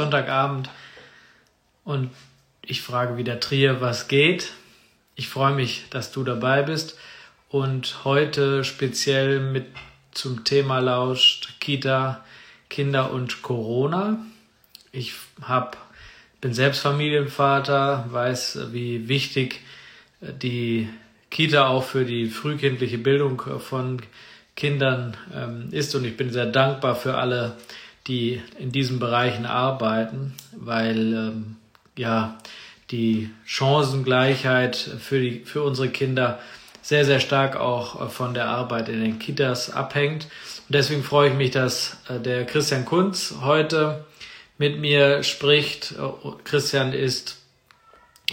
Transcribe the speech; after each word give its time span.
Sonntagabend 0.00 0.70
und 1.82 2.10
ich 2.62 2.82
frage 2.82 3.16
wieder 3.16 3.40
Trier, 3.40 3.80
was 3.80 4.06
geht. 4.06 4.52
Ich 5.16 5.28
freue 5.28 5.52
mich, 5.52 5.86
dass 5.90 6.12
du 6.12 6.22
dabei 6.22 6.62
bist 6.62 6.96
und 7.48 8.04
heute 8.04 8.62
speziell 8.62 9.40
mit 9.40 9.66
zum 10.12 10.44
Thema 10.44 10.78
lauscht 10.78 11.58
Kita, 11.58 12.24
Kinder 12.70 13.10
und 13.10 13.42
Corona. 13.42 14.24
Ich 14.92 15.14
hab, 15.42 15.76
bin 16.40 16.54
selbst 16.54 16.78
Familienvater, 16.78 18.06
weiß, 18.08 18.70
wie 18.70 19.08
wichtig 19.08 19.62
die 20.20 20.88
Kita 21.28 21.66
auch 21.66 21.82
für 21.82 22.04
die 22.04 22.26
frühkindliche 22.26 22.98
Bildung 22.98 23.42
von 23.58 24.00
Kindern 24.54 25.16
ähm, 25.34 25.70
ist 25.72 25.92
und 25.96 26.04
ich 26.04 26.16
bin 26.16 26.30
sehr 26.30 26.46
dankbar 26.46 26.94
für 26.94 27.16
alle 27.16 27.56
die 28.08 28.42
in 28.58 28.72
diesen 28.72 28.98
Bereichen 28.98 29.46
arbeiten, 29.46 30.34
weil 30.52 31.14
ähm, 31.14 31.56
ja 31.96 32.38
die 32.90 33.30
Chancengleichheit 33.44 34.76
für, 34.76 35.20
die, 35.20 35.40
für 35.44 35.62
unsere 35.62 35.90
Kinder 35.90 36.38
sehr, 36.80 37.04
sehr 37.04 37.20
stark 37.20 37.56
auch 37.56 38.10
von 38.10 38.32
der 38.32 38.46
Arbeit 38.46 38.88
in 38.88 39.02
den 39.02 39.18
Kitas 39.18 39.70
abhängt. 39.70 40.24
Und 40.24 40.74
deswegen 40.74 41.02
freue 41.02 41.28
ich 41.28 41.34
mich, 41.34 41.50
dass 41.50 41.98
äh, 42.08 42.18
der 42.18 42.46
Christian 42.46 42.84
Kunz 42.84 43.34
heute 43.42 44.06
mit 44.56 44.78
mir 44.78 45.22
spricht. 45.22 45.94
Christian 46.44 46.92
ist, 46.92 47.42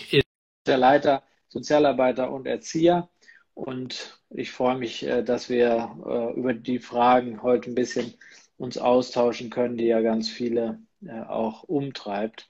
ist 0.10 0.26
der 0.66 0.78
Leiter 0.78 1.22
Sozialarbeiter 1.50 2.32
und 2.32 2.48
Erzieher. 2.48 3.08
Und 3.54 4.20
ich 4.30 4.52
freue 4.52 4.78
mich, 4.78 5.06
äh, 5.06 5.24
dass 5.24 5.50
wir 5.50 5.90
äh, 6.06 6.40
über 6.40 6.54
die 6.54 6.80
Fragen 6.80 7.42
heute 7.42 7.72
ein 7.72 7.76
bisschen 7.76 8.14
uns 8.58 8.78
austauschen 8.78 9.50
können, 9.50 9.78
die 9.78 9.86
ja 9.86 10.02
ganz 10.02 10.30
viele 10.30 10.80
äh, 11.06 11.22
auch 11.22 11.64
umtreibt 11.64 12.48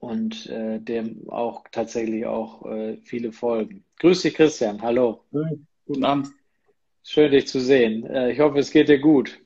und 0.00 0.46
äh, 0.46 0.80
dem 0.80 1.28
auch 1.28 1.64
tatsächlich 1.70 2.26
auch 2.26 2.64
äh, 2.66 2.96
viele 3.04 3.32
folgen. 3.32 3.84
Grüß 3.98 4.22
dich, 4.22 4.34
Christian. 4.34 4.80
Hallo. 4.82 5.24
Guten 5.86 6.04
Abend. 6.04 6.28
Schön, 7.02 7.32
dich 7.32 7.46
zu 7.46 7.60
sehen. 7.60 8.06
Äh, 8.06 8.32
ich 8.32 8.40
hoffe, 8.40 8.58
es 8.58 8.70
geht 8.70 8.88
dir 8.88 8.98
gut. 8.98 9.38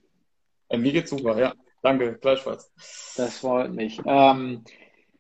Äh, 0.69 0.79
mir 0.79 0.93
geht's 0.93 1.11
super, 1.11 1.39
ja. 1.39 1.55
Danke, 1.83 2.19
gleichfalls. 2.21 2.73
Das 3.17 3.39
freut 3.39 3.73
mich. 3.73 4.01
Ähm, 4.05 4.65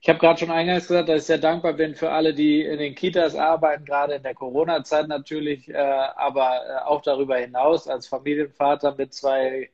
ich 0.00 0.08
habe 0.08 0.20
gerade 0.20 0.38
schon 0.38 0.50
eingangs 0.50 0.86
gesagt, 0.86 1.08
dass 1.08 1.22
ich 1.22 1.26
sehr 1.26 1.38
dankbar 1.38 1.72
bin 1.72 1.96
für 1.96 2.10
alle, 2.10 2.34
die 2.34 2.62
in 2.62 2.78
den 2.78 2.94
Kitas 2.94 3.34
arbeiten, 3.34 3.84
gerade 3.84 4.14
in 4.14 4.22
der 4.22 4.34
Corona-Zeit 4.34 5.08
natürlich, 5.08 5.68
äh, 5.68 5.76
aber 5.76 6.60
äh, 6.68 6.84
auch 6.86 7.02
darüber 7.02 7.36
hinaus 7.36 7.88
als 7.88 8.06
Familienvater 8.06 8.94
mit 8.96 9.12
zwei 9.12 9.70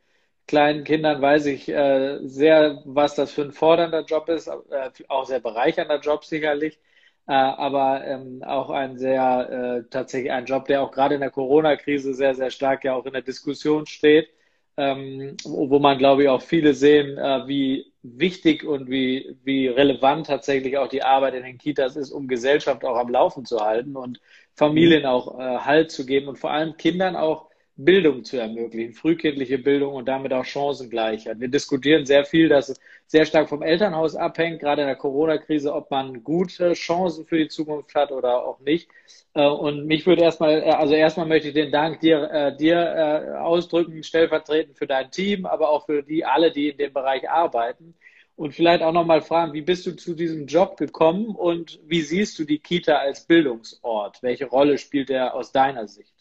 kleinen 0.47 0.85
Kindern 0.85 1.21
weiß 1.23 1.47
ich 1.47 1.69
äh, 1.69 2.19
sehr, 2.23 2.83
was 2.85 3.15
das 3.15 3.33
für 3.33 3.43
ein 3.43 3.53
fordernder 3.53 4.05
Job 4.05 4.29
ist, 4.29 4.49
äh, 4.49 4.91
auch 5.09 5.27
sehr 5.27 5.41
bereichernder 5.41 6.01
Job 6.01 6.25
sicherlich, 6.25 6.79
äh, 7.27 7.33
aber 7.33 8.05
ähm, 8.07 8.43
auch 8.45 8.71
ein 8.71 8.99
sehr, 8.99 9.85
äh, 9.87 9.91
tatsächlich 9.91 10.33
ein 10.33 10.45
Job, 10.47 10.67
der 10.67 10.83
auch 10.83 10.91
gerade 10.91 11.15
in 11.15 11.21
der 11.21 11.31
Corona-Krise 11.31 12.15
sehr, 12.15 12.35
sehr 12.35 12.51
stark 12.51 12.85
ja 12.85 12.95
auch 12.95 13.07
in 13.07 13.13
der 13.15 13.23
Diskussion 13.23 13.87
steht, 13.87 14.29
ähm, 14.77 15.37
wo 15.45 15.79
man, 15.79 15.99
glaube 15.99 16.25
ich, 16.25 16.29
auch 16.29 16.43
viele 16.43 16.75
sehen, 16.75 17.17
äh, 17.19 17.47
wie 17.49 17.93
wichtig 18.03 18.65
und 18.65 18.91
wie, 18.91 19.39
wie 19.45 19.69
relevant 19.69 20.27
tatsächlich 20.27 20.77
auch 20.79 20.89
die 20.89 21.03
Arbeit 21.03 21.35
in 21.35 21.45
den 21.45 21.59
Kitas 21.59 21.97
ist, 21.97 22.11
um 22.11 22.29
Gesellschaft 22.29 22.85
auch 22.85 22.97
am 22.97 23.09
Laufen 23.09 23.45
zu 23.47 23.61
halten 23.61 23.97
und 23.97 24.21
Familien 24.55 25.07
auch 25.07 25.39
äh, 25.39 25.59
Halt 25.59 25.91
zu 25.91 26.05
geben 26.07 26.29
und 26.29 26.39
vor 26.39 26.51
allem 26.51 26.77
Kindern 26.77 27.17
auch 27.17 27.49
Bildung 27.77 28.23
zu 28.23 28.39
ermöglichen, 28.39 28.93
frühkindliche 28.93 29.59
Bildung 29.59 29.95
und 29.95 30.07
damit 30.07 30.33
auch 30.33 30.45
Chancengleichheit. 30.45 31.41
Wir 31.41 31.49
diskutieren 31.49 32.07
sehr 32.07 32.25
viel, 32.25 32.49
dass 32.49 32.69
es 32.69 32.81
sehr 33.07 33.27
stark 33.27 33.49
vom 33.49 33.63
Elternhaus 33.63 34.15
abhängt, 34.15 34.61
gerade 34.61 34.83
in 34.83 34.89
der 34.89 34.97
Corona-Krise, 34.97 35.75
ob 35.75 35.91
man 35.91 36.23
gute 36.23 36.75
Chancen 36.75 37.27
für 37.27 37.37
die 37.37 37.49
Zukunft 37.49 37.95
hat 37.97 38.13
oder 38.13 38.45
auch 38.45 38.61
nicht. 38.61 38.89
Äh, 39.35 39.47
und 39.47 39.87
mich 39.87 40.07
würde 40.07 40.23
erstmal, 40.23 40.63
äh, 40.63 40.71
also 40.71 40.95
erstmal 40.95 41.27
möchte 41.27 41.49
ich 41.49 41.55
den 41.55 41.73
Dank 41.73 42.01
dir, 42.01 42.31
äh, 42.31 42.57
dir 42.57 43.41
ausdrücken, 43.43 44.05
stellvertretend 44.05 44.79
für 44.79 44.87
dein 44.87 45.11
Team, 45.11 45.45
aber 45.45 45.71
auch 45.71 45.87
für 45.87 46.03
die 46.03 46.25
alle, 46.25 46.53
die 46.53 46.69
in 46.69 46.77
dem 46.77 46.93
Bereich 46.93 47.29
arbeiten. 47.29 47.95
Und 48.37 48.53
vielleicht 48.53 48.83
auch 48.83 48.93
nochmal 48.93 49.23
fragen, 49.23 49.53
wie 49.53 49.63
bist 49.63 49.87
du 49.87 49.97
zu 49.97 50.15
diesem 50.15 50.47
Job 50.47 50.77
gekommen 50.77 51.27
und 51.37 51.81
wie 51.87 52.03
siehst 52.03 52.39
du 52.39 52.45
die 52.45 52.59
Kita 52.59 52.97
als 52.97 53.27
Bildungsort? 53.27 54.23
Welche 54.23 54.47
Rolle 54.47 54.79
spielt 54.79 55.11
er 55.11 55.35
aus 55.35 55.53
deiner 55.53 55.87
Sicht? 55.87 56.15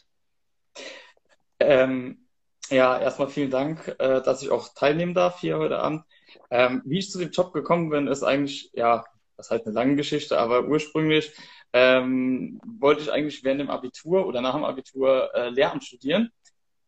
Ähm, 1.64 2.28
ja, 2.70 3.00
erstmal 3.00 3.30
vielen 3.30 3.52
Dank, 3.52 3.96
äh, 4.00 4.22
dass 4.22 4.42
ich 4.42 4.50
auch 4.50 4.70
teilnehmen 4.74 5.14
darf 5.14 5.40
hier 5.40 5.58
heute 5.58 5.80
Abend. 5.80 6.04
Ähm, 6.50 6.82
wie 6.86 7.00
ich 7.00 7.12
zu 7.12 7.20
dem 7.20 7.32
Job 7.32 7.54
gekommen 7.54 7.90
bin, 7.90 8.08
ist 8.08 8.24
eigentlich, 8.24 8.72
ja, 8.74 9.06
das 9.38 9.48
ist 9.48 9.52
halt 9.52 9.66
eine 9.66 9.76
lange 9.76 9.96
Geschichte, 9.96 10.38
aber 10.38 10.66
ursprünglich 10.66 11.34
ähm, 11.74 12.60
wollte 12.80 13.02
ich 13.02 13.12
eigentlich 13.12 13.44
während 13.44 13.62
dem 13.62 13.70
Abitur 13.70 14.28
oder 14.28 14.42
nach 14.42 14.56
dem 14.56 14.64
Abitur 14.64 15.34
äh, 15.34 15.50
Lehramt 15.50 15.84
studieren 15.84 16.32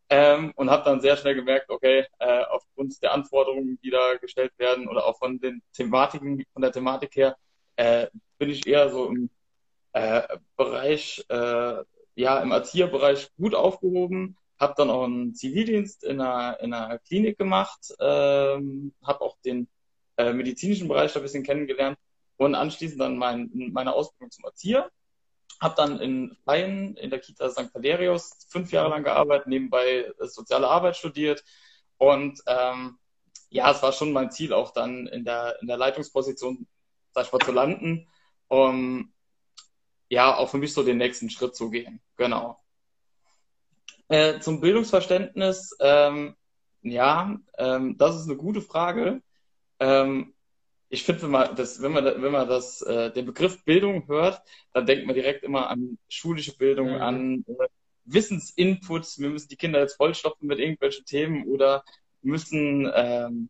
ähm, 0.09 0.51
und 0.55 0.69
habe 0.69 0.83
dann 0.83 1.01
sehr 1.01 1.17
schnell 1.17 1.35
gemerkt, 1.35 1.69
okay, 1.69 2.05
äh, 2.19 2.43
aufgrund 2.43 3.01
der 3.01 3.13
Anforderungen, 3.13 3.79
die 3.83 3.89
da 3.89 4.15
gestellt 4.21 4.53
werden 4.57 4.87
oder 4.87 5.05
auch 5.05 5.17
von 5.17 5.39
den 5.39 5.61
Thematiken, 5.73 6.43
von 6.53 6.61
der 6.61 6.71
Thematik 6.71 7.15
her, 7.15 7.37
äh, 7.77 8.07
bin 8.37 8.49
ich 8.49 8.67
eher 8.67 8.89
so 8.89 9.07
im 9.07 9.29
äh, 9.93 10.21
Bereich, 10.57 11.25
äh, 11.29 11.83
ja, 12.15 12.39
im 12.39 12.51
Erzieherbereich 12.51 13.29
gut 13.37 13.55
aufgehoben 13.55 14.37
habe 14.59 14.73
dann 14.77 14.89
auch 14.89 15.03
einen 15.03 15.35
Zivildienst 15.35 16.03
in 16.03 16.21
einer, 16.21 16.59
in 16.61 16.73
einer 16.73 16.99
Klinik 16.99 17.37
gemacht, 17.37 17.93
ähm, 17.99 18.93
habe 19.03 19.21
auch 19.21 19.37
den 19.43 19.67
äh, 20.17 20.33
medizinischen 20.33 20.87
Bereich 20.87 21.15
ein 21.15 21.21
bisschen 21.21 21.43
kennengelernt 21.43 21.97
und 22.37 22.55
anschließend 22.55 22.99
dann 23.01 23.17
mein, 23.17 23.49
meine 23.53 23.93
Ausbildung 23.93 24.31
zum 24.31 24.45
Erzieher. 24.45 24.89
Habe 25.61 25.75
dann 25.75 25.99
in 25.99 26.37
Bayern 26.45 26.95
in 26.95 27.09
der 27.09 27.19
Kita 27.19 27.49
St. 27.49 27.73
Valerius 27.73 28.47
fünf 28.49 28.71
Jahre 28.71 28.89
lang 28.89 29.03
gearbeitet, 29.03 29.47
nebenbei 29.47 30.11
soziale 30.19 30.67
Arbeit 30.67 30.97
studiert 30.97 31.43
und 31.97 32.41
ähm, 32.47 32.97
ja, 33.49 33.71
es 33.71 33.81
war 33.81 33.93
schon 33.93 34.11
mein 34.11 34.31
Ziel, 34.31 34.53
auch 34.53 34.71
dann 34.71 35.07
in 35.07 35.23
der, 35.23 35.57
in 35.61 35.67
der 35.67 35.77
Leitungsposition, 35.77 36.67
sag 37.13 37.25
ich 37.25 37.31
mal, 37.31 37.39
zu 37.39 37.53
landen, 37.53 38.09
um 38.47 39.13
ja, 40.09 40.35
auch 40.35 40.49
für 40.49 40.57
mich 40.57 40.73
so 40.73 40.83
den 40.83 40.97
nächsten 40.97 41.29
Schritt 41.29 41.55
zu 41.55 41.69
gehen. 41.69 42.01
Genau. 42.17 42.59
Äh, 44.07 44.39
zum 44.39 44.61
Bildungsverständnis, 44.61 45.75
ähm, 45.79 46.35
ja, 46.81 47.37
ähm, 47.57 47.97
das 47.97 48.15
ist 48.17 48.27
eine 48.27 48.37
gute 48.37 48.61
Frage. 48.61 49.21
Ähm, 49.79 50.35
ich 50.89 51.03
finde, 51.03 51.23
wenn 51.23 51.31
man 51.31 51.55
das, 51.55 51.81
wenn 51.81 51.91
man, 51.91 52.05
wenn 52.05 52.31
man 52.31 52.47
das, 52.47 52.81
äh, 52.83 53.11
den 53.11 53.25
Begriff 53.25 53.63
Bildung 53.65 54.07
hört, 54.07 54.41
dann 54.73 54.85
denkt 54.85 55.05
man 55.05 55.15
direkt 55.15 55.43
immer 55.43 55.69
an 55.69 55.97
schulische 56.07 56.55
Bildung, 56.55 56.89
mhm. 56.89 57.01
an 57.01 57.45
äh, 57.47 57.67
Wissensinputs. 58.05 59.19
Wir 59.19 59.29
müssen 59.29 59.49
die 59.49 59.57
Kinder 59.57 59.79
jetzt 59.79 59.97
vollstopfen 59.97 60.47
mit 60.47 60.59
irgendwelchen 60.59 61.05
Themen 61.05 61.47
oder 61.47 61.83
müssen, 62.21 62.89
ähm, 62.93 63.49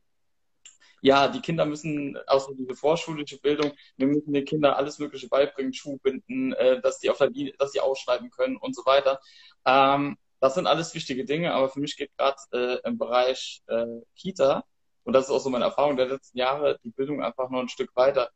ja, 1.02 1.28
die 1.28 1.42
Kinder 1.42 1.66
müssen, 1.66 2.18
außer 2.28 2.54
diese 2.58 2.76
vorschulische 2.76 3.40
Bildung, 3.40 3.74
wir 3.98 4.08
müssen 4.08 4.34
den 4.34 4.46
Kindern 4.46 4.74
alles 4.74 4.98
Mögliche 4.98 5.28
beibringen, 5.28 5.74
Schuh 5.74 5.98
binden, 5.98 6.54
äh, 6.54 6.82
dass 6.82 7.00
die 7.00 7.10
auf 7.10 7.18
der 7.18 7.30
Linie, 7.30 7.54
dass 7.60 7.74
sie 7.74 7.82
ausschreiben 7.82 8.32
können 8.32 8.58
und 8.58 8.76
so 8.76 8.86
weiter. 8.86 9.20
Ähm, 9.66 10.18
das 10.46 10.54
sind 10.54 10.68
alles 10.68 10.94
wichtige 10.94 11.26
Dinge, 11.26 11.54
aber 11.54 11.70
für 11.70 11.80
mich 11.80 11.98
geht 11.98 12.16
gerade 12.18 12.38
äh, 12.54 12.88
im 12.88 13.00
Bereich 13.00 13.64
äh, 13.66 13.86
Kita, 14.16 14.64
und 15.04 15.14
das 15.14 15.26
ist 15.26 15.32
auch 15.32 15.40
so 15.40 15.50
meine 15.50 15.66
Erfahrung 15.66 15.98
der 15.98 16.08
letzten 16.08 16.38
Jahre, 16.38 16.80
die 16.84 16.92
Bildung 16.92 17.24
einfach 17.24 17.50
noch 17.50 17.62
ein 17.62 17.70
Stück 17.70 17.96
weiter. 17.96 18.30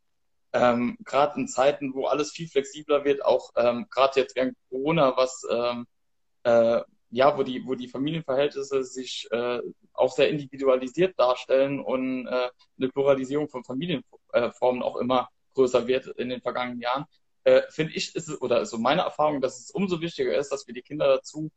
Ähm, 0.51 0.97
gerade 1.05 1.39
in 1.39 1.47
Zeiten, 1.47 1.93
wo 1.93 2.07
alles 2.07 2.31
viel 2.31 2.47
flexibler 2.47 3.05
wird, 3.05 3.23
auch 3.23 3.51
ähm, 3.55 3.85
gerade 3.91 4.21
jetzt 4.21 4.35
während 4.35 4.57
Corona, 4.69 5.15
was 5.17 5.45
ähm, 5.51 5.85
äh, 6.43 6.81
ja, 7.11 7.37
wo 7.37 7.43
die, 7.43 7.63
wo 7.67 7.75
die 7.75 7.87
Familienverhältnisse 7.87 8.83
sich 8.83 9.27
äh, 9.31 9.59
auch 9.93 10.11
sehr 10.11 10.29
individualisiert 10.29 11.19
darstellen 11.19 11.79
und 11.79 12.25
äh, 12.25 12.49
eine 12.77 12.89
Pluralisierung 12.89 13.49
von 13.49 13.63
Familienformen 13.63 14.81
auch 14.81 14.95
immer 14.97 15.29
größer 15.53 15.85
wird 15.85 16.07
in 16.07 16.29
den 16.29 16.41
vergangenen 16.41 16.81
Jahren, 16.81 17.05
äh, 17.43 17.61
finde 17.69 17.93
ich, 17.93 18.15
ist 18.15 18.29
es, 18.29 18.41
oder 18.41 18.65
so 18.65 18.79
meine 18.79 19.01
Erfahrung, 19.01 19.41
dass 19.41 19.59
es 19.59 19.69
umso 19.71 20.01
wichtiger 20.01 20.35
ist, 20.35 20.51
dass 20.51 20.65
wir 20.65 20.73
die 20.73 20.81
Kinder 20.81 21.07
dazu 21.07 21.51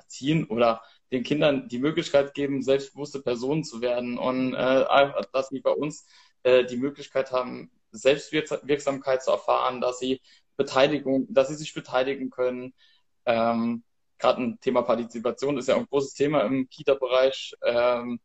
erziehen 0.00 0.44
oder 0.44 0.82
den 1.12 1.22
Kindern 1.22 1.68
die 1.68 1.78
Möglichkeit 1.78 2.34
geben, 2.34 2.62
selbstbewusste 2.62 3.20
Personen 3.20 3.64
zu 3.64 3.80
werden 3.80 4.18
und 4.18 4.54
äh, 4.54 4.84
dass 5.32 5.48
sie 5.48 5.60
bei 5.60 5.72
uns 5.72 6.06
äh, 6.42 6.64
die 6.64 6.76
Möglichkeit 6.76 7.32
haben, 7.32 7.70
Selbstwirksamkeit 7.92 9.22
zu 9.22 9.30
erfahren, 9.30 9.80
dass 9.80 9.98
sie 9.98 10.20
Beteiligung, 10.56 11.26
dass 11.30 11.48
sie 11.48 11.54
sich 11.54 11.74
beteiligen 11.74 12.30
können. 12.30 12.74
Ähm, 13.26 13.82
Gerade 14.18 14.42
ein 14.42 14.60
Thema 14.60 14.82
Partizipation 14.82 15.56
ist 15.56 15.68
ja 15.68 15.76
ein 15.76 15.86
großes 15.86 16.12
Thema 16.12 16.42
im 16.42 16.68
Kita-Bereich 16.68 17.54
ähm, 17.64 18.20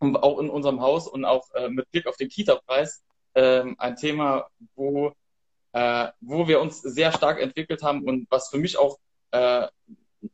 und 0.00 0.16
auch 0.16 0.40
in 0.40 0.50
unserem 0.50 0.80
Haus 0.80 1.06
und 1.06 1.24
auch 1.24 1.48
äh, 1.54 1.68
mit 1.68 1.88
Blick 1.92 2.06
auf 2.08 2.16
den 2.16 2.28
Kita-Preis 2.28 3.04
ähm, 3.34 3.76
ein 3.78 3.96
Thema, 3.96 4.48
wo, 4.74 5.12
äh, 5.72 6.08
wo 6.20 6.48
wir 6.48 6.60
uns 6.60 6.82
sehr 6.82 7.12
stark 7.12 7.40
entwickelt 7.40 7.82
haben 7.82 8.04
und 8.04 8.26
was 8.30 8.48
für 8.48 8.58
mich 8.58 8.76
auch 8.76 8.98
äh, 9.30 9.68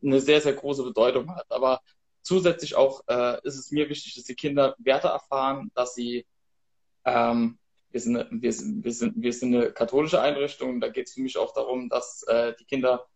eine 0.03 0.21
sehr, 0.21 0.41
sehr 0.41 0.55
große 0.55 0.83
Bedeutung 0.85 1.35
hat. 1.35 1.47
Aber 1.51 1.81
zusätzlich 2.23 2.75
auch 2.75 3.03
äh, 3.09 3.39
ist 3.45 3.59
es 3.59 3.71
mir 3.71 3.89
wichtig, 3.89 4.15
dass 4.15 4.25
die 4.25 4.35
Kinder 4.35 4.75
Werte 4.79 5.09
erfahren, 5.09 5.71
dass 5.75 5.95
sie 5.95 6.27
Ähm, 7.05 7.59
wir, 7.91 8.01
sind, 8.01 8.43
wir, 8.43 8.53
sind, 8.53 8.85
wir, 8.85 8.93
sind, 8.93 9.15
wir 9.17 9.33
sind 9.33 9.55
eine 9.55 9.73
katholische 9.73 10.21
Einrichtung. 10.21 10.81
Da 10.81 10.89
geht 10.89 11.09
es 11.09 11.15
für 11.15 11.23
mich 11.23 11.37
auch 11.37 11.53
darum, 11.53 11.89
dass 11.89 12.23
äh, 12.25 12.55
die 12.59 12.65
Kinder 12.65 13.07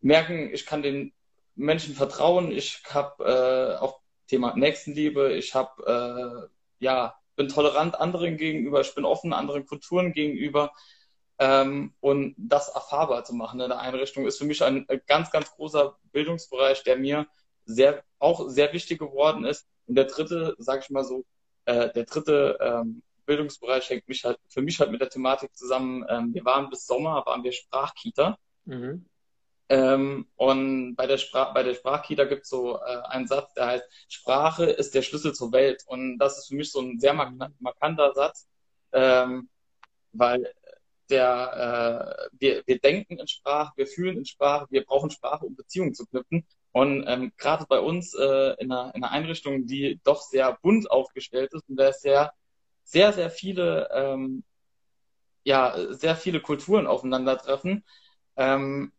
merken, 0.00 0.50
ich 0.52 0.66
kann 0.66 0.82
den 0.82 1.12
Menschen 1.54 1.94
vertrauen. 1.94 2.52
Ich 2.52 2.82
habe 2.90 3.24
äh, 3.24 3.82
auch 3.82 4.00
Thema 4.28 4.54
Nächstenliebe. 4.56 5.34
Ich 5.34 5.54
habe 5.54 6.48
äh, 6.80 6.84
ja 6.84 7.16
bin 7.34 7.48
tolerant 7.48 7.98
anderen 8.00 8.36
gegenüber. 8.36 8.80
Ich 8.80 8.94
bin 8.94 9.04
offen 9.04 9.32
anderen 9.32 9.66
Kulturen 9.66 10.12
gegenüber. 10.12 10.72
Ähm, 11.38 11.92
und 12.00 12.34
das 12.38 12.68
erfahrbar 12.68 13.24
zu 13.24 13.34
machen 13.34 13.60
in 13.60 13.68
der 13.68 13.80
Einrichtung 13.80 14.26
ist 14.26 14.38
für 14.38 14.46
mich 14.46 14.62
ein 14.62 14.86
ganz, 15.06 15.30
ganz 15.30 15.50
großer 15.50 15.96
Bildungsbereich, 16.12 16.82
der 16.84 16.96
mir 16.96 17.26
sehr, 17.66 18.02
auch 18.18 18.48
sehr 18.48 18.72
wichtig 18.72 18.98
geworden 18.98 19.44
ist. 19.44 19.66
Und 19.86 19.96
der 19.96 20.06
dritte, 20.06 20.54
sage 20.58 20.82
ich 20.82 20.90
mal 20.90 21.04
so, 21.04 21.24
äh, 21.66 21.92
der 21.92 22.04
dritte 22.04 22.58
ähm, 22.60 23.02
Bildungsbereich 23.26 23.90
hängt 23.90 24.08
mich 24.08 24.24
halt 24.24 24.38
für 24.48 24.62
mich 24.62 24.80
halt 24.80 24.90
mit 24.90 25.00
der 25.00 25.10
Thematik 25.10 25.54
zusammen. 25.54 26.04
Ähm, 26.08 26.32
wir 26.32 26.44
waren 26.44 26.70
bis 26.70 26.86
Sommer, 26.86 27.24
waren 27.26 27.44
wir 27.44 27.52
Sprachkita. 27.52 28.38
Mhm. 28.64 29.04
Ähm, 29.68 30.28
und 30.36 30.94
bei 30.94 31.06
der, 31.08 31.18
Sprach, 31.18 31.52
bei 31.52 31.64
der 31.64 31.74
Sprachkita 31.74 32.24
gibt 32.24 32.44
es 32.44 32.48
so 32.48 32.78
äh, 32.78 33.02
einen 33.08 33.26
Satz, 33.26 33.52
der 33.54 33.66
heißt, 33.66 33.84
Sprache 34.08 34.64
ist 34.64 34.94
der 34.94 35.02
Schlüssel 35.02 35.34
zur 35.34 35.52
Welt. 35.52 35.82
Und 35.86 36.18
das 36.18 36.38
ist 36.38 36.48
für 36.48 36.54
mich 36.54 36.70
so 36.70 36.80
ein 36.80 37.00
sehr 37.00 37.14
markanter 37.14 38.14
Satz, 38.14 38.48
ähm, 38.92 39.48
weil 40.12 40.52
der, 41.10 42.28
äh, 42.30 42.36
wir, 42.38 42.62
wir 42.66 42.78
denken 42.78 43.18
in 43.18 43.28
Sprache, 43.28 43.72
wir 43.76 43.86
fühlen 43.86 44.18
in 44.18 44.24
Sprache, 44.24 44.66
wir 44.70 44.84
brauchen 44.84 45.10
Sprache, 45.10 45.44
um 45.44 45.54
Beziehungen 45.56 45.94
zu 45.94 46.06
knüpfen. 46.06 46.46
Und 46.72 47.04
ähm, 47.06 47.32
gerade 47.36 47.64
bei 47.68 47.80
uns 47.80 48.14
äh, 48.14 48.54
in, 48.58 48.70
einer, 48.70 48.94
in 48.94 49.02
einer 49.02 49.10
Einrichtung, 49.10 49.66
die 49.66 50.00
doch 50.04 50.22
sehr 50.22 50.58
bunt 50.62 50.90
aufgestellt 50.90 51.52
ist 51.54 51.68
und 51.68 51.76
da 51.76 51.92
sehr, 51.92 52.32
sehr, 52.84 53.12
sehr 53.12 53.30
viele, 53.30 53.88
ähm, 53.92 54.44
ja, 55.44 55.74
sehr 55.94 56.16
viele 56.16 56.40
Kulturen 56.40 56.86
aufeinandertreffen, 56.86 57.84
ähm, 58.36 58.92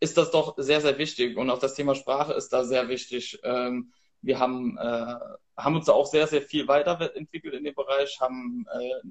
ist 0.00 0.16
das 0.16 0.30
doch 0.30 0.54
sehr, 0.58 0.80
sehr 0.80 0.98
wichtig. 0.98 1.36
Und 1.36 1.50
auch 1.50 1.58
das 1.58 1.74
Thema 1.74 1.94
Sprache 1.94 2.32
ist 2.34 2.52
da 2.52 2.64
sehr 2.64 2.88
wichtig. 2.88 3.38
Ähm, 3.42 3.92
wir 4.22 4.38
haben, 4.38 4.76
äh, 4.78 5.16
haben 5.56 5.76
uns 5.76 5.86
da 5.86 5.92
auch 5.92 6.06
sehr, 6.06 6.26
sehr 6.26 6.42
viel 6.42 6.68
weiterentwickelt 6.68 7.54
in 7.54 7.64
dem 7.64 7.74
Bereich, 7.74 8.18
haben, 8.20 8.66
äh, 8.72 9.08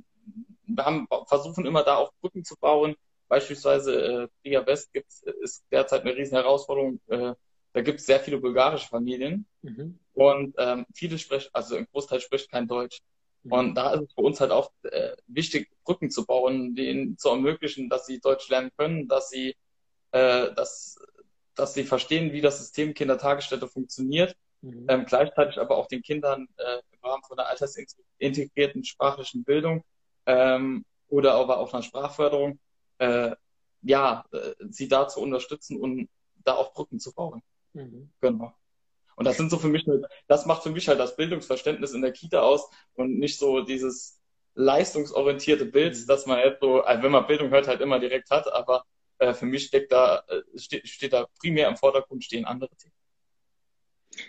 wir 0.67 0.85
haben 0.85 1.07
versuchen 1.27 1.65
immer 1.65 1.83
da 1.83 1.95
auch 1.95 2.11
Brücken 2.21 2.43
zu 2.43 2.55
bauen. 2.57 2.95
Beispielsweise 3.27 4.01
äh, 4.01 4.27
Riga 4.43 4.65
West 4.65 4.93
gibt's, 4.93 5.23
ist 5.41 5.65
derzeit 5.71 6.01
eine 6.01 6.15
riesen 6.15 6.35
Herausforderung. 6.35 6.99
Äh, 7.07 7.33
da 7.73 7.81
gibt 7.81 7.99
es 7.99 8.05
sehr 8.05 8.19
viele 8.19 8.37
bulgarische 8.37 8.87
Familien 8.87 9.45
mhm. 9.61 9.99
und 10.13 10.55
ähm, 10.57 10.85
viele 10.93 11.17
sprechen, 11.17 11.49
also 11.51 11.75
ein 11.75 11.87
Großteil 11.91 12.21
spricht 12.21 12.49
kein 12.49 12.67
Deutsch. 12.67 12.99
Mhm. 13.43 13.51
Und 13.51 13.75
da 13.75 13.93
ist 13.93 14.01
es 14.03 14.13
für 14.13 14.21
uns 14.21 14.39
halt 14.39 14.51
auch 14.51 14.71
äh, 14.83 15.15
wichtig, 15.27 15.69
Brücken 15.83 16.09
zu 16.09 16.25
bauen, 16.25 16.75
denen 16.75 17.17
zu 17.17 17.29
ermöglichen, 17.29 17.89
dass 17.89 18.05
sie 18.05 18.19
Deutsch 18.19 18.47
lernen 18.49 18.71
können, 18.77 19.07
dass 19.09 19.29
sie, 19.29 19.57
äh, 20.11 20.53
dass, 20.53 20.97
dass 21.55 21.73
sie 21.73 21.83
verstehen, 21.83 22.31
wie 22.31 22.41
das 22.41 22.59
System 22.59 22.93
Kindertagesstätte 22.93 23.67
funktioniert, 23.67 24.37
mhm. 24.61 24.85
ähm, 24.87 25.05
gleichzeitig 25.05 25.59
aber 25.59 25.77
auch 25.77 25.87
den 25.87 26.01
Kindern 26.01 26.47
äh, 26.55 26.79
im 26.91 26.99
Rahmen 27.03 27.23
von 27.23 27.37
einer 27.37 27.49
altersintegrierten 27.49 28.85
sprachlichen 28.85 29.43
Bildung 29.43 29.83
ähm, 30.25 30.85
oder 31.07 31.35
aber 31.35 31.59
auch 31.59 31.73
einer 31.73 31.83
Sprachförderung, 31.83 32.59
äh, 32.97 33.35
ja, 33.81 34.25
äh, 34.31 34.53
sie 34.69 34.87
da 34.87 35.07
zu 35.07 35.21
unterstützen 35.21 35.79
und 35.79 36.09
da 36.43 36.55
auch 36.55 36.73
Brücken 36.73 36.99
zu 36.99 37.13
bauen. 37.13 37.41
Mhm. 37.73 38.09
Genau. 38.21 38.53
Und 39.15 39.25
das 39.25 39.37
sind 39.37 39.49
so 39.49 39.57
für 39.57 39.69
mich, 39.69 39.85
das 40.27 40.45
macht 40.45 40.63
für 40.63 40.71
mich 40.71 40.87
halt 40.87 40.99
das 40.99 41.15
Bildungsverständnis 41.15 41.93
in 41.93 42.01
der 42.01 42.11
Kita 42.11 42.41
aus 42.41 42.69
und 42.95 43.17
nicht 43.17 43.39
so 43.39 43.61
dieses 43.61 44.19
leistungsorientierte 44.55 45.65
Bild, 45.65 45.95
mhm. 45.95 46.07
dass 46.07 46.25
man 46.25 46.39
jetzt 46.39 46.61
so, 46.61 46.81
also 46.81 47.03
wenn 47.03 47.11
man 47.11 47.27
Bildung 47.27 47.49
hört, 47.49 47.67
halt 47.67 47.81
immer 47.81 47.99
direkt 47.99 48.29
hat, 48.29 48.51
aber 48.51 48.85
äh, 49.19 49.33
für 49.33 49.45
mich 49.45 49.65
steckt 49.65 49.91
da, 49.91 50.23
äh, 50.27 50.59
steht, 50.59 50.87
steht 50.87 51.13
da 51.13 51.27
primär 51.39 51.67
im 51.69 51.77
Vordergrund 51.77 52.23
stehen 52.23 52.45
andere 52.45 52.75
Themen. 52.75 52.93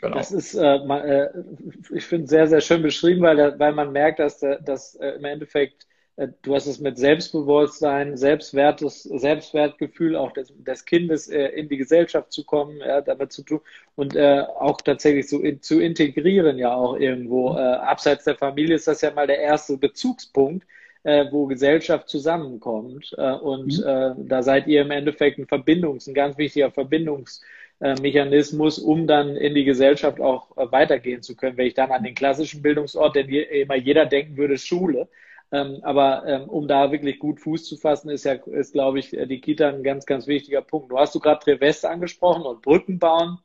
Genau. 0.00 0.16
Das 0.16 0.32
ist, 0.32 0.54
äh, 0.54 0.78
man, 0.84 1.02
äh, 1.02 1.28
ich 1.92 2.04
finde, 2.04 2.26
sehr, 2.26 2.46
sehr 2.46 2.60
schön 2.60 2.82
beschrieben, 2.82 3.22
weil, 3.22 3.58
weil 3.58 3.72
man 3.72 3.92
merkt, 3.92 4.18
dass, 4.18 4.40
dass 4.40 4.94
äh, 4.96 5.10
im 5.10 5.24
Endeffekt 5.24 5.86
äh, 6.16 6.28
du 6.42 6.54
hast 6.54 6.66
es 6.66 6.80
mit 6.80 6.98
Selbstbewusstsein, 6.98 8.16
Selbstwertes, 8.16 9.02
Selbstwertgefühl 9.04 10.16
auch 10.16 10.32
des, 10.32 10.52
des 10.56 10.84
Kindes 10.84 11.28
äh, 11.28 11.48
in 11.48 11.68
die 11.68 11.76
Gesellschaft 11.76 12.32
zu 12.32 12.44
kommen, 12.44 12.78
ja, 12.78 13.00
damit 13.00 13.32
zu 13.32 13.42
tun 13.42 13.60
und 13.94 14.16
äh, 14.16 14.40
auch 14.58 14.80
tatsächlich 14.80 15.28
so 15.28 15.40
in, 15.40 15.62
zu 15.62 15.80
integrieren 15.80 16.58
ja 16.58 16.74
auch 16.74 16.96
irgendwo. 16.96 17.54
Äh, 17.54 17.60
abseits 17.60 18.24
der 18.24 18.36
Familie 18.36 18.76
ist 18.76 18.88
das 18.88 19.02
ja 19.02 19.10
mal 19.12 19.26
der 19.26 19.38
erste 19.38 19.76
Bezugspunkt, 19.76 20.66
äh, 21.02 21.26
wo 21.30 21.46
Gesellschaft 21.46 22.08
zusammenkommt. 22.08 23.14
Äh, 23.18 23.32
und 23.32 23.78
mhm. 23.78 23.84
äh, 23.84 24.14
da 24.18 24.42
seid 24.42 24.66
ihr 24.66 24.82
im 24.82 24.90
Endeffekt 24.90 25.38
ein 25.38 25.46
Verbindungs, 25.46 26.06
ein 26.06 26.14
ganz 26.14 26.38
wichtiger 26.38 26.70
Verbindungsmechanismus, 27.78 28.78
um 28.78 29.06
dann 29.06 29.36
in 29.36 29.54
die 29.54 29.64
Gesellschaft 29.64 30.20
auch 30.20 30.56
äh, 30.56 30.70
weitergehen 30.72 31.22
zu 31.22 31.36
können. 31.36 31.56
Wenn 31.56 31.66
ich 31.66 31.74
dann 31.74 31.90
an 31.92 32.04
den 32.04 32.14
klassischen 32.14 32.62
Bildungsort, 32.62 33.16
denn 33.16 33.28
immer 33.28 33.76
jeder 33.76 34.06
denken 34.06 34.36
würde, 34.36 34.58
Schule, 34.58 35.08
ähm, 35.52 35.78
aber 35.82 36.24
ähm, 36.26 36.48
um 36.48 36.66
da 36.68 36.90
wirklich 36.90 37.18
gut 37.18 37.40
Fuß 37.40 37.64
zu 37.64 37.76
fassen, 37.76 38.10
ist 38.10 38.24
ja, 38.24 38.32
ist, 38.34 38.72
glaube 38.72 38.98
ich, 38.98 39.10
die 39.10 39.40
Kita 39.40 39.68
ein 39.68 39.82
ganz, 39.84 40.06
ganz 40.06 40.26
wichtiger 40.26 40.62
Punkt. 40.62 40.90
Du 40.90 40.98
hast 40.98 41.14
du 41.14 41.20
gerade 41.20 41.40
Trevest 41.44 41.84
angesprochen 41.86 42.42
und 42.42 42.62
Brücken 42.62 42.98
bauen. 42.98 43.38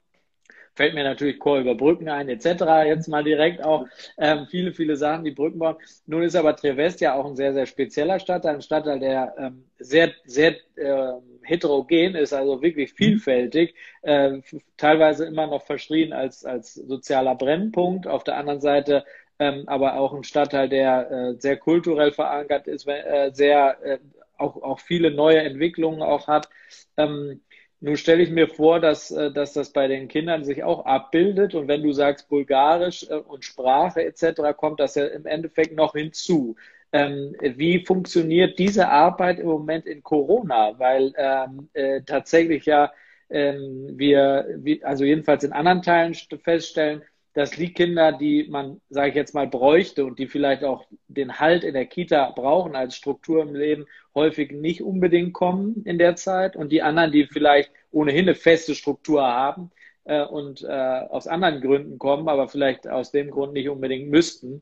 Fällt 0.76 0.94
mir 0.94 1.04
natürlich 1.04 1.40
Chor 1.40 1.60
über 1.60 1.76
Brücken 1.76 2.08
ein, 2.10 2.30
etc. 2.30 2.64
Jetzt 2.86 3.08
mal 3.08 3.24
direkt 3.24 3.64
auch 3.64 3.86
ähm, 4.18 4.48
viele, 4.50 4.74
viele 4.74 4.96
Sachen, 4.96 5.26
die 5.26 5.32
Brücken 5.32 5.60
bauen. 5.60 5.76
Nun 6.06 6.24
ist 6.24 6.36
aber 6.36 6.56
Trevest 6.56 7.02
ja 7.02 7.14
auch 7.16 7.26
ein 7.26 7.36
sehr, 7.36 7.54
sehr 7.54 7.66
spezieller 7.66 8.20
Stadtteil, 8.20 8.56
ein 8.56 8.62
Stadtteil, 8.62 9.00
der 9.00 9.34
ähm, 9.38 9.66
sehr, 9.80 10.14
sehr 10.26 10.56
äh, 10.76 11.14
heterogen 11.44 12.16
ist, 12.16 12.34
also 12.34 12.62
wirklich 12.62 12.94
vielfältig, 12.94 13.76
äh, 14.04 14.40
teilweise 14.78 15.26
immer 15.26 15.48
noch 15.48 15.64
verschrien 15.64 16.14
als, 16.14 16.46
als 16.46 16.76
sozialer 16.76 17.36
Brennpunkt. 17.36 18.08
Auf 18.08 18.24
der 18.24 18.38
anderen 18.38 18.62
Seite 18.62 19.04
ähm, 19.42 19.64
aber 19.66 19.96
auch 19.96 20.14
ein 20.14 20.24
Stadtteil, 20.24 20.70
der 20.70 21.10
äh, 21.12 21.36
sehr 21.40 21.58
kulturell 21.58 22.12
verankert 22.12 22.68
ist, 22.68 22.88
äh, 22.88 23.32
sehr 23.34 23.84
äh, 23.84 23.98
auch, 24.38 24.62
auch 24.62 24.80
viele 24.80 25.10
neue 25.10 25.40
Entwicklungen 25.40 26.04
auch 26.04 26.28
hat. 26.28 26.48
Ähm, 26.96 27.42
nun 27.82 27.98
stelle 27.98 28.22
ich 28.24 28.30
mir 28.30 28.48
vor, 28.48 28.80
dass, 28.80 29.12
äh, 29.12 29.32
dass 29.32 29.54
das 29.54 29.72
bei 29.72 29.88
den 29.88 30.08
Kindern 30.08 30.44
sich 30.46 30.64
auch 30.64 30.86
abbildet. 30.86 31.56
Und 31.56 31.68
wenn 31.68 31.84
du 31.84 31.92
sagst 31.92 32.30
Bulgarisch 32.30 33.08
äh, 33.10 33.16
und 33.16 33.44
Sprache 33.44 34.04
etc., 34.04 34.56
kommt 34.56 34.80
das 34.80 34.96
ja 34.96 35.06
im 35.08 35.26
Endeffekt 35.26 35.76
noch 35.76 35.94
hinzu. 35.94 36.56
Ähm, 36.94 37.36
wie 37.42 37.84
funktioniert 37.86 38.60
diese 38.60 38.90
Arbeit 38.90 39.40
im 39.40 39.48
Moment 39.48 39.86
in 39.88 40.04
Corona? 40.04 40.78
Weil 40.78 41.14
ähm, 41.18 41.70
äh, 41.74 42.02
tatsächlich 42.04 42.66
ja 42.66 42.92
ähm, 43.30 43.98
wir, 43.98 44.46
wie, 44.58 44.84
also 44.84 45.04
jedenfalls 45.04 45.44
in 45.44 45.54
anderen 45.54 45.82
Teilen 45.82 46.14
feststellen, 46.14 47.02
dass 47.34 47.52
die 47.52 47.74
Kinder, 47.74 48.12
die 48.12 48.48
man, 48.50 48.82
sage 48.90 49.10
ich 49.10 49.16
jetzt 49.16 49.34
mal, 49.34 49.48
bräuchte 49.48 50.06
und 50.06 50.20
die 50.20 50.28
vielleicht 50.28 50.64
auch 50.64 50.86
den 51.08 51.40
Halt 51.40 51.64
in 51.64 51.74
der 51.74 51.86
Kita 51.86 52.32
brauchen 52.32 52.76
als 52.76 52.96
Struktur 52.96 53.42
im 53.42 53.56
Leben, 53.56 53.86
häufig 54.14 54.52
nicht 54.52 54.82
unbedingt 54.82 55.34
kommen 55.34 55.84
in 55.86 55.98
der 55.98 56.16
Zeit 56.16 56.56
und 56.56 56.72
die 56.72 56.82
anderen, 56.82 57.12
die 57.12 57.26
vielleicht 57.26 57.72
ohnehin 57.92 58.26
eine 58.26 58.36
feste 58.36 58.76
Struktur 58.76 59.24
haben 59.24 59.72
äh, 60.04 60.24
und 60.24 60.64
äh, 60.64 60.68
aus 60.68 61.28
anderen 61.28 61.62
Gründen 61.62 61.98
kommen, 62.00 62.28
aber 62.28 62.50
vielleicht 62.50 62.88
aus 62.88 63.12
dem 63.12 63.32
Grund 63.32 63.54
nicht 63.54 63.70
unbedingt 63.70 64.10
müssten, 64.10 64.62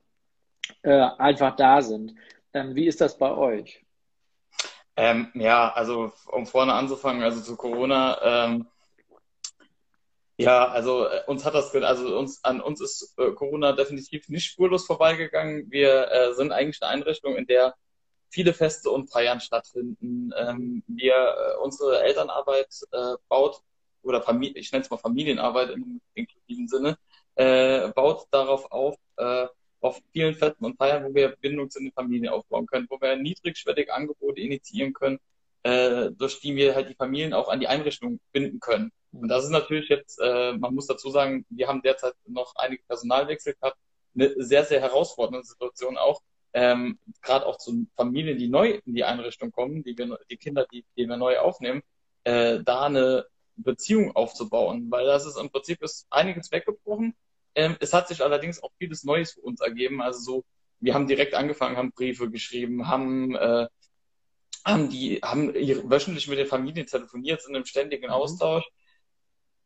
äh, 0.83 1.07
einfach 1.17 1.55
da 1.55 1.81
sind. 1.81 2.13
Ähm, 2.53 2.75
wie 2.75 2.87
ist 2.87 3.01
das 3.01 3.17
bei 3.17 3.31
euch? 3.31 3.83
Ähm, 4.95 5.29
ja, 5.33 5.71
also 5.71 6.11
um 6.31 6.45
vorne 6.45 6.73
anzufangen, 6.73 7.23
also 7.23 7.41
zu 7.41 7.55
Corona, 7.55 8.19
ähm, 8.21 8.67
ja, 10.39 10.67
also 10.69 11.05
äh, 11.05 11.21
uns 11.27 11.43
hat 11.45 11.53
das, 11.53 11.75
also 11.75 12.17
uns 12.17 12.43
an 12.43 12.61
uns 12.61 12.79
ist 12.81 13.13
äh, 13.17 13.31
Corona 13.31 13.73
definitiv 13.73 14.29
nicht 14.29 14.45
spurlos 14.45 14.85
vorbeigegangen. 14.85 15.69
Wir 15.69 16.09
äh, 16.11 16.33
sind 16.33 16.51
eigentlich 16.51 16.81
eine 16.81 16.91
Einrichtung, 16.91 17.35
in 17.35 17.45
der 17.45 17.75
viele 18.29 18.53
Feste 18.53 18.89
und 18.89 19.11
Feiern 19.11 19.41
stattfinden. 19.41 20.31
Ähm, 20.37 20.83
wir 20.87 21.13
äh, 21.13 21.57
unsere 21.61 22.01
Elternarbeit 22.03 22.73
äh, 22.91 23.15
baut 23.27 23.61
oder 24.01 24.21
Familie, 24.21 24.59
ich 24.61 24.71
nenne 24.71 24.83
es 24.83 24.89
mal 24.89 24.97
Familienarbeit 24.97 25.71
im 25.71 25.99
inklusiven 26.13 26.67
Sinne, 26.69 26.97
äh, 27.35 27.89
baut 27.89 28.27
darauf 28.31 28.71
auf, 28.71 28.95
äh, 29.17 29.47
auf 29.81 30.01
vielen 30.13 30.35
Festen 30.35 30.63
und 30.65 30.77
Feiern, 30.77 31.03
wo 31.03 31.13
wir 31.13 31.35
Bindung 31.35 31.69
zu 31.69 31.79
den 31.79 31.91
Familien 31.91 32.31
aufbauen 32.31 32.65
können, 32.65 32.87
wo 32.89 32.99
wir 33.01 33.17
niedrigschwellige 33.17 33.93
Angebote 33.93 34.39
initiieren 34.39 34.93
können, 34.93 35.19
äh, 35.63 36.11
durch 36.11 36.39
die 36.39 36.55
wir 36.55 36.75
halt 36.75 36.89
die 36.89 36.95
Familien 36.95 37.33
auch 37.33 37.49
an 37.49 37.59
die 37.59 37.67
Einrichtung 37.67 38.19
binden 38.31 38.59
können. 38.59 38.91
Und 39.11 39.27
das 39.27 39.43
ist 39.43 39.49
natürlich 39.49 39.89
jetzt, 39.89 40.19
äh, 40.19 40.53
man 40.53 40.75
muss 40.75 40.87
dazu 40.87 41.09
sagen, 41.09 41.45
wir 41.49 41.67
haben 41.67 41.81
derzeit 41.81 42.13
noch 42.27 42.53
einige 42.55 42.83
Personalwechsel 42.83 43.55
gehabt, 43.59 43.77
eine 44.15 44.33
sehr, 44.37 44.65
sehr 44.65 44.81
herausfordernde 44.81 45.45
Situation 45.45 45.97
auch, 45.97 46.21
ähm, 46.53 46.99
gerade 47.21 47.45
auch 47.45 47.57
zu 47.57 47.85
Familien, 47.95 48.37
die 48.37 48.47
neu 48.49 48.79
in 48.85 48.95
die 48.95 49.03
Einrichtung 49.03 49.51
kommen, 49.51 49.83
die, 49.83 49.97
wir, 49.97 50.17
die 50.29 50.37
Kinder, 50.37 50.65
die, 50.71 50.85
die 50.97 51.07
wir 51.07 51.17
neu 51.17 51.39
aufnehmen, 51.39 51.81
äh, 52.23 52.59
da 52.63 52.85
eine 52.85 53.25
Beziehung 53.55 54.15
aufzubauen, 54.15 54.89
weil 54.89 55.05
das 55.05 55.25
ist 55.25 55.37
im 55.37 55.49
Prinzip 55.49 55.81
ist 55.83 56.07
einiges 56.09 56.51
weggebrochen. 56.51 57.15
Ähm, 57.55 57.75
es 57.79 57.93
hat 57.93 58.07
sich 58.07 58.23
allerdings 58.23 58.63
auch 58.63 58.71
vieles 58.77 59.03
Neues 59.03 59.33
für 59.33 59.41
uns 59.41 59.61
ergeben, 59.61 60.01
also 60.01 60.19
so 60.19 60.45
wir 60.79 60.93
haben 60.93 61.07
direkt 61.07 61.33
angefangen, 61.33 61.77
haben 61.77 61.91
Briefe 61.91 62.29
geschrieben, 62.29 62.87
haben, 62.87 63.35
äh, 63.35 63.67
haben 64.71 64.89
die, 64.89 65.19
haben 65.23 65.53
wöchentlich 65.53 66.27
mit 66.27 66.39
den 66.39 66.47
Familien 66.47 66.87
telefoniert, 66.87 67.41
sind 67.41 67.55
im 67.55 67.65
ständigen 67.65 68.07
mhm. 68.07 68.13
Austausch 68.13 68.65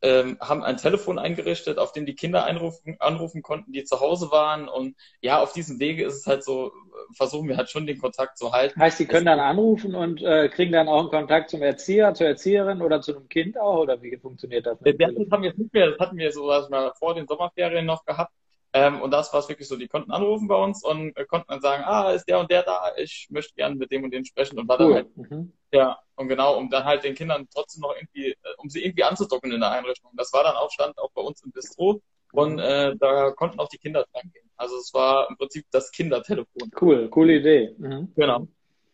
ähm, 0.03 0.37
haben 0.41 0.63
ein 0.63 0.75
Telefon 0.75 1.17
eingerichtet, 1.17 1.79
auf 1.79 1.93
dem 1.93 2.05
die 2.05 2.13
Kinder 2.13 2.43
einrufen, 2.43 2.97
anrufen 2.99 3.41
konnten, 3.41 3.71
die 3.71 3.85
zu 3.85 4.01
Hause 4.01 4.31
waren. 4.31 4.67
Und 4.67 4.97
ja, 5.21 5.41
auf 5.41 5.53
diesem 5.53 5.79
Wege 5.79 6.05
ist 6.05 6.15
es 6.15 6.27
halt 6.27 6.43
so, 6.43 6.73
versuchen 7.13 7.47
wir 7.47 7.55
halt 7.55 7.69
schon 7.69 7.87
den 7.87 7.99
Kontakt 7.99 8.37
zu 8.37 8.51
halten. 8.51 8.79
Heißt, 8.79 8.99
die 8.99 9.05
können 9.05 9.25
dann 9.25 9.39
anrufen 9.39 9.95
und 9.95 10.21
äh, 10.21 10.49
kriegen 10.49 10.73
dann 10.73 10.89
auch 10.89 10.99
einen 10.99 11.09
Kontakt 11.09 11.49
zum 11.49 11.61
Erzieher, 11.61 12.13
zur 12.13 12.27
Erzieherin 12.27 12.81
oder 12.81 13.01
zu 13.01 13.15
einem 13.15 13.29
Kind 13.29 13.57
auch? 13.57 13.79
Oder 13.79 14.01
wie 14.01 14.17
funktioniert 14.17 14.65
das? 14.65 14.77
Das, 14.81 14.93
das 14.97 15.31
haben 15.31 15.43
wir 15.43 15.49
jetzt 15.49 15.59
nicht 15.59 15.73
mehr, 15.73 15.91
das 15.91 15.99
hatten 15.99 16.17
wir 16.17 16.31
so, 16.33 16.47
sag 16.49 16.65
ich 16.65 16.69
mal, 16.69 16.91
vor 16.99 17.15
den 17.15 17.25
Sommerferien 17.25 17.85
noch 17.85 18.03
gehabt. 18.03 18.33
Ähm, 18.75 19.01
und 19.01 19.11
das 19.11 19.31
war 19.31 19.39
es 19.39 19.49
wirklich 19.49 19.67
so, 19.67 19.75
die 19.75 19.87
konnten 19.87 20.11
anrufen 20.11 20.47
bei 20.47 20.55
uns 20.55 20.83
und 20.83 21.15
äh, 21.15 21.25
konnten 21.25 21.47
dann 21.49 21.61
sagen, 21.61 21.83
ah, 21.85 22.11
ist 22.11 22.27
der 22.27 22.39
und 22.39 22.49
der 22.49 22.63
da, 22.63 22.91
ich 22.97 23.27
möchte 23.29 23.53
gerne 23.53 23.75
mit 23.75 23.91
dem 23.91 24.03
und 24.03 24.11
dem 24.11 24.25
sprechen 24.25 24.57
und 24.57 24.67
war 24.67 24.81
cool. 24.81 24.87
dann 24.87 24.95
halt, 24.95 25.31
mhm. 25.31 25.53
ja, 25.71 25.99
und 26.15 26.27
genau, 26.27 26.57
um 26.57 26.71
dann 26.71 26.83
halt 26.83 27.03
den 27.03 27.13
Kindern 27.13 27.47
trotzdem 27.53 27.81
noch 27.81 27.95
irgendwie, 27.95 28.31
äh, 28.31 28.37
um 28.57 28.69
sie 28.69 28.83
irgendwie 28.83 29.03
anzudocken 29.03 29.51
in 29.51 29.59
der 29.59 29.71
Einrichtung. 29.71 30.11
Das 30.15 30.33
war 30.33 30.43
dann 30.43 30.55
auch, 30.55 30.71
stand 30.71 30.97
auch 30.97 31.11
bei 31.13 31.21
uns 31.21 31.43
im 31.43 31.51
Bistro 31.51 32.01
und 32.31 32.57
äh, 32.57 32.95
da 32.97 33.31
konnten 33.31 33.59
auch 33.59 33.69
die 33.69 33.77
Kinder 33.77 34.05
dran 34.11 34.31
gehen. 34.33 34.49
Also 34.55 34.75
es 34.77 34.91
war 34.91 35.29
im 35.29 35.37
Prinzip 35.37 35.67
das 35.69 35.91
Kindertelefon. 35.91 36.71
Cool, 36.81 37.09
coole 37.09 37.35
Idee. 37.35 37.75
Mhm. 37.77 38.11
Genau. 38.15 38.47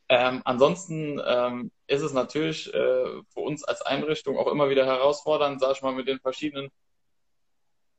Ähm, 0.10 0.42
ansonsten 0.44 1.22
ähm, 1.26 1.72
ist 1.88 2.02
es 2.02 2.12
natürlich 2.12 2.68
äh, 2.74 3.22
für 3.30 3.40
uns 3.40 3.64
als 3.64 3.82
Einrichtung 3.82 4.38
auch 4.38 4.48
immer 4.48 4.70
wieder 4.70 4.86
herausfordernd, 4.86 5.62
sag 5.62 5.74
ich 5.74 5.82
mal, 5.82 5.94
mit 5.94 6.08
den 6.08 6.20
verschiedenen 6.20 6.70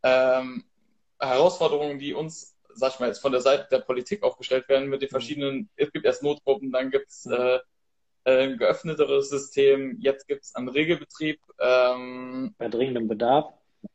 ähm, 0.02 0.64
Herausforderungen, 1.20 1.98
die 1.98 2.14
uns, 2.14 2.56
sag 2.74 2.94
ich 2.94 3.00
mal, 3.00 3.06
jetzt 3.06 3.20
von 3.20 3.32
der 3.32 3.40
Seite 3.40 3.68
der 3.70 3.80
Politik 3.80 4.22
aufgestellt 4.22 4.68
werden, 4.68 4.88
mit 4.88 5.02
den 5.02 5.08
mhm. 5.08 5.12
verschiedenen, 5.12 5.70
es 5.76 5.92
gibt 5.92 6.06
erst 6.06 6.22
Notgruppen, 6.22 6.72
dann 6.72 6.90
gibt's 6.90 7.26
mhm. 7.26 7.34
äh, 7.34 7.58
ein 8.24 8.58
geöffneteres 8.58 9.30
System, 9.30 9.96
jetzt 10.00 10.26
gibt's 10.26 10.54
einen 10.54 10.68
Regelbetrieb. 10.68 11.40
Ähm, 11.58 12.54
bei 12.58 12.68
dringendem 12.68 13.08
Bedarf. 13.08 13.52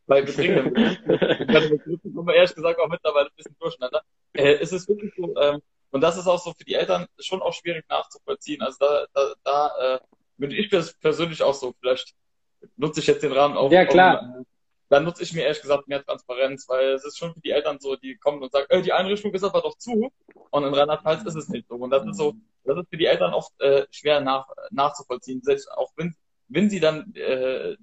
Bei 0.08 0.22
dringendem 0.22 0.74
Bedarf. 0.74 1.72
ich 1.72 2.02
bin 2.02 2.28
ehrlich 2.30 2.56
gesagt 2.56 2.80
auch 2.80 2.90
mittlerweile 2.90 3.28
ein 3.28 3.36
bisschen 3.36 3.56
durcheinander. 3.60 4.02
Äh, 4.34 4.56
es 4.56 4.72
ist 4.72 4.88
wirklich 4.90 5.14
so, 5.16 5.36
ähm, 5.38 5.62
und 5.92 6.02
das 6.02 6.18
ist 6.18 6.28
auch 6.28 6.40
so 6.40 6.52
für 6.52 6.66
die 6.66 6.74
Eltern 6.74 7.08
schon 7.20 7.42
auch 7.42 7.54
schwierig 7.54 7.86
nachzuvollziehen. 7.90 8.62
Also 8.62 8.78
da, 8.80 9.06
da, 9.14 9.34
da 9.44 9.96
äh, 9.96 10.00
bin 10.38 10.52
ich 10.52 10.70
persönlich 10.70 11.42
auch 11.42 11.54
so, 11.54 11.74
vielleicht 11.80 12.14
nutze 12.76 13.00
ich 13.00 13.08
jetzt 13.08 13.24
den 13.24 13.32
Rahmen 13.32 13.56
auch. 13.56 13.72
Ja, 13.72 13.86
klar. 13.86 14.22
Um, 14.22 14.46
dann 14.96 15.04
nutze 15.04 15.24
ich 15.24 15.34
mir 15.34 15.42
ehrlich 15.42 15.62
gesagt 15.62 15.90
mehr 15.90 16.02
Transparenz, 16.06 16.70
weil 16.70 16.94
es 16.94 17.04
ist 17.04 17.18
schon 17.18 17.34
für 17.34 17.42
die 17.42 17.52
Eltern 17.52 17.80
so, 17.82 17.98
die 17.98 18.16
kommen 18.16 18.42
und 18.42 18.54
sagen, 18.54 18.68
äh, 18.70 18.82
die 18.82 18.94
Einrichtung 18.94 19.34
ist 19.34 19.44
aber 19.44 19.62
doch 19.62 19.78
zu. 19.78 20.10
Und 20.52 20.64
in 20.64 20.74
Rheinland-Pfalz 20.74 21.26
ist 21.26 21.36
es 21.36 21.50
nicht 21.50 21.68
so. 21.68 21.76
Und 21.76 21.90
das 21.90 22.08
ist 22.08 22.16
so, 22.16 22.34
das 22.64 22.78
ist 22.78 22.90
für 22.90 22.96
die 22.96 23.06
Eltern 23.06 23.34
oft 23.34 23.52
äh, 23.60 23.86
schwer 23.92 24.22
nach, 24.22 24.48
nachzuvollziehen, 24.72 25.42
selbst 25.44 25.70
auch 25.70 25.92
wenn, 25.98 26.16
wenn 26.48 26.70
sie 26.70 26.80
dann 26.80 27.14
äh, 27.14 27.76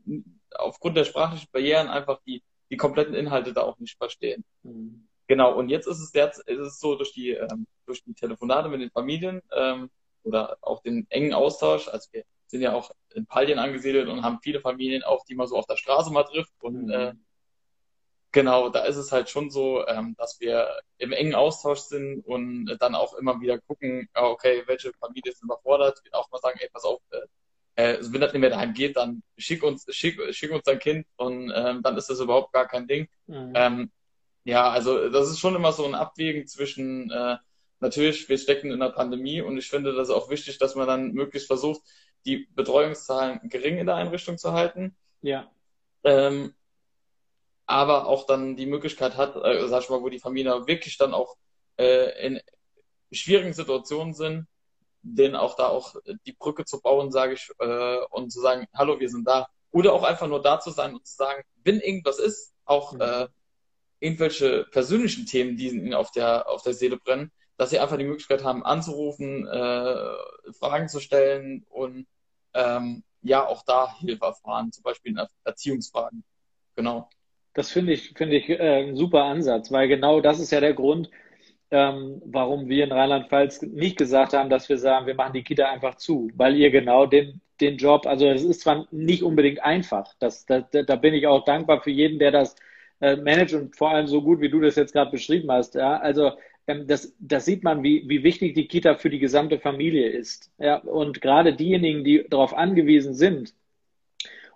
aufgrund 0.54 0.96
der 0.96 1.04
sprachlichen 1.04 1.48
Barrieren 1.52 1.88
einfach 1.88 2.18
die, 2.26 2.42
die 2.70 2.78
kompletten 2.78 3.14
Inhalte 3.14 3.52
da 3.52 3.60
auch 3.60 3.78
nicht 3.78 3.98
verstehen. 3.98 4.42
Mhm. 4.62 5.06
Genau, 5.26 5.54
und 5.54 5.68
jetzt 5.68 5.86
ist 5.86 6.00
es, 6.00 6.14
jetzt 6.14 6.40
ist 6.48 6.58
es 6.60 6.80
so 6.80 6.96
durch 6.96 7.12
die, 7.12 7.32
ähm, 7.32 7.66
durch 7.84 8.02
die 8.04 8.14
Telefonate 8.14 8.70
mit 8.70 8.80
den 8.80 8.90
Familien 8.90 9.42
ähm, 9.54 9.90
oder 10.22 10.56
auch 10.62 10.80
den 10.80 11.06
engen 11.10 11.34
Austausch, 11.34 11.88
also 11.88 12.08
wir 12.12 12.24
sind 12.52 12.60
ja 12.60 12.74
auch 12.74 12.90
in 13.14 13.26
Pallien 13.26 13.58
angesiedelt 13.58 14.08
und 14.08 14.22
haben 14.22 14.40
viele 14.42 14.60
Familien 14.60 15.02
auch, 15.02 15.24
die 15.24 15.34
man 15.34 15.48
so 15.48 15.56
auf 15.56 15.66
der 15.66 15.78
Straße 15.78 16.12
mal 16.12 16.24
trifft. 16.24 16.52
Und 16.60 16.84
mhm. 16.84 16.90
äh, 16.90 17.12
genau, 18.30 18.68
da 18.68 18.84
ist 18.84 18.96
es 18.96 19.10
halt 19.10 19.30
schon 19.30 19.50
so, 19.50 19.86
ähm, 19.86 20.14
dass 20.18 20.38
wir 20.38 20.68
im 20.98 21.12
engen 21.12 21.34
Austausch 21.34 21.80
sind 21.80 22.20
und 22.26 22.76
dann 22.78 22.94
auch 22.94 23.14
immer 23.14 23.40
wieder 23.40 23.58
gucken, 23.58 24.06
okay, 24.12 24.64
welche 24.66 24.92
Familie 24.92 25.32
ist 25.32 25.42
überfordert, 25.42 26.02
auch 26.12 26.30
mal 26.30 26.40
sagen, 26.42 26.58
ey, 26.60 26.68
pass 26.70 26.84
auf, 26.84 27.00
äh, 27.10 27.94
äh, 27.94 27.98
wenn 28.02 28.20
das 28.20 28.34
nicht 28.34 28.42
mehr 28.42 28.50
daheim 28.50 28.74
geht, 28.74 28.98
dann 28.98 29.22
schick 29.38 29.62
uns, 29.62 29.86
schick, 29.88 30.20
schick 30.34 30.52
uns 30.52 30.64
dein 30.64 30.78
Kind 30.78 31.06
und 31.16 31.50
ähm, 31.54 31.82
dann 31.82 31.96
ist 31.96 32.10
das 32.10 32.20
überhaupt 32.20 32.52
gar 32.52 32.68
kein 32.68 32.86
Ding. 32.86 33.08
Mhm. 33.28 33.52
Ähm, 33.54 33.90
ja, 34.44 34.68
also 34.70 35.08
das 35.08 35.30
ist 35.30 35.38
schon 35.38 35.54
immer 35.54 35.72
so 35.72 35.86
ein 35.86 35.94
Abwägen 35.94 36.46
zwischen 36.46 37.10
äh, 37.10 37.38
natürlich, 37.80 38.28
wir 38.28 38.38
stecken 38.38 38.70
in 38.70 38.80
der 38.80 38.90
Pandemie 38.90 39.40
und 39.40 39.56
ich 39.56 39.68
finde 39.68 39.94
das 39.94 40.10
auch 40.10 40.30
wichtig, 40.30 40.58
dass 40.58 40.74
man 40.74 40.86
dann 40.86 41.12
möglichst 41.12 41.48
versucht, 41.48 41.82
die 42.24 42.48
Betreuungszahlen 42.54 43.48
gering 43.48 43.78
in 43.78 43.86
der 43.86 43.96
Einrichtung 43.96 44.38
zu 44.38 44.52
halten. 44.52 44.96
Ja. 45.20 45.50
Ähm, 46.04 46.54
aber 47.66 48.06
auch 48.06 48.26
dann 48.26 48.56
die 48.56 48.66
Möglichkeit 48.66 49.16
hat, 49.16 49.36
äh, 49.36 49.66
sag 49.68 49.82
ich 49.82 49.90
mal, 49.90 50.02
wo 50.02 50.08
die 50.08 50.18
Familien 50.18 50.66
wirklich 50.66 50.98
dann 50.98 51.14
auch 51.14 51.36
äh, 51.78 52.26
in 52.26 52.40
schwierigen 53.10 53.52
Situationen 53.52 54.14
sind, 54.14 54.46
denen 55.02 55.36
auch 55.36 55.56
da 55.56 55.68
auch 55.68 55.96
die 56.26 56.32
Brücke 56.32 56.64
zu 56.64 56.80
bauen, 56.80 57.10
sage 57.10 57.34
ich, 57.34 57.50
äh, 57.58 57.98
und 58.10 58.30
zu 58.30 58.40
sagen, 58.40 58.66
hallo, 58.74 59.00
wir 59.00 59.08
sind 59.08 59.26
da. 59.26 59.48
Oder 59.70 59.92
auch 59.94 60.04
einfach 60.04 60.28
nur 60.28 60.42
da 60.42 60.60
zu 60.60 60.70
sein 60.70 60.94
und 60.94 61.06
zu 61.06 61.16
sagen, 61.16 61.42
wenn 61.64 61.80
irgendwas 61.80 62.18
ist, 62.18 62.52
auch 62.64 62.92
mhm. 62.92 63.00
äh, 63.00 63.28
irgendwelche 64.00 64.64
persönlichen 64.64 65.26
Themen, 65.26 65.56
die 65.56 65.68
ihnen 65.68 65.94
auf 65.94 66.10
der, 66.10 66.48
auf 66.48 66.62
der 66.62 66.74
Seele 66.74 66.96
brennen, 66.96 67.32
dass 67.62 67.70
sie 67.70 67.78
einfach 67.78 67.96
die 67.96 68.04
Möglichkeit 68.04 68.42
haben, 68.42 68.64
anzurufen, 68.64 69.46
äh, 69.46 70.52
Fragen 70.52 70.88
zu 70.88 70.98
stellen 70.98 71.64
und 71.68 72.08
ähm, 72.54 73.04
ja 73.22 73.46
auch 73.46 73.62
da 73.64 73.96
Hilfe 74.00 74.24
erfahren, 74.24 74.72
zum 74.72 74.82
Beispiel 74.82 75.12
in 75.12 75.20
Erziehungsfragen. 75.44 76.24
Genau. 76.74 77.08
Das 77.54 77.70
finde 77.70 77.92
ich, 77.92 78.14
finde 78.16 78.34
ich 78.34 78.48
äh, 78.48 78.82
ein 78.82 78.96
super 78.96 79.22
Ansatz, 79.22 79.70
weil 79.70 79.86
genau 79.86 80.20
das 80.20 80.40
ist 80.40 80.50
ja 80.50 80.58
der 80.58 80.74
Grund, 80.74 81.08
ähm, 81.70 82.20
warum 82.24 82.68
wir 82.68 82.82
in 82.82 82.90
Rheinland-Pfalz 82.90 83.62
nicht 83.62 83.96
gesagt 83.96 84.32
haben, 84.32 84.50
dass 84.50 84.68
wir 84.68 84.78
sagen, 84.78 85.06
wir 85.06 85.14
machen 85.14 85.34
die 85.34 85.44
Kita 85.44 85.70
einfach 85.70 85.94
zu, 85.94 86.32
weil 86.34 86.56
ihr 86.56 86.72
genau 86.72 87.06
den, 87.06 87.40
den 87.60 87.76
Job, 87.76 88.06
also 88.06 88.26
es 88.26 88.42
ist 88.42 88.62
zwar 88.62 88.88
nicht 88.90 89.22
unbedingt 89.22 89.62
einfach, 89.62 90.14
das, 90.18 90.46
da, 90.46 90.62
da 90.62 90.96
bin 90.96 91.14
ich 91.14 91.28
auch 91.28 91.44
dankbar 91.44 91.80
für 91.80 91.92
jeden, 91.92 92.18
der 92.18 92.32
das 92.32 92.56
äh, 93.00 93.14
managt 93.14 93.54
und 93.54 93.76
vor 93.76 93.90
allem 93.90 94.08
so 94.08 94.20
gut, 94.20 94.40
wie 94.40 94.50
du 94.50 94.60
das 94.60 94.74
jetzt 94.74 94.92
gerade 94.92 95.12
beschrieben 95.12 95.52
hast. 95.52 95.76
Ja? 95.76 95.98
Also 95.98 96.32
das, 96.66 97.14
das 97.18 97.44
sieht 97.44 97.64
man, 97.64 97.82
wie, 97.82 98.04
wie 98.08 98.22
wichtig 98.22 98.54
die 98.54 98.68
Kita 98.68 98.94
für 98.94 99.10
die 99.10 99.18
gesamte 99.18 99.58
Familie 99.58 100.08
ist. 100.08 100.50
Ja, 100.58 100.76
und 100.76 101.20
gerade 101.20 101.54
diejenigen, 101.54 102.04
die 102.04 102.24
darauf 102.28 102.54
angewiesen 102.54 103.14
sind 103.14 103.54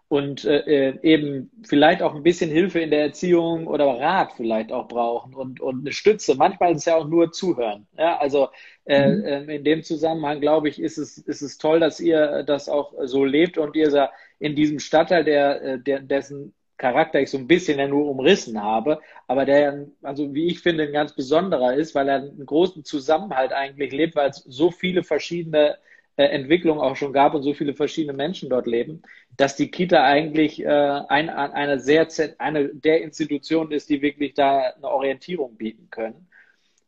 und 0.08 0.44
äh, 0.44 0.90
äh, 0.90 0.98
eben 1.02 1.50
vielleicht 1.64 2.00
auch 2.02 2.14
ein 2.14 2.22
bisschen 2.22 2.50
Hilfe 2.50 2.78
in 2.80 2.90
der 2.90 3.02
Erziehung 3.02 3.66
oder 3.66 3.86
Rat 3.86 4.34
vielleicht 4.36 4.70
auch 4.70 4.86
brauchen 4.86 5.34
und, 5.34 5.60
und 5.60 5.80
eine 5.80 5.92
Stütze. 5.92 6.36
Manchmal 6.36 6.72
ist 6.72 6.78
es 6.78 6.84
ja 6.84 6.96
auch 6.96 7.08
nur 7.08 7.32
zuhören. 7.32 7.88
Ja, 7.98 8.16
also 8.18 8.48
äh, 8.84 9.08
mhm. 9.08 9.24
Ähm, 9.26 9.48
in 9.48 9.64
dem 9.64 9.82
Zusammenhang 9.82 10.40
glaube 10.40 10.68
ich, 10.68 10.80
ist 10.80 10.98
es, 10.98 11.18
ist 11.18 11.42
es 11.42 11.58
toll, 11.58 11.80
dass 11.80 11.98
ihr 11.98 12.44
das 12.44 12.68
auch 12.68 12.94
so 13.04 13.24
lebt 13.24 13.58
und 13.58 13.74
ihr 13.74 14.10
in 14.38 14.54
diesem 14.54 14.78
Stadtteil, 14.78 15.24
der, 15.24 15.62
äh, 15.62 15.78
der, 15.80 16.00
dessen 16.00 16.54
Charakter 16.78 17.20
ich 17.20 17.30
so 17.30 17.38
ein 17.38 17.46
bisschen 17.46 17.78
ja 17.78 17.88
nur 17.88 18.08
umrissen 18.10 18.62
habe, 18.62 19.00
aber 19.26 19.44
der, 19.44 19.86
also 20.02 20.34
wie 20.34 20.46
ich 20.48 20.60
finde, 20.60 20.84
ein 20.84 20.92
ganz 20.92 21.14
besonderer 21.14 21.74
ist, 21.74 21.94
weil 21.94 22.08
er 22.08 22.16
einen 22.16 22.46
großen 22.46 22.84
Zusammenhalt 22.84 23.52
eigentlich 23.52 23.92
lebt, 23.92 24.16
weil 24.16 24.30
es 24.30 24.38
so 24.46 24.70
viele 24.70 25.02
verschiedene 25.02 25.78
äh, 26.16 26.24
Entwicklungen 26.24 26.80
auch 26.80 26.96
schon 26.96 27.12
gab 27.12 27.34
und 27.34 27.42
so 27.42 27.54
viele 27.54 27.74
verschiedene 27.74 28.14
Menschen 28.16 28.50
dort 28.50 28.66
leben, 28.66 29.02
dass 29.36 29.56
die 29.56 29.70
Kita 29.70 30.04
eigentlich 30.04 30.62
äh, 30.62 30.68
ein, 30.68 31.28
eine 31.30 31.78
sehr 31.78 32.08
eine 32.38 32.68
der 32.74 33.02
Institutionen 33.02 33.72
ist, 33.72 33.90
die 33.90 34.02
wirklich 34.02 34.34
da 34.34 34.60
eine 34.76 34.88
Orientierung 34.88 35.56
bieten 35.56 35.88
können. 35.90 36.28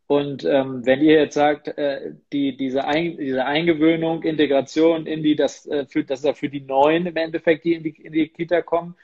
Und 0.07 0.43
ähm, 0.45 0.87
wenn 0.87 1.03
ihr 1.03 1.21
jetzt 1.21 1.35
sagt, 1.35 1.69
äh, 1.77 2.15
die, 2.33 2.57
diese, 2.57 2.87
Ein 2.87 3.19
diese 3.19 3.45
Eingewöhnung, 3.45 4.23
Integration 4.23 5.07
in 5.07 5.23
die, 5.23 5.37
das, 5.37 5.67
äh, 5.67 5.85
für, 5.87 6.03
das 6.03 6.21
ist 6.21 6.25
ja 6.25 6.33
für 6.33 6.49
die 6.49 6.63
Neuen 6.63 7.05
im 7.07 7.17
Endeffekt, 7.17 7.67
die 7.67 7.75
in 7.75 7.83
die, 7.83 7.91
in 7.91 8.13
die 8.13 8.29
Kita 8.29 8.63
kommen, 8.63 8.97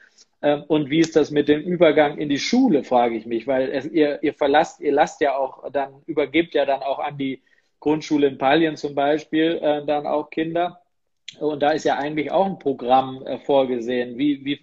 und 0.69 0.91
wie 0.91 1.01
ist 1.01 1.17
das 1.17 1.31
mit 1.31 1.49
dem 1.49 1.63
Übergang 1.63 2.19
in 2.19 2.29
die 2.29 2.39
Schule, 2.39 2.85
frage 2.85 3.17
ich 3.17 3.25
mich, 3.25 3.47
weil 3.47 3.71
es, 3.71 3.87
ihr, 3.87 4.23
ihr 4.23 4.35
verlasst, 4.35 4.81
ihr 4.81 4.93
lasst 4.93 5.21
ja 5.21 5.37
auch 5.37 5.71
dann, 5.71 6.03
übergebt 6.07 6.55
ja 6.55 6.67
dann 6.67 6.83
auch 6.83 6.99
an 6.99 7.17
die 7.17 7.43
Grundschule 7.81 8.27
in 8.27 8.39
Palien 8.39 8.77
zum 8.77 8.95
Beispiel 8.95 9.59
äh, 9.63 9.85
dann 9.87 10.07
auch 10.07 10.31
Kinder. 10.31 10.81
Und 11.41 11.63
da 11.63 11.71
ist 11.71 11.85
ja 11.85 11.97
eigentlich 11.97 12.31
auch 12.31 12.47
ein 12.47 12.59
Programm 12.59 13.27
äh, 13.27 13.39
vorgesehen, 13.39 14.19
wie, 14.19 14.45
wie, 14.45 14.61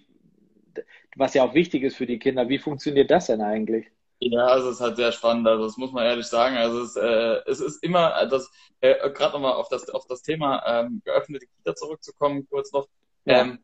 was 1.16 1.34
ja 1.34 1.44
auch 1.44 1.54
wichtig 1.54 1.82
ist 1.82 1.96
für 1.96 2.06
die 2.06 2.18
Kinder. 2.18 2.48
Wie 2.48 2.58
funktioniert 2.58 3.10
das 3.10 3.26
denn 3.26 3.40
eigentlich? 3.40 3.86
Ja, 4.20 4.46
also 4.46 4.68
es 4.68 4.76
ist 4.76 4.80
halt 4.80 4.96
sehr 4.96 5.10
spannend, 5.10 5.48
also 5.48 5.64
das 5.64 5.76
muss 5.76 5.90
man 5.90 6.04
ehrlich 6.04 6.26
sagen. 6.26 6.56
Also 6.56 6.82
es, 6.82 6.94
äh, 6.94 7.40
es 7.50 7.60
ist 7.60 7.82
immer, 7.82 8.24
das, 8.26 8.50
äh, 8.80 9.10
gerade 9.10 9.32
nochmal 9.32 9.54
auf 9.54 9.68
das, 9.68 9.88
auf 9.90 10.06
das 10.06 10.22
Thema 10.22 10.62
ähm, 10.64 11.02
geöffnete 11.04 11.46
Kita 11.46 11.74
zurückzukommen, 11.74 12.46
kurz 12.48 12.72
noch. 12.72 12.86
Ja. 13.24 13.40
Ähm, 13.40 13.58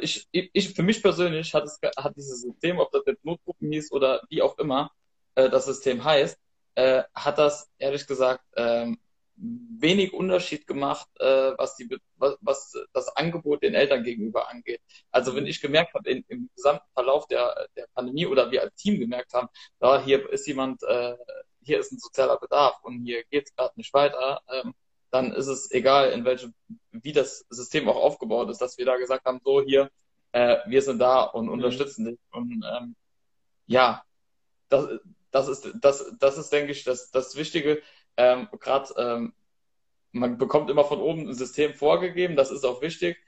ich, 0.00 0.28
ich, 0.32 0.74
für 0.74 0.82
mich 0.82 1.02
persönlich 1.02 1.54
hat, 1.54 1.64
es, 1.64 1.78
hat 1.96 2.16
dieses 2.16 2.42
System, 2.42 2.78
ob 2.78 2.90
das 2.92 3.02
jetzt 3.06 3.24
Notgruppen 3.24 3.70
hieß 3.72 3.92
oder 3.92 4.22
wie 4.28 4.42
auch 4.42 4.58
immer 4.58 4.90
äh, 5.34 5.50
das 5.50 5.66
System 5.66 6.04
heißt, 6.04 6.38
äh, 6.74 7.02
hat 7.14 7.38
das 7.38 7.70
ehrlich 7.78 8.06
gesagt 8.06 8.44
ähm, 8.56 8.98
wenig 9.36 10.12
Unterschied 10.12 10.66
gemacht, 10.66 11.08
äh, 11.18 11.52
was, 11.56 11.76
die, 11.76 11.88
was, 12.16 12.36
was 12.40 12.72
das 12.92 13.08
Angebot 13.16 13.62
den 13.62 13.74
Eltern 13.74 14.04
gegenüber 14.04 14.48
angeht. 14.48 14.80
Also 15.10 15.34
wenn 15.34 15.46
ich 15.46 15.60
gemerkt 15.60 15.94
habe, 15.94 16.10
im 16.10 16.50
gesamten 16.54 16.86
Verlauf 16.94 17.26
der, 17.26 17.68
der 17.76 17.86
Pandemie 17.94 18.26
oder 18.26 18.50
wir 18.50 18.62
als 18.62 18.74
Team 18.76 19.00
gemerkt 19.00 19.32
haben, 19.34 19.48
da 19.80 20.02
hier 20.02 20.28
ist 20.30 20.46
jemand, 20.46 20.82
äh, 20.84 21.16
hier 21.62 21.80
ist 21.80 21.92
ein 21.92 21.98
sozialer 21.98 22.38
Bedarf 22.38 22.76
und 22.82 23.04
hier 23.04 23.24
geht 23.24 23.48
es 23.48 23.54
gerade 23.56 23.72
nicht 23.76 23.92
weiter, 23.94 24.40
ähm, 24.48 24.74
dann 25.12 25.32
ist 25.32 25.46
es 25.46 25.70
egal, 25.70 26.10
in 26.10 26.24
welchem, 26.24 26.54
wie 26.90 27.12
das 27.12 27.46
System 27.50 27.88
auch 27.88 27.96
aufgebaut 27.96 28.48
ist, 28.50 28.62
dass 28.62 28.78
wir 28.78 28.86
da 28.86 28.96
gesagt 28.96 29.26
haben, 29.26 29.40
so 29.44 29.62
hier, 29.62 29.90
äh, 30.32 30.56
wir 30.66 30.80
sind 30.80 30.98
da 30.98 31.22
und 31.22 31.46
mhm. 31.46 31.52
unterstützen 31.52 32.06
dich. 32.06 32.18
Und 32.32 32.64
ähm, 32.64 32.96
ja, 33.66 34.02
das, 34.70 34.88
das 35.30 35.48
ist, 35.48 35.70
das, 35.80 36.12
das 36.18 36.38
ist, 36.38 36.50
denke 36.50 36.72
ich, 36.72 36.84
das, 36.84 37.10
das 37.10 37.36
Wichtige. 37.36 37.82
Ähm, 38.16 38.48
Gerade 38.58 38.94
ähm, 38.96 39.34
man 40.12 40.38
bekommt 40.38 40.70
immer 40.70 40.84
von 40.84 41.00
oben 41.00 41.28
ein 41.28 41.34
System 41.34 41.74
vorgegeben, 41.74 42.34
das 42.34 42.50
ist 42.50 42.64
auch 42.64 42.80
wichtig. 42.80 43.18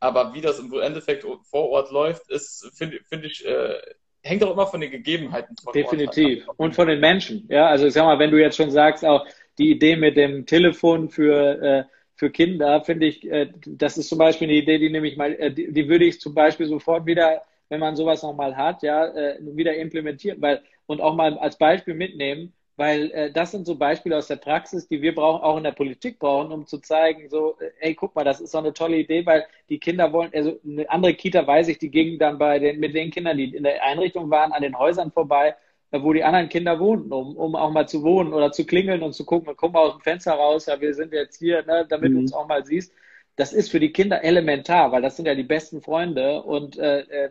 Aber 0.00 0.32
wie 0.32 0.40
das 0.40 0.58
im 0.58 0.72
Endeffekt 0.72 1.26
vor 1.42 1.68
Ort 1.68 1.90
läuft, 1.90 2.30
ist, 2.30 2.70
finde 2.74 3.00
find 3.04 3.24
ich, 3.24 3.44
äh, 3.44 3.78
hängt 4.22 4.42
auch 4.42 4.52
immer 4.52 4.66
von 4.66 4.80
den 4.80 4.90
Gegebenheiten 4.90 5.54
von 5.62 5.72
Definitiv. 5.74 6.48
Ort 6.48 6.58
Und 6.58 6.74
von 6.74 6.88
den 6.88 7.00
Menschen. 7.00 7.46
Ja, 7.50 7.68
also 7.68 7.86
ich 7.86 7.92
sag 7.92 8.04
mal, 8.04 8.18
wenn 8.18 8.30
du 8.30 8.40
jetzt 8.40 8.56
schon 8.56 8.70
sagst, 8.70 9.04
auch 9.04 9.26
die 9.58 9.70
Idee 9.70 9.96
mit 9.96 10.16
dem 10.16 10.46
Telefon 10.46 11.08
für, 11.10 11.62
äh, 11.62 11.84
für 12.14 12.30
Kinder, 12.30 12.82
finde 12.84 13.06
ich, 13.06 13.28
äh, 13.30 13.50
das 13.66 13.98
ist 13.98 14.08
zum 14.08 14.18
Beispiel 14.18 14.48
eine 14.48 14.56
Idee, 14.58 14.78
die 14.78 14.90
nehme 14.90 15.08
ich 15.08 15.16
mal, 15.16 15.32
äh, 15.34 15.52
die, 15.52 15.72
die 15.72 15.88
würde 15.88 16.04
ich 16.04 16.20
zum 16.20 16.34
Beispiel 16.34 16.66
sofort 16.66 17.06
wieder, 17.06 17.42
wenn 17.68 17.80
man 17.80 17.96
sowas 17.96 18.22
nochmal 18.22 18.56
hat, 18.56 18.82
ja, 18.82 19.06
äh, 19.06 19.38
wieder 19.40 19.74
implementieren, 19.76 20.40
weil, 20.40 20.62
und 20.86 21.00
auch 21.00 21.14
mal 21.14 21.38
als 21.38 21.58
Beispiel 21.58 21.94
mitnehmen, 21.94 22.52
weil 22.76 23.10
äh, 23.12 23.32
das 23.32 23.50
sind 23.52 23.66
so 23.66 23.76
Beispiele 23.76 24.16
aus 24.16 24.28
der 24.28 24.36
Praxis, 24.36 24.86
die 24.86 25.00
wir 25.02 25.14
brauchen, 25.14 25.42
auch 25.42 25.56
in 25.56 25.64
der 25.64 25.72
Politik 25.72 26.18
brauchen, 26.18 26.52
um 26.52 26.66
zu 26.66 26.78
zeigen, 26.78 27.28
so, 27.28 27.56
äh, 27.58 27.70
ey, 27.80 27.94
guck 27.94 28.14
mal, 28.14 28.24
das 28.24 28.40
ist 28.40 28.52
so 28.52 28.58
eine 28.58 28.72
tolle 28.74 28.98
Idee, 28.98 29.24
weil 29.26 29.46
die 29.68 29.78
Kinder 29.78 30.12
wollen, 30.12 30.30
also 30.34 30.58
eine 30.64 30.88
andere 30.90 31.14
Kita 31.14 31.46
weiß 31.46 31.68
ich, 31.68 31.78
die 31.78 31.90
gingen 31.90 32.18
dann 32.18 32.38
bei 32.38 32.58
den, 32.58 32.78
mit 32.78 32.94
den 32.94 33.10
Kindern, 33.10 33.36
die 33.38 33.54
in 33.56 33.62
der 33.64 33.82
Einrichtung 33.82 34.30
waren, 34.30 34.52
an 34.52 34.62
den 34.62 34.78
Häusern 34.78 35.10
vorbei, 35.10 35.56
wo 36.02 36.12
die 36.12 36.24
anderen 36.24 36.48
Kinder 36.48 36.78
wohnten, 36.80 37.12
um, 37.12 37.36
um 37.36 37.54
auch 37.54 37.70
mal 37.70 37.88
zu 37.88 38.02
wohnen 38.02 38.32
oder 38.32 38.52
zu 38.52 38.66
klingeln 38.66 39.02
und 39.02 39.14
zu 39.14 39.24
gucken, 39.24 39.54
guck 39.56 39.72
mal 39.72 39.80
aus 39.80 39.92
dem 39.92 40.00
Fenster 40.00 40.32
raus, 40.32 40.66
ja, 40.66 40.80
wir 40.80 40.94
sind 40.94 41.12
jetzt 41.12 41.38
hier, 41.38 41.64
ne, 41.64 41.86
damit 41.88 42.10
mhm. 42.10 42.14
du 42.14 42.20
uns 42.20 42.32
auch 42.32 42.48
mal 42.48 42.64
siehst. 42.64 42.92
Das 43.36 43.52
ist 43.52 43.70
für 43.70 43.80
die 43.80 43.92
Kinder 43.92 44.24
elementar, 44.24 44.92
weil 44.92 45.02
das 45.02 45.16
sind 45.16 45.26
ja 45.26 45.34
die 45.34 45.42
besten 45.42 45.82
Freunde 45.82 46.42
und, 46.42 46.78
äh, 46.78 47.00
äh, 47.00 47.30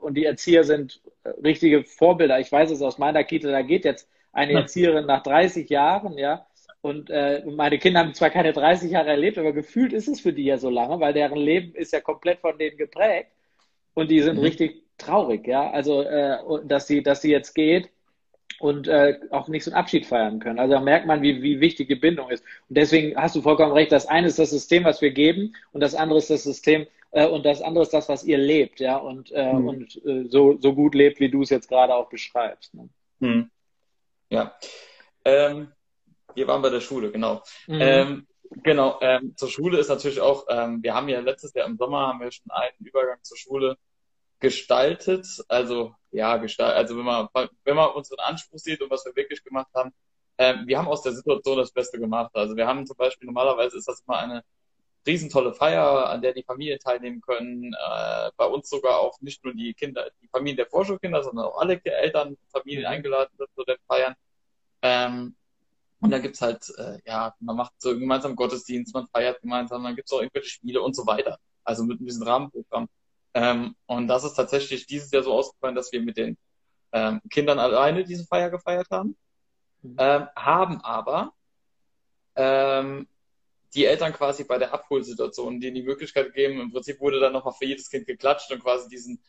und 0.00 0.14
die 0.14 0.24
Erzieher 0.24 0.64
sind 0.64 1.00
äh, 1.24 1.30
richtige 1.44 1.84
Vorbilder. 1.84 2.40
Ich 2.40 2.50
weiß 2.50 2.70
es 2.70 2.82
aus 2.82 2.98
meiner 2.98 3.24
Kita, 3.24 3.50
da 3.50 3.62
geht 3.62 3.84
jetzt 3.84 4.08
eine 4.32 4.52
Erzieherin 4.52 5.06
nach 5.06 5.22
30 5.22 5.68
Jahren, 5.68 6.16
ja. 6.16 6.46
Und 6.80 7.10
äh, 7.10 7.44
meine 7.46 7.78
Kinder 7.78 8.00
haben 8.00 8.14
zwar 8.14 8.30
keine 8.30 8.52
30 8.52 8.90
Jahre 8.90 9.10
erlebt, 9.10 9.38
aber 9.38 9.52
gefühlt 9.52 9.92
ist 9.92 10.08
es 10.08 10.20
für 10.20 10.32
die 10.32 10.44
ja 10.44 10.58
so 10.58 10.68
lange, 10.68 10.98
weil 10.98 11.12
deren 11.12 11.38
Leben 11.38 11.74
ist 11.74 11.92
ja 11.92 12.00
komplett 12.00 12.40
von 12.40 12.58
denen 12.58 12.76
geprägt. 12.76 13.30
Und 13.94 14.10
die 14.10 14.20
sind 14.20 14.36
mhm. 14.36 14.42
richtig 14.42 14.82
traurig, 14.98 15.46
ja. 15.46 15.70
Also, 15.70 16.02
äh, 16.02 16.38
dass 16.64 16.86
sie, 16.86 17.02
dass 17.02 17.22
sie 17.22 17.30
jetzt 17.30 17.54
geht 17.54 17.90
und 18.60 18.88
äh, 18.88 19.18
auch 19.30 19.48
nicht 19.48 19.64
so 19.64 19.70
einen 19.70 19.78
Abschied 19.78 20.06
feiern 20.06 20.38
können. 20.38 20.58
Also 20.58 20.74
da 20.74 20.80
merkt 20.80 21.06
man, 21.06 21.22
wie, 21.22 21.42
wie 21.42 21.60
wichtig 21.60 21.88
die 21.88 21.94
Bindung 21.94 22.30
ist. 22.30 22.44
Und 22.68 22.76
deswegen 22.76 23.16
hast 23.16 23.36
du 23.36 23.42
vollkommen 23.42 23.72
recht. 23.72 23.92
Das 23.92 24.06
eine 24.06 24.26
ist 24.26 24.38
das 24.38 24.50
System, 24.50 24.84
was 24.84 25.00
wir 25.00 25.10
geben, 25.10 25.54
und 25.72 25.80
das 25.80 25.94
andere 25.94 26.18
ist 26.18 26.30
das 26.30 26.44
System, 26.44 26.86
äh, 27.12 27.26
und 27.26 27.44
das 27.44 27.62
andere 27.62 27.84
ist 27.84 27.92
das, 27.92 28.08
was 28.08 28.24
ihr 28.24 28.38
lebt, 28.38 28.80
ja, 28.80 28.96
und, 28.96 29.30
äh, 29.32 29.52
mhm. 29.52 29.68
und 29.68 30.06
äh, 30.06 30.24
so, 30.28 30.58
so 30.58 30.74
gut 30.74 30.94
lebt, 30.94 31.20
wie 31.20 31.30
du 31.30 31.42
es 31.42 31.50
jetzt 31.50 31.68
gerade 31.68 31.94
auch 31.94 32.08
beschreibst. 32.08 32.74
Ne? 32.74 32.88
Mhm. 33.20 33.50
Ja. 34.30 34.56
Ähm, 35.24 35.68
wir 36.34 36.48
waren 36.48 36.62
bei 36.62 36.70
der 36.70 36.80
Schule, 36.80 37.10
genau. 37.10 37.42
Mhm. 37.66 37.78
Ähm, 37.80 38.26
genau, 38.62 38.98
ähm, 39.02 39.36
zur 39.36 39.48
Schule 39.48 39.78
ist 39.78 39.88
natürlich 39.88 40.20
auch, 40.20 40.46
ähm, 40.48 40.82
wir 40.82 40.94
haben 40.94 41.08
ja 41.08 41.20
letztes 41.20 41.52
Jahr 41.52 41.66
im 41.66 41.76
Sommer 41.76 42.08
haben 42.08 42.20
wir 42.20 42.32
schon 42.32 42.50
einen 42.50 42.76
Übergang 42.80 43.18
zur 43.22 43.36
Schule 43.36 43.76
gestaltet. 44.42 45.26
Also 45.48 45.94
ja, 46.10 46.36
gestaltet, 46.36 46.76
also 46.76 46.98
wenn 46.98 47.04
man, 47.04 47.28
wenn 47.64 47.76
man 47.76 47.90
unseren 47.92 48.18
Anspruch 48.20 48.58
sieht 48.58 48.82
und 48.82 48.90
was 48.90 49.04
wir 49.06 49.16
wirklich 49.16 49.42
gemacht 49.42 49.70
haben, 49.74 49.92
ähm, 50.36 50.66
wir 50.66 50.78
haben 50.78 50.88
aus 50.88 51.02
der 51.02 51.12
Situation 51.12 51.56
das 51.56 51.72
Beste 51.72 51.98
gemacht. 51.98 52.32
Also 52.34 52.56
wir 52.56 52.66
haben 52.66 52.86
zum 52.86 52.96
Beispiel 52.96 53.26
normalerweise 53.26 53.78
ist 53.78 53.88
das 53.88 54.02
immer 54.06 54.18
eine 54.18 54.44
riesentolle 55.06 55.54
Feier, 55.54 56.10
an 56.10 56.22
der 56.22 56.32
die 56.32 56.42
Familien 56.42 56.78
teilnehmen 56.80 57.20
können. 57.20 57.72
Äh, 57.72 58.30
bei 58.36 58.46
uns 58.46 58.68
sogar 58.68 58.98
auch 59.00 59.20
nicht 59.20 59.44
nur 59.44 59.54
die 59.54 59.74
Kinder, 59.74 60.10
die 60.20 60.28
Familien 60.28 60.56
der 60.56 60.66
Vorschulkinder, 60.66 61.22
sondern 61.22 61.46
auch 61.46 61.58
alle 61.58 61.80
Eltern, 61.84 62.36
Familien 62.50 62.86
eingeladen 62.86 63.32
sind 63.38 63.48
zu 63.54 63.64
den 63.64 63.76
Feiern. 63.86 64.14
Ähm, 64.82 65.36
und 66.00 66.10
dann 66.10 66.22
gibt's 66.22 66.40
halt, 66.42 66.68
äh, 66.78 66.98
ja, 67.06 67.32
man 67.40 67.56
macht 67.56 67.74
so 67.78 67.96
gemeinsam 67.96 68.34
Gottesdienst, 68.34 68.92
man 68.92 69.06
feiert 69.06 69.40
gemeinsam, 69.40 69.84
dann 69.84 69.94
gibt's 69.94 70.12
auch 70.12 70.20
irgendwelche 70.20 70.50
Spiele 70.50 70.82
und 70.82 70.96
so 70.96 71.06
weiter. 71.06 71.38
Also 71.64 71.84
mit 71.84 72.00
diesem 72.00 72.24
Rahmenprogramm. 72.24 72.88
Ähm, 73.34 73.74
und 73.86 74.08
das 74.08 74.24
ist 74.24 74.34
tatsächlich 74.34 74.86
dieses 74.86 75.10
Jahr 75.10 75.22
so 75.22 75.32
ausgefallen, 75.32 75.74
dass 75.74 75.92
wir 75.92 76.02
mit 76.02 76.16
den 76.16 76.36
ähm, 76.92 77.20
Kindern 77.30 77.58
alleine 77.58 78.04
diese 78.04 78.26
Feier 78.26 78.50
gefeiert 78.50 78.88
haben. 78.90 79.16
Mhm. 79.82 79.96
Ähm, 79.98 80.28
haben 80.36 80.80
aber 80.82 81.32
ähm, 82.36 83.08
die 83.74 83.86
Eltern 83.86 84.12
quasi 84.12 84.44
bei 84.44 84.58
der 84.58 84.72
Abholsituation 84.74 85.60
denen 85.60 85.76
die 85.76 85.82
Möglichkeit 85.82 86.26
gegeben. 86.26 86.60
Im 86.60 86.72
Prinzip 86.72 87.00
wurde 87.00 87.20
dann 87.20 87.32
nochmal 87.32 87.54
für 87.54 87.64
jedes 87.64 87.88
Kind 87.88 88.06
geklatscht 88.06 88.52
und 88.52 88.62
quasi 88.62 88.88
diesen 88.88 89.22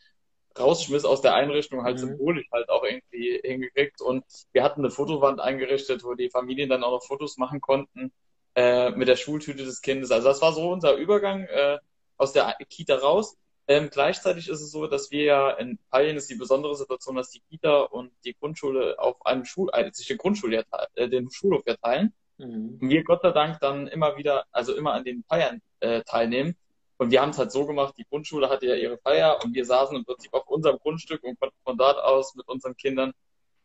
Rausschmiss 0.58 1.04
aus 1.04 1.20
der 1.20 1.34
Einrichtung 1.34 1.82
halt 1.82 1.96
mhm. 1.96 2.08
symbolisch 2.08 2.46
halt 2.52 2.68
auch 2.68 2.84
irgendwie 2.84 3.40
hingekriegt. 3.42 4.00
Und 4.00 4.24
wir 4.52 4.62
hatten 4.62 4.82
eine 4.82 4.90
Fotowand 4.90 5.40
eingerichtet, 5.40 6.04
wo 6.04 6.14
die 6.14 6.30
Familien 6.30 6.68
dann 6.68 6.84
auch 6.84 6.92
noch 6.92 7.04
Fotos 7.04 7.38
machen 7.38 7.60
konnten 7.60 8.12
äh, 8.54 8.90
mit 8.90 9.08
der 9.08 9.16
Schultüte 9.16 9.64
des 9.64 9.80
Kindes. 9.80 10.10
Also 10.10 10.28
das 10.28 10.42
war 10.42 10.52
so 10.52 10.70
unser 10.70 10.94
Übergang 10.94 11.44
äh, 11.44 11.78
aus 12.16 12.32
der 12.32 12.56
Kita 12.68 12.96
raus. 12.96 13.36
Ähm, 13.66 13.88
gleichzeitig 13.90 14.48
ist 14.48 14.60
es 14.60 14.70
so, 14.70 14.86
dass 14.86 15.10
wir 15.10 15.24
ja 15.24 15.50
in 15.52 15.78
Italien 15.88 16.16
ist 16.16 16.28
die 16.28 16.34
besondere 16.34 16.76
Situation, 16.76 17.16
dass 17.16 17.30
die 17.30 17.40
Kita 17.40 17.80
und 17.82 18.12
die 18.24 18.34
Grundschule 18.34 18.98
auf 18.98 19.24
einem 19.24 19.44
Schul, 19.44 19.70
äh, 19.72 19.90
sich 19.92 20.06
den 20.06 20.18
Grundschuljahr, 20.18 20.64
äh, 20.94 21.08
den 21.08 21.30
Schulhof 21.30 21.62
erteilen. 21.66 22.12
Mhm. 22.36 22.78
Und 22.80 22.90
wir 22.90 23.04
Gott 23.04 23.22
sei 23.22 23.30
Dank 23.30 23.60
dann 23.60 23.86
immer 23.86 24.16
wieder, 24.16 24.44
also 24.52 24.74
immer 24.74 24.92
an 24.92 25.04
den 25.04 25.24
Feiern 25.24 25.62
äh, 25.80 26.02
teilnehmen. 26.02 26.56
Und 26.98 27.10
wir 27.10 27.22
haben 27.22 27.30
es 27.30 27.38
halt 27.38 27.52
so 27.52 27.66
gemacht, 27.66 27.94
die 27.96 28.04
Grundschule 28.04 28.48
hatte 28.48 28.66
ja 28.66 28.74
ihre 28.74 28.98
Feier 28.98 29.38
und 29.42 29.54
wir 29.54 29.64
saßen 29.64 29.96
im 29.96 30.04
Prinzip 30.04 30.32
auf 30.34 30.46
unserem 30.46 30.78
Grundstück 30.78 31.22
und 31.24 31.40
konnten 31.40 31.56
von 31.64 31.76
dort 31.76 31.98
aus 31.98 32.34
mit 32.34 32.46
unseren 32.46 32.76
Kindern 32.76 33.12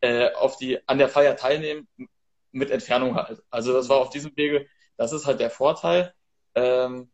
äh, 0.02 0.32
auf 0.34 0.58
die, 0.58 0.80
an 0.88 0.98
der 0.98 1.10
Feier 1.10 1.36
teilnehmen, 1.36 1.88
mit 2.52 2.72
Entfernung 2.72 3.16
halt. 3.16 3.44
Also 3.50 3.74
das 3.74 3.90
war 3.90 3.98
auf 3.98 4.10
diesem 4.10 4.36
Wege, 4.36 4.66
das 4.98 5.14
ist 5.14 5.26
halt 5.26 5.40
der 5.40 5.52
Vorteil, 5.52 6.14
ähm, 6.56 7.12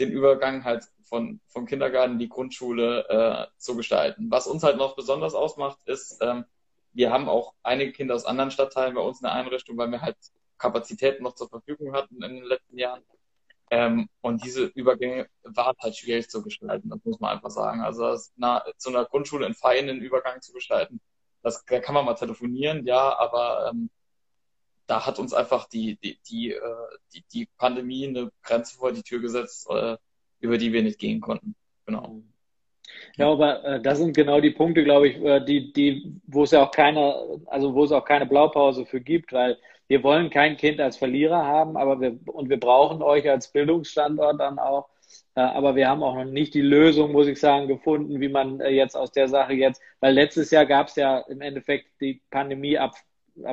den 0.00 0.10
Übergang 0.10 0.64
halt 0.64 0.84
von, 1.04 1.40
vom 1.48 1.66
Kindergarten 1.66 2.14
in 2.14 2.18
die 2.18 2.28
Grundschule 2.28 3.06
äh, 3.08 3.46
zu 3.58 3.76
gestalten. 3.76 4.30
Was 4.30 4.46
uns 4.46 4.62
halt 4.62 4.76
noch 4.76 4.96
besonders 4.96 5.34
ausmacht, 5.34 5.78
ist, 5.86 6.18
ähm, 6.20 6.44
wir 6.92 7.12
haben 7.12 7.28
auch 7.28 7.54
einige 7.62 7.92
Kinder 7.92 8.14
aus 8.14 8.24
anderen 8.24 8.50
Stadtteilen 8.50 8.94
bei 8.94 9.00
uns 9.00 9.20
in 9.20 9.24
der 9.24 9.34
Einrichtung, 9.34 9.76
weil 9.76 9.90
wir 9.90 10.00
halt 10.00 10.16
Kapazitäten 10.58 11.22
noch 11.22 11.34
zur 11.34 11.48
Verfügung 11.48 11.92
hatten 11.94 12.22
in 12.22 12.36
den 12.36 12.44
letzten 12.44 12.78
Jahren. 12.78 13.02
Ähm, 13.70 14.08
und 14.20 14.44
diese 14.44 14.64
Übergänge 14.64 15.28
waren 15.44 15.76
halt 15.78 15.96
schwierig 15.96 16.28
zu 16.28 16.42
gestalten, 16.42 16.90
das 16.90 16.98
muss 17.04 17.20
man 17.20 17.36
einfach 17.36 17.50
sagen. 17.50 17.82
Also 17.82 18.16
na, 18.36 18.64
zu 18.76 18.90
einer 18.90 19.04
Grundschule 19.04 19.46
einen 19.62 20.00
Übergang 20.00 20.40
zu 20.42 20.52
gestalten, 20.52 21.00
das, 21.42 21.64
da 21.64 21.80
kann 21.80 21.94
man 21.94 22.04
mal 22.04 22.14
telefonieren, 22.14 22.84
ja, 22.84 23.16
aber 23.18 23.70
ähm, 23.70 23.90
da 24.90 25.06
hat 25.06 25.20
uns 25.20 25.32
einfach 25.32 25.68
die, 25.68 25.96
die, 26.02 26.18
die, 26.28 26.52
äh, 26.52 26.60
die, 27.14 27.22
die 27.32 27.48
Pandemie 27.56 28.08
eine 28.08 28.32
Grenze 28.42 28.76
vor 28.76 28.92
die 28.92 29.02
Tür 29.02 29.20
gesetzt, 29.20 29.68
äh, 29.70 29.96
über 30.40 30.58
die 30.58 30.72
wir 30.72 30.82
nicht 30.82 30.98
gehen 30.98 31.20
konnten. 31.20 31.54
Genau. 31.86 32.22
Ja, 33.16 33.30
aber 33.30 33.64
äh, 33.64 33.80
das 33.80 33.98
sind 33.98 34.16
genau 34.16 34.40
die 34.40 34.50
Punkte, 34.50 34.82
glaube 34.82 35.08
ich, 35.08 35.16
äh, 35.22 35.44
die, 35.44 35.72
die, 35.72 36.20
wo 36.26 36.42
es 36.42 36.50
ja 36.50 36.64
auch 36.64 36.72
keine, 36.72 37.40
also 37.46 37.72
wo 37.74 37.84
es 37.84 37.92
auch 37.92 38.04
keine 38.04 38.26
Blaupause 38.26 38.84
für 38.84 39.00
gibt, 39.00 39.32
weil 39.32 39.58
wir 39.86 40.02
wollen 40.02 40.28
kein 40.28 40.56
Kind 40.56 40.80
als 40.80 40.96
Verlierer 40.96 41.44
haben, 41.44 41.76
aber 41.76 42.00
wir, 42.00 42.18
und 42.26 42.48
wir 42.48 42.58
brauchen 42.58 43.00
euch 43.00 43.30
als 43.30 43.52
Bildungsstandort 43.52 44.40
dann 44.40 44.58
auch. 44.58 44.88
Äh, 45.36 45.40
aber 45.40 45.76
wir 45.76 45.88
haben 45.88 46.02
auch 46.02 46.16
noch 46.16 46.24
nicht 46.24 46.54
die 46.54 46.62
Lösung, 46.62 47.12
muss 47.12 47.28
ich 47.28 47.38
sagen, 47.38 47.68
gefunden, 47.68 48.20
wie 48.20 48.28
man 48.28 48.60
äh, 48.60 48.70
jetzt 48.70 48.96
aus 48.96 49.12
der 49.12 49.28
Sache 49.28 49.52
jetzt, 49.52 49.80
weil 50.00 50.14
letztes 50.14 50.50
Jahr 50.50 50.66
gab 50.66 50.88
es 50.88 50.96
ja 50.96 51.18
im 51.28 51.40
Endeffekt 51.40 52.00
die 52.00 52.22
Pandemie 52.30 52.76
ab, 52.76 52.96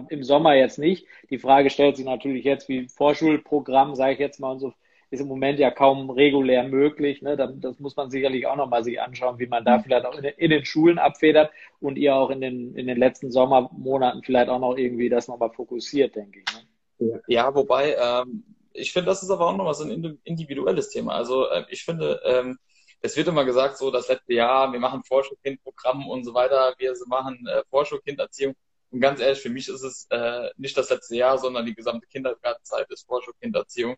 im 0.10 0.23
Sommer 0.23 0.56
jetzt 0.56 0.80
nicht. 0.80 1.06
Die 1.30 1.39
Frage 1.39 1.69
stellt 1.69 1.97
sich 1.97 2.06
natürlich 2.06 2.43
jetzt, 2.43 2.69
wie 2.69 2.88
Vorschulprogramm, 2.88 3.95
sage 3.95 4.13
ich 4.13 4.19
jetzt 4.19 4.39
mal 4.39 4.52
und 4.52 4.60
so 4.60 4.73
ist 5.10 5.21
im 5.21 5.28
Moment 5.28 5.60
ja 5.60 5.71
kaum 5.71 6.10
regulär 6.10 6.63
möglich. 6.63 7.21
Ne? 7.21 7.38
Das 7.38 7.80
muss 7.80 7.95
man 7.95 8.10
sicherlich 8.10 8.45
auch 8.45 8.58
nochmal 8.58 8.84
sich 8.84 9.00
anschauen, 9.00 9.39
wie 9.39 9.47
man 9.47 9.63
da 9.63 9.78
mhm. 9.78 9.84
vielleicht 9.84 10.06
auch 10.06 10.15
in 10.15 10.50
den 10.50 10.65
Schulen 10.65 11.00
abfedert 11.00 11.52
und 11.80 11.97
ihr 11.97 12.15
auch 12.15 12.30
in 12.30 12.41
den, 12.41 12.76
in 12.76 12.88
den 12.88 12.97
letzten 12.97 13.32
Sommermonaten 13.32 14.23
vielleicht 14.23 14.50
auch 14.50 14.60
noch 14.60 14.76
irgendwie 14.76 15.10
das 15.10 15.28
nochmal 15.28 15.52
fokussiert, 15.52 16.15
denke 16.15 16.39
ich. 16.39 16.56
Ne? 17.00 17.21
Ja, 17.28 17.54
wobei, 17.56 17.95
ähm, 17.95 18.43
ich 18.73 18.91
finde, 18.91 19.08
das 19.08 19.23
ist 19.23 19.30
aber 19.30 19.47
auch 19.47 19.56
nochmal 19.56 19.73
so 19.76 19.86
ein 19.86 20.19
individuelles 20.23 20.89
Thema. 20.89 21.13
Also 21.13 21.47
äh, 21.47 21.63
ich 21.69 21.84
finde, 21.86 22.19
ähm, 22.26 22.58
es 23.02 23.15
wird 23.15 23.28
immer 23.28 23.45
gesagt, 23.45 23.78
so 23.78 23.91
das 23.91 24.10
letzte 24.10 24.34
Jahr, 24.34 24.71
wir 24.73 24.80
machen 24.80 25.04
Vorschulkindprogramm 25.04 26.08
und 26.08 26.26
so 26.26 26.34
weiter, 26.34 26.73
wir 26.78 26.93
machen 27.06 27.47
äh, 27.47 27.62
Vorschulkinderziehung. 27.69 28.56
Und 28.91 29.02
ganz 29.02 29.19
ehrlich, 29.19 29.39
für 29.39 29.50
mich 29.50 29.67
ist 29.67 29.84
es 29.84 30.08
äh, 30.10 30.50
nicht 30.58 30.78
das 30.78 30.89
letzte 30.89 31.15
Jahr, 31.15 31.38
sondern 31.38 31.65
die 31.65 31.76
gesamte 31.76 32.08
Kindergartenzeit 32.08 32.89
ist 32.89 33.06
Vorschulkinderziehung. 33.06 33.97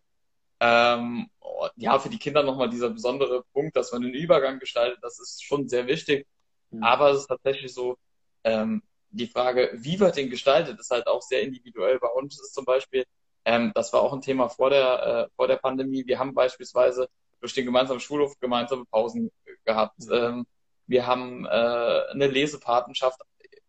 Ähm, 0.60 1.30
ja, 1.76 2.00
für 2.00 2.10
die 2.10 2.18
Kinder 2.18 2.44
nochmal 2.44 2.70
dieser 2.70 2.90
besondere 2.90 3.44
Punkt, 3.54 3.76
dass 3.76 3.92
man 3.92 4.02
den 4.02 4.14
Übergang 4.14 4.60
gestaltet, 4.60 5.00
das 5.02 5.20
ist 5.20 5.44
schon 5.44 5.68
sehr 5.70 5.88
wichtig. 5.88 6.28
Mhm. 6.72 6.84
Aber 6.84 7.12
es 7.12 7.22
ist 7.22 7.28
tatsächlich 7.28 7.74
so, 7.74 7.98
ähm, 8.44 8.82
die 9.12 9.28
Frage, 9.28 9.72
wie 9.74 10.00
wird 10.00 10.18
den 10.18 10.30
gestaltet, 10.30 10.80
ist 10.80 10.92
halt 10.92 11.08
auch 11.08 11.22
sehr 11.22 11.42
individuell. 11.42 12.00
Bei 12.00 12.10
uns 12.10 12.40
ist 12.40 12.54
zum 12.54 12.66
Beispiel, 12.66 13.06
ähm, 13.46 13.72
das 13.74 13.94
war 13.94 14.02
auch 14.02 14.14
ein 14.14 14.22
Thema 14.22 14.50
vor 14.50 14.70
der, 14.70 15.28
äh, 15.30 15.36
vor 15.36 15.48
der 15.48 15.58
Pandemie. 15.58 16.06
Wir 16.06 16.20
haben 16.20 16.34
beispielsweise 16.34 17.10
durch 17.40 17.54
den 17.54 17.66
gemeinsamen 17.66 18.00
Schulhof 18.00 18.38
gemeinsame 18.40 18.86
Pausen 18.86 19.32
gehabt. 19.66 20.00
Mhm. 20.00 20.14
Ähm, 20.14 20.48
wir 20.88 21.08
haben 21.08 21.46
äh, 21.46 21.50
eine 21.50 22.28
Lesepatenschaft 22.28 23.22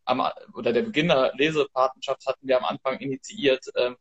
am, 0.05 0.23
oder 0.55 0.73
der 0.73 0.83
Beginn 0.83 1.09
der 1.09 1.33
Lesepatenschaft 1.37 2.27
hatten 2.27 2.47
wir 2.47 2.59
am 2.59 2.65
Anfang 2.65 2.99
initiiert, 2.99 3.65
äh, 3.75 3.95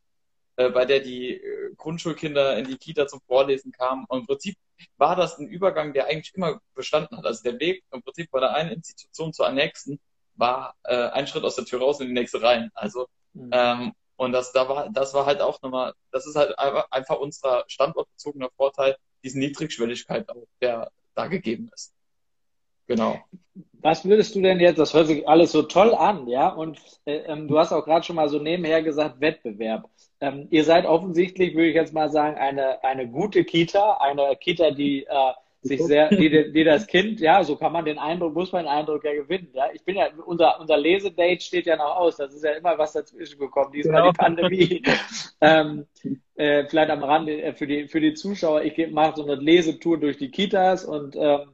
äh, 0.56 0.70
bei 0.70 0.84
der 0.84 1.00
die 1.00 1.34
äh, 1.34 1.74
Grundschulkinder 1.76 2.58
in 2.58 2.66
die 2.66 2.76
Kita 2.76 3.06
zum 3.06 3.20
Vorlesen 3.26 3.72
kamen. 3.72 4.04
Und 4.08 4.20
im 4.20 4.26
Prinzip 4.26 4.56
war 4.98 5.16
das 5.16 5.38
ein 5.38 5.48
Übergang, 5.48 5.92
der 5.94 6.06
eigentlich 6.06 6.34
immer 6.34 6.60
bestanden 6.74 7.16
hat. 7.16 7.24
Also 7.24 7.42
der 7.42 7.58
Weg 7.60 7.82
im 7.92 8.02
Prinzip 8.02 8.30
von 8.30 8.40
der 8.42 8.54
einen 8.54 8.72
Institution 8.72 9.32
zur 9.32 9.50
nächsten 9.50 10.00
war 10.34 10.74
äh, 10.84 11.08
ein 11.10 11.26
Schritt 11.26 11.44
aus 11.44 11.56
der 11.56 11.64
Tür 11.64 11.80
raus 11.80 12.00
in 12.00 12.08
die 12.08 12.12
nächste 12.12 12.42
rein. 12.42 12.70
Also 12.74 13.06
mhm. 13.32 13.50
ähm, 13.52 13.92
und 14.16 14.32
das 14.32 14.52
da 14.52 14.68
war 14.68 14.90
das 14.90 15.14
war 15.14 15.24
halt 15.24 15.40
auch 15.40 15.62
nochmal, 15.62 15.94
das 16.12 16.26
ist 16.26 16.36
halt 16.36 16.54
einfach 16.58 17.18
unser 17.18 17.64
standortbezogener 17.66 18.50
Vorteil, 18.54 18.96
diese 19.22 19.38
Niedrigschwelligkeit 19.38 20.28
auch, 20.28 20.46
der 20.60 20.90
da 21.14 21.26
gegeben 21.26 21.70
ist. 21.74 21.94
Genau. 22.90 23.20
Was 23.82 24.04
würdest 24.04 24.34
du 24.34 24.42
denn 24.42 24.58
jetzt, 24.58 24.78
das 24.78 24.92
hört 24.92 25.06
sich 25.06 25.26
alles 25.28 25.52
so 25.52 25.62
toll 25.62 25.94
an, 25.94 26.26
ja, 26.26 26.48
und 26.48 26.78
äh, 27.04 27.18
ähm, 27.28 27.46
du 27.46 27.56
hast 27.56 27.72
auch 27.72 27.84
gerade 27.84 28.04
schon 28.04 28.16
mal 28.16 28.28
so 28.28 28.40
nebenher 28.40 28.82
gesagt, 28.82 29.20
Wettbewerb. 29.20 29.88
Ähm, 30.20 30.48
ihr 30.50 30.64
seid 30.64 30.86
offensichtlich, 30.86 31.54
würde 31.54 31.68
ich 31.68 31.76
jetzt 31.76 31.94
mal 31.94 32.10
sagen, 32.10 32.36
eine, 32.36 32.82
eine 32.82 33.08
gute 33.08 33.44
Kita, 33.44 33.98
eine 34.00 34.34
Kita, 34.36 34.72
die 34.72 35.04
äh, 35.04 35.32
sich 35.62 35.80
sehr, 35.84 36.08
die, 36.08 36.50
die 36.52 36.64
das 36.64 36.88
Kind, 36.88 37.20
ja, 37.20 37.44
so 37.44 37.54
kann 37.54 37.72
man 37.72 37.84
den 37.84 37.98
Eindruck, 37.98 38.34
muss 38.34 38.50
man 38.50 38.64
den 38.64 38.72
Eindruck 38.72 39.04
ja 39.04 39.14
gewinnen. 39.14 39.48
Ja, 39.54 39.66
ich 39.72 39.84
bin 39.84 39.96
ja, 39.96 40.08
unser, 40.26 40.58
unser 40.58 40.76
Lesedate 40.76 41.40
steht 41.40 41.66
ja 41.66 41.76
noch 41.76 41.96
aus. 41.96 42.16
Das 42.16 42.34
ist 42.34 42.42
ja 42.42 42.52
immer 42.52 42.76
was 42.76 42.92
dazwischen 42.92 43.38
gekommen. 43.38 43.70
Diesmal 43.72 44.02
genau. 44.02 44.12
die 44.12 44.18
Pandemie. 44.18 44.82
ähm, 45.40 45.86
äh, 46.34 46.66
vielleicht 46.66 46.90
am 46.90 47.04
Rande 47.04 47.40
äh, 47.40 47.52
für 47.52 47.66
die, 47.66 47.86
für 47.86 48.00
die 48.00 48.14
Zuschauer. 48.14 48.62
Ich 48.62 48.90
mache 48.90 49.16
so 49.16 49.22
eine 49.24 49.36
Lesetour 49.36 49.98
durch 50.00 50.18
die 50.18 50.30
Kitas 50.30 50.84
und 50.84 51.14
ähm, 51.16 51.52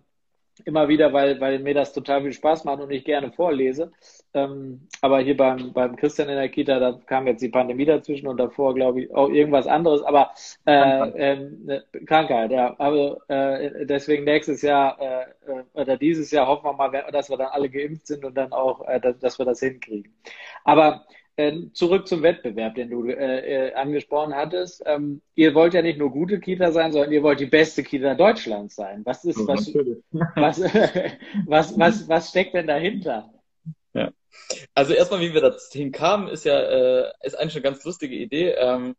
immer 0.64 0.88
wieder, 0.88 1.12
weil, 1.12 1.40
weil 1.40 1.58
mir 1.58 1.74
das 1.74 1.92
total 1.92 2.22
viel 2.22 2.32
Spaß 2.32 2.64
macht 2.64 2.80
und 2.80 2.90
ich 2.90 3.04
gerne 3.04 3.30
vorlese. 3.32 3.92
Ähm, 4.34 4.88
aber 5.00 5.20
hier 5.20 5.36
beim, 5.36 5.72
beim 5.72 5.96
Christian 5.96 6.28
in 6.28 6.36
der 6.36 6.48
Kita, 6.48 6.78
da 6.78 6.98
kam 7.06 7.26
jetzt 7.26 7.42
die 7.42 7.48
Pandemie 7.48 7.84
dazwischen 7.84 8.26
und 8.26 8.38
davor, 8.38 8.74
glaube 8.74 9.02
ich, 9.02 9.14
auch 9.14 9.28
irgendwas 9.28 9.66
anderes. 9.66 10.02
Aber 10.02 10.32
äh, 10.66 11.34
äh, 11.34 11.82
Krankheit, 12.06 12.50
ja. 12.50 12.74
Aber 12.78 13.18
äh, 13.28 13.86
deswegen 13.86 14.24
nächstes 14.24 14.62
Jahr 14.62 14.98
äh, 15.00 15.26
oder 15.74 15.96
dieses 15.96 16.30
Jahr 16.30 16.46
hoffen 16.46 16.64
wir 16.64 16.72
mal, 16.72 17.04
dass 17.12 17.30
wir 17.30 17.36
dann 17.36 17.48
alle 17.48 17.68
geimpft 17.70 18.06
sind 18.06 18.24
und 18.24 18.34
dann 18.36 18.52
auch, 18.52 18.86
äh, 18.88 19.00
dass, 19.00 19.18
dass 19.18 19.38
wir 19.38 19.46
das 19.46 19.60
hinkriegen. 19.60 20.14
Aber 20.64 21.04
zurück 21.74 22.08
zum 22.08 22.22
Wettbewerb, 22.22 22.76
den 22.76 22.90
du 22.90 23.06
äh, 23.06 23.68
äh, 23.68 23.74
angesprochen 23.74 24.34
hattest. 24.34 24.82
Ähm, 24.86 25.20
ihr 25.34 25.54
wollt 25.54 25.74
ja 25.74 25.82
nicht 25.82 25.98
nur 25.98 26.10
gute 26.10 26.40
Kita 26.40 26.72
sein, 26.72 26.92
sondern 26.92 27.12
ihr 27.12 27.22
wollt 27.22 27.40
die 27.40 27.46
beste 27.46 27.82
Kita 27.82 28.14
Deutschlands 28.14 28.74
sein. 28.74 29.02
Was 29.04 29.24
ist, 29.24 29.38
oh, 29.38 29.46
was, 29.46 29.66
was, 30.34 30.60
was, 31.46 31.78
was, 31.78 32.08
was 32.08 32.30
steckt 32.30 32.54
denn 32.54 32.66
dahinter? 32.66 33.30
Ja. 33.92 34.10
Also 34.74 34.94
erstmal, 34.94 35.20
wie 35.20 35.34
wir 35.34 35.42
das 35.42 35.70
hinkamen, 35.72 36.28
ist 36.28 36.44
ja 36.44 36.58
äh, 36.58 37.12
ist 37.22 37.38
eigentlich 37.38 37.56
eine 37.56 37.62
ganz 37.62 37.84
lustige 37.84 38.14
Idee. 38.14 38.52
Ähm, 38.52 38.94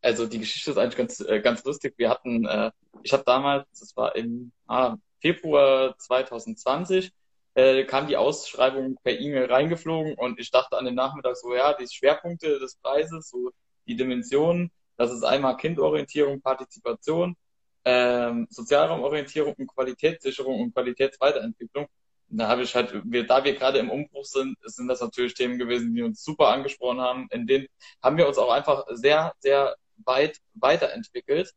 also 0.00 0.26
die 0.26 0.38
Geschichte 0.38 0.70
ist 0.70 0.78
eigentlich 0.78 0.96
ganz 0.96 1.20
äh, 1.20 1.40
ganz 1.40 1.64
lustig. 1.64 1.94
Wir 1.96 2.10
hatten, 2.10 2.46
äh, 2.46 2.70
ich 3.02 3.12
habe 3.12 3.24
damals, 3.26 3.66
das 3.78 3.96
war 3.96 4.14
im 4.14 4.52
ah, 4.68 4.96
Februar 5.20 5.96
2020, 5.98 7.12
äh, 7.54 7.84
kam 7.84 8.06
die 8.06 8.16
Ausschreibung 8.16 8.96
per 9.02 9.18
E-Mail 9.18 9.46
reingeflogen 9.46 10.14
und 10.14 10.38
ich 10.38 10.50
dachte 10.50 10.78
an 10.78 10.84
dem 10.84 10.94
Nachmittag 10.94 11.36
so, 11.36 11.54
ja, 11.54 11.74
die 11.74 11.88
Schwerpunkte 11.88 12.58
des 12.58 12.76
Preises, 12.76 13.28
so 13.30 13.50
die 13.86 13.96
Dimensionen, 13.96 14.70
das 14.96 15.12
ist 15.12 15.24
einmal 15.24 15.56
Kindorientierung, 15.56 16.40
Partizipation, 16.42 17.36
ähm, 17.84 18.46
Sozialraumorientierung 18.50 19.54
und 19.54 19.66
Qualitätssicherung 19.68 20.60
und 20.60 20.74
Qualitätsweiterentwicklung. 20.74 21.86
Und 22.30 22.38
da 22.38 22.48
habe 22.48 22.62
ich 22.62 22.74
halt, 22.74 22.92
wir, 23.04 23.26
da 23.26 23.42
wir 23.42 23.54
gerade 23.54 23.78
im 23.78 23.90
Umbruch 23.90 24.24
sind, 24.24 24.56
sind 24.62 24.88
das 24.88 25.00
natürlich 25.00 25.34
Themen 25.34 25.58
gewesen, 25.58 25.94
die 25.94 26.02
uns 26.02 26.22
super 26.22 26.48
angesprochen 26.48 27.00
haben. 27.00 27.28
In 27.30 27.46
denen 27.46 27.66
haben 28.02 28.16
wir 28.16 28.28
uns 28.28 28.38
auch 28.38 28.50
einfach 28.50 28.84
sehr, 28.90 29.32
sehr 29.40 29.74
weit 30.04 30.38
weiterentwickelt 30.54 31.52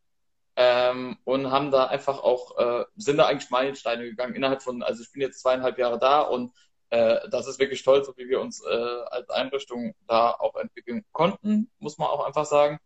ähm, 0.56 1.18
und 1.24 1.52
haben 1.52 1.72
da 1.72 1.88
einfach 1.88 2.20
auch, 2.20 2.58
äh, 2.58 2.86
sind 2.96 3.18
da 3.18 3.26
eigentlich 3.26 3.50
Meilensteine 3.50 4.04
gegangen 4.04 4.36
innerhalb 4.36 4.62
von, 4.62 4.84
also 4.84 5.02
ich 5.02 5.12
bin 5.12 5.22
jetzt 5.22 5.42
zweieinhalb 5.42 5.78
Jahre 5.78 6.00
da 6.00 6.22
und 6.22 6.54
äh, 6.90 7.28
das 7.30 7.48
ist 7.48 7.60
wirklich 7.60 7.84
toll, 7.84 8.04
so 8.04 8.14
wie 8.18 8.30
wir 8.30 8.40
uns 8.40 8.64
äh, 8.64 9.02
als 9.10 9.30
Einrichtung 9.30 9.96
da 10.08 10.32
auch 10.32 10.56
entwickeln 10.56 11.04
konnten, 11.12 11.72
muss 11.80 11.98
man 11.98 12.08
auch 12.08 12.24
einfach 12.26 12.46
sagen. 12.46 12.80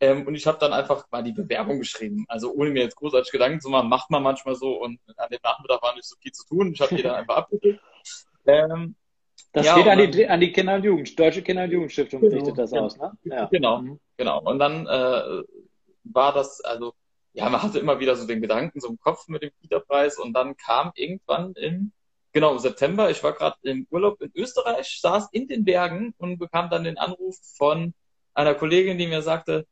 Ähm, 0.00 0.26
und 0.26 0.34
ich 0.34 0.46
habe 0.46 0.58
dann 0.58 0.72
einfach 0.72 1.06
mal 1.10 1.22
die 1.22 1.32
Bewerbung 1.32 1.78
geschrieben. 1.78 2.24
Also 2.28 2.52
ohne 2.52 2.70
mir 2.70 2.82
jetzt 2.82 2.96
großartig 2.96 3.30
Gedanken 3.30 3.60
zu 3.60 3.68
machen, 3.68 3.88
macht 3.88 4.10
man 4.10 4.22
manchmal 4.22 4.54
so 4.54 4.82
und 4.82 4.98
an 5.16 5.28
dem 5.30 5.40
Nachmittag 5.42 5.82
war 5.82 5.94
nicht 5.94 6.08
so 6.08 6.16
viel 6.20 6.32
zu 6.32 6.46
tun. 6.46 6.72
Ich 6.72 6.80
habe 6.80 6.94
die 6.94 7.02
dann 7.02 7.16
einfach 7.16 7.36
abgegeben. 7.36 7.80
Ähm, 8.46 8.94
das 9.54 9.64
ja, 9.64 9.74
geht 9.74 9.88
an 9.88 10.12
die, 10.12 10.28
an 10.28 10.38
die 10.38 10.52
Kinder- 10.52 10.74
und 10.74 10.84
Jugend, 10.84 11.18
Deutsche 11.18 11.40
Kinder- 11.40 11.64
und 11.64 11.70
Jugendstiftung 11.70 12.20
genau, 12.20 12.34
richtet 12.34 12.58
das 12.58 12.70
genau, 12.72 12.84
aus, 12.84 12.98
ne? 12.98 13.12
Ja. 13.22 13.46
Genau, 13.46 13.80
mhm. 13.80 14.00
genau. 14.18 14.42
Und 14.42 14.58
dann 14.58 14.86
äh, 14.86 15.42
war 16.04 16.32
das, 16.32 16.60
also, 16.60 16.94
ja, 17.32 17.48
man 17.50 17.62
hatte 17.62 17.78
immer 17.78 17.98
wieder 18.00 18.16
so 18.16 18.26
den 18.26 18.40
Gedanken 18.40 18.80
so 18.80 18.88
im 18.88 19.00
Kopf 19.00 19.28
mit 19.28 19.42
dem 19.42 19.50
Kita-Preis 19.60 20.18
und 20.18 20.32
dann 20.34 20.56
kam 20.56 20.92
irgendwann 20.94 21.52
im, 21.54 21.92
genau, 22.32 22.52
im 22.52 22.58
September, 22.58 23.10
ich 23.10 23.22
war 23.22 23.32
gerade 23.32 23.56
im 23.62 23.86
Urlaub 23.90 24.20
in 24.20 24.30
Österreich, 24.34 25.00
saß 25.00 25.28
in 25.32 25.48
den 25.48 25.64
Bergen 25.64 26.14
und 26.18 26.38
bekam 26.38 26.70
dann 26.70 26.84
den 26.84 26.98
Anruf 26.98 27.36
von 27.56 27.94
einer 28.34 28.54
Kollegin, 28.54 28.98
die 28.98 29.06
mir 29.06 29.22
sagte, 29.22 29.66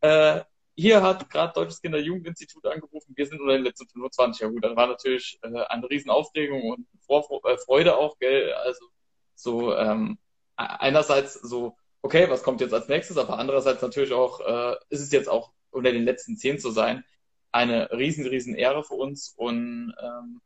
äh, 0.00 0.42
hier 0.74 1.02
hat 1.02 1.28
gerade 1.30 1.52
Deutsches 1.52 1.80
Kinder-Jugendinstitut 1.82 2.64
angerufen, 2.66 3.12
wir 3.14 3.26
sind 3.26 3.40
unter 3.40 3.54
den 3.54 3.64
letzten 3.64 3.88
25. 3.88 4.40
Ja 4.42 4.48
gut, 4.48 4.64
dann 4.64 4.76
war 4.76 4.86
natürlich 4.86 5.38
äh, 5.42 5.48
eine 5.48 5.88
Riesenaufregung 5.88 6.70
und 6.70 6.86
Vorfreude 7.06 7.48
äh, 7.50 7.58
Freude 7.58 7.96
auch, 7.96 8.18
gell, 8.18 8.52
also 8.54 8.86
so 9.34 9.74
ähm, 9.76 10.18
einerseits 10.56 11.34
so, 11.34 11.76
okay, 12.00 12.28
was 12.30 12.42
kommt 12.42 12.60
jetzt 12.60 12.74
als 12.74 12.88
nächstes, 12.88 13.18
aber 13.18 13.38
andererseits 13.38 13.82
natürlich 13.82 14.12
auch, 14.12 14.40
äh, 14.40 14.76
ist 14.88 15.00
es 15.00 15.12
jetzt 15.12 15.28
auch 15.28 15.52
unter 15.72 15.92
den 15.92 16.04
letzten 16.04 16.36
zehn 16.36 16.58
zu 16.58 16.70
sein, 16.70 17.04
eine 17.52 17.90
riesen, 17.92 18.26
riesen 18.26 18.54
Ehre 18.54 18.84
für 18.84 18.94
uns 18.94 19.34
und 19.36 19.94
ähm, 20.02 20.40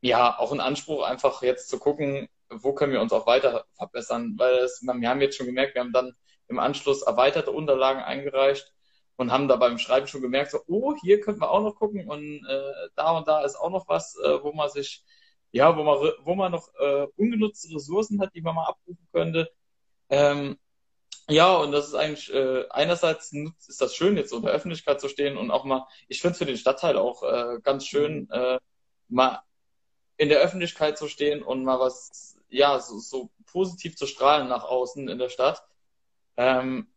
ja, 0.00 0.38
auch 0.38 0.52
ein 0.52 0.60
Anspruch, 0.60 1.04
einfach 1.04 1.42
jetzt 1.42 1.68
zu 1.68 1.78
gucken, 1.78 2.28
wo 2.50 2.74
können 2.74 2.92
wir 2.92 3.00
uns 3.00 3.12
auch 3.12 3.26
weiter 3.26 3.64
verbessern, 3.74 4.34
weil 4.36 4.54
es, 4.56 4.82
wir 4.82 5.08
haben 5.08 5.20
jetzt 5.20 5.36
schon 5.36 5.46
gemerkt, 5.46 5.74
wir 5.74 5.82
haben 5.82 5.92
dann 5.92 6.14
im 6.48 6.58
Anschluss 6.58 7.02
erweiterte 7.02 7.50
Unterlagen 7.50 8.02
eingereicht 8.02 8.72
und 9.16 9.32
haben 9.32 9.48
da 9.48 9.56
beim 9.56 9.78
Schreiben 9.78 10.06
schon 10.06 10.20
gemerkt, 10.20 10.50
so, 10.50 10.60
oh, 10.66 10.94
hier 11.00 11.20
könnten 11.20 11.40
wir 11.40 11.50
auch 11.50 11.62
noch 11.62 11.76
gucken 11.76 12.08
und 12.08 12.44
äh, 12.46 12.88
da 12.96 13.16
und 13.16 13.28
da 13.28 13.44
ist 13.44 13.56
auch 13.56 13.70
noch 13.70 13.88
was, 13.88 14.16
äh, 14.16 14.42
wo 14.42 14.52
man 14.52 14.68
sich, 14.68 15.04
ja, 15.52 15.76
wo 15.76 15.82
man, 15.84 15.98
wo 16.22 16.34
man 16.34 16.52
noch 16.52 16.68
äh, 16.78 17.06
ungenutzte 17.16 17.74
Ressourcen 17.74 18.20
hat, 18.20 18.34
die 18.34 18.42
man 18.42 18.54
mal 18.56 18.66
abrufen 18.66 19.08
könnte. 19.12 19.50
Ähm, 20.10 20.58
ja, 21.28 21.56
und 21.56 21.72
das 21.72 21.88
ist 21.88 21.94
eigentlich, 21.94 22.32
äh, 22.32 22.68
einerseits 22.68 23.32
ist 23.32 23.80
das 23.80 23.94
schön, 23.94 24.16
jetzt 24.16 24.30
so 24.30 24.36
in 24.36 24.42
der 24.42 24.52
Öffentlichkeit 24.52 25.00
zu 25.00 25.08
stehen 25.08 25.36
und 25.38 25.50
auch 25.50 25.64
mal, 25.64 25.86
ich 26.08 26.20
finde 26.20 26.32
es 26.32 26.38
für 26.38 26.46
den 26.46 26.58
Stadtteil 26.58 26.98
auch 26.98 27.22
äh, 27.22 27.60
ganz 27.62 27.86
schön, 27.86 28.22
mhm. 28.22 28.28
äh, 28.30 28.58
mal 29.08 29.42
in 30.16 30.28
der 30.28 30.40
Öffentlichkeit 30.40 30.98
zu 30.98 31.08
stehen 31.08 31.42
und 31.42 31.64
mal 31.64 31.80
was, 31.80 32.36
ja, 32.48 32.78
so, 32.78 32.98
so 32.98 33.30
positiv 33.46 33.96
zu 33.96 34.06
strahlen 34.06 34.48
nach 34.48 34.64
außen 34.64 35.08
in 35.08 35.18
der 35.18 35.28
Stadt. 35.28 35.62
Ähm, 36.36 36.88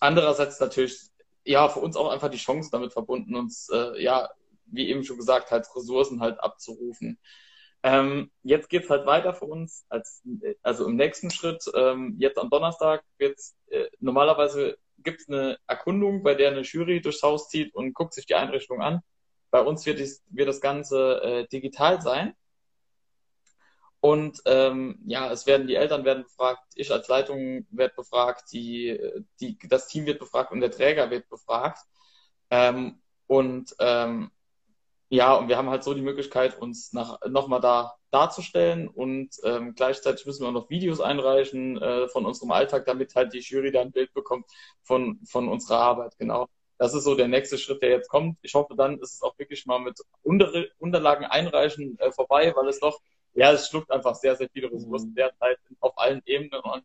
andererseits 0.00 0.60
natürlich, 0.60 1.00
ja, 1.44 1.68
für 1.68 1.80
uns 1.80 1.96
auch 1.96 2.10
einfach 2.10 2.30
die 2.30 2.38
Chance 2.38 2.68
damit 2.70 2.92
verbunden, 2.92 3.34
uns, 3.34 3.68
äh, 3.70 4.02
ja, 4.02 4.30
wie 4.66 4.88
eben 4.88 5.04
schon 5.04 5.16
gesagt, 5.16 5.50
halt 5.50 5.66
Ressourcen 5.74 6.20
halt 6.20 6.40
abzurufen. 6.40 7.18
Ähm, 7.84 8.30
jetzt 8.42 8.68
geht's 8.68 8.90
halt 8.90 9.06
weiter 9.06 9.34
für 9.34 9.46
uns, 9.46 9.84
als, 9.88 10.22
also 10.62 10.86
im 10.86 10.96
nächsten 10.96 11.30
Schritt. 11.30 11.64
Ähm, 11.74 12.14
jetzt 12.18 12.38
am 12.38 12.50
Donnerstag 12.50 13.02
wird's, 13.18 13.56
äh, 13.68 13.86
normalerweise 13.98 14.78
gibt's 14.98 15.28
eine 15.28 15.58
Erkundung, 15.66 16.22
bei 16.22 16.34
der 16.34 16.50
eine 16.50 16.60
Jury 16.62 17.00
durchs 17.00 17.22
Haus 17.22 17.48
zieht 17.48 17.74
und 17.74 17.94
guckt 17.94 18.14
sich 18.14 18.26
die 18.26 18.36
Einrichtung 18.36 18.80
an. 18.80 19.00
Bei 19.50 19.60
uns 19.60 19.84
wird, 19.84 19.98
dies, 19.98 20.22
wird 20.28 20.48
das 20.48 20.60
Ganze 20.60 21.20
äh, 21.22 21.48
digital 21.48 22.00
sein. 22.00 22.34
Und 24.00 24.40
ähm, 24.46 24.98
ja, 25.06 25.30
es 25.30 25.46
werden 25.46 25.68
die 25.68 25.76
Eltern 25.76 26.04
werden 26.04 26.24
befragt, 26.24 26.64
ich 26.74 26.90
als 26.90 27.06
Leitung 27.06 27.66
werde 27.70 27.94
befragt, 27.94 28.52
die, 28.52 28.98
die, 29.40 29.56
das 29.68 29.86
Team 29.86 30.06
wird 30.06 30.18
befragt 30.18 30.50
und 30.50 30.60
der 30.60 30.72
Träger 30.72 31.10
wird 31.10 31.28
befragt. 31.28 31.78
Ähm, 32.50 33.00
und 33.28 33.74
ähm, 33.78 34.32
ja, 35.12 35.34
und 35.34 35.48
wir 35.48 35.58
haben 35.58 35.68
halt 35.68 35.84
so 35.84 35.92
die 35.92 36.00
Möglichkeit, 36.00 36.58
uns 36.58 36.94
nach, 36.94 37.20
nochmal 37.28 37.60
da 37.60 37.94
darzustellen 38.10 38.88
und 38.88 39.28
ähm, 39.44 39.74
gleichzeitig 39.74 40.24
müssen 40.24 40.42
wir 40.42 40.48
auch 40.48 40.52
noch 40.52 40.70
Videos 40.70 41.00
einreichen 41.00 41.80
äh, 41.80 42.08
von 42.08 42.24
unserem 42.24 42.50
Alltag, 42.50 42.86
damit 42.86 43.14
halt 43.14 43.34
die 43.34 43.40
Jury 43.40 43.70
da 43.70 43.82
ein 43.82 43.92
Bild 43.92 44.14
bekommt 44.14 44.46
von, 44.82 45.20
von 45.26 45.48
unserer 45.48 45.80
Arbeit, 45.80 46.16
genau. 46.18 46.48
Das 46.78 46.94
ist 46.94 47.04
so 47.04 47.14
der 47.14 47.28
nächste 47.28 47.58
Schritt, 47.58 47.82
der 47.82 47.90
jetzt 47.90 48.08
kommt. 48.08 48.38
Ich 48.42 48.54
hoffe, 48.54 48.74
dann 48.74 48.98
ist 49.00 49.14
es 49.14 49.22
auch 49.22 49.38
wirklich 49.38 49.66
mal 49.66 49.78
mit 49.78 50.00
Unter 50.22 50.50
Unterlagen 50.78 51.26
einreichen 51.26 51.98
äh, 51.98 52.10
vorbei, 52.10 52.52
weil 52.56 52.68
es 52.68 52.80
doch 52.80 52.98
ja, 53.34 53.52
es 53.52 53.68
schluckt 53.68 53.90
einfach 53.90 54.14
sehr, 54.14 54.36
sehr 54.36 54.48
viele 54.50 54.72
Ressourcen 54.72 55.10
mhm. 55.10 55.14
derzeit 55.14 55.58
auf 55.80 55.96
allen 55.98 56.22
Ebenen 56.24 56.60
und 56.62 56.84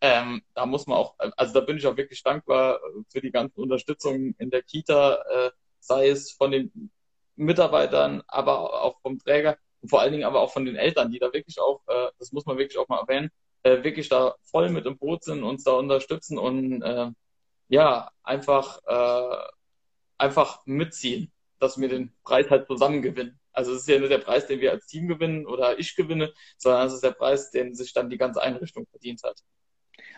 ähm, 0.00 0.42
da 0.54 0.66
muss 0.66 0.86
man 0.86 0.98
auch, 0.98 1.14
also 1.36 1.54
da 1.54 1.60
bin 1.60 1.76
ich 1.76 1.86
auch 1.86 1.96
wirklich 1.96 2.22
dankbar 2.22 2.80
für 3.08 3.20
die 3.20 3.30
ganzen 3.30 3.60
Unterstützungen 3.60 4.34
in 4.38 4.50
der 4.50 4.62
Kita, 4.62 5.22
äh, 5.30 5.50
sei 5.80 6.08
es 6.08 6.32
von 6.32 6.50
den 6.50 6.90
Mitarbeitern, 7.36 8.22
aber 8.26 8.82
auch 8.82 9.00
vom 9.00 9.18
Träger 9.18 9.56
und 9.82 9.88
vor 9.88 10.00
allen 10.00 10.12
Dingen 10.12 10.24
aber 10.24 10.40
auch 10.40 10.52
von 10.52 10.64
den 10.64 10.76
Eltern, 10.76 11.10
die 11.10 11.18
da 11.18 11.32
wirklich 11.32 11.60
auch, 11.60 11.80
äh, 11.86 12.08
das 12.18 12.32
muss 12.32 12.46
man 12.46 12.58
wirklich 12.58 12.78
auch 12.78 12.88
mal 12.88 13.00
erwähnen, 13.00 13.30
äh, 13.62 13.82
wirklich 13.84 14.08
da 14.08 14.34
voll 14.42 14.70
mit 14.70 14.86
im 14.86 14.98
Boot 14.98 15.24
sind, 15.24 15.42
uns 15.42 15.64
da 15.64 15.72
unterstützen 15.72 16.38
und 16.38 16.82
äh, 16.82 17.10
ja, 17.68 18.10
einfach, 18.22 18.80
äh, 18.86 19.46
einfach 20.18 20.64
mitziehen, 20.66 21.32
dass 21.58 21.78
wir 21.78 21.88
den 21.88 22.12
Preis 22.24 22.48
halt 22.50 22.66
zusammen 22.66 23.02
gewinnen. 23.02 23.38
Also 23.52 23.72
es 23.72 23.80
ist 23.80 23.88
ja 23.88 23.98
nicht 23.98 24.10
der 24.10 24.18
Preis, 24.18 24.46
den 24.46 24.60
wir 24.60 24.72
als 24.72 24.86
Team 24.86 25.08
gewinnen 25.08 25.46
oder 25.46 25.78
ich 25.78 25.96
gewinne, 25.96 26.32
sondern 26.58 26.86
es 26.86 26.94
ist 26.94 27.04
der 27.04 27.12
Preis, 27.12 27.50
den 27.50 27.74
sich 27.74 27.92
dann 27.92 28.10
die 28.10 28.18
ganze 28.18 28.42
Einrichtung 28.42 28.86
verdient 28.86 29.22
hat. 29.24 29.42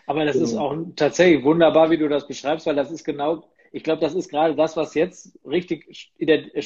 Aber 0.05 0.25
das 0.25 0.35
ist 0.35 0.51
genau. 0.51 0.71
auch 0.71 0.77
tatsächlich 0.95 1.43
wunderbar, 1.43 1.89
wie 1.89 1.97
du 1.97 2.09
das 2.09 2.27
beschreibst, 2.27 2.65
weil 2.65 2.75
das 2.75 2.91
ist 2.91 3.05
genau, 3.05 3.49
ich 3.71 3.83
glaube, 3.83 4.01
das 4.01 4.15
ist 4.15 4.29
gerade 4.29 4.55
das, 4.55 4.75
was 4.77 4.93
jetzt 4.93 5.37
richtig 5.45 6.11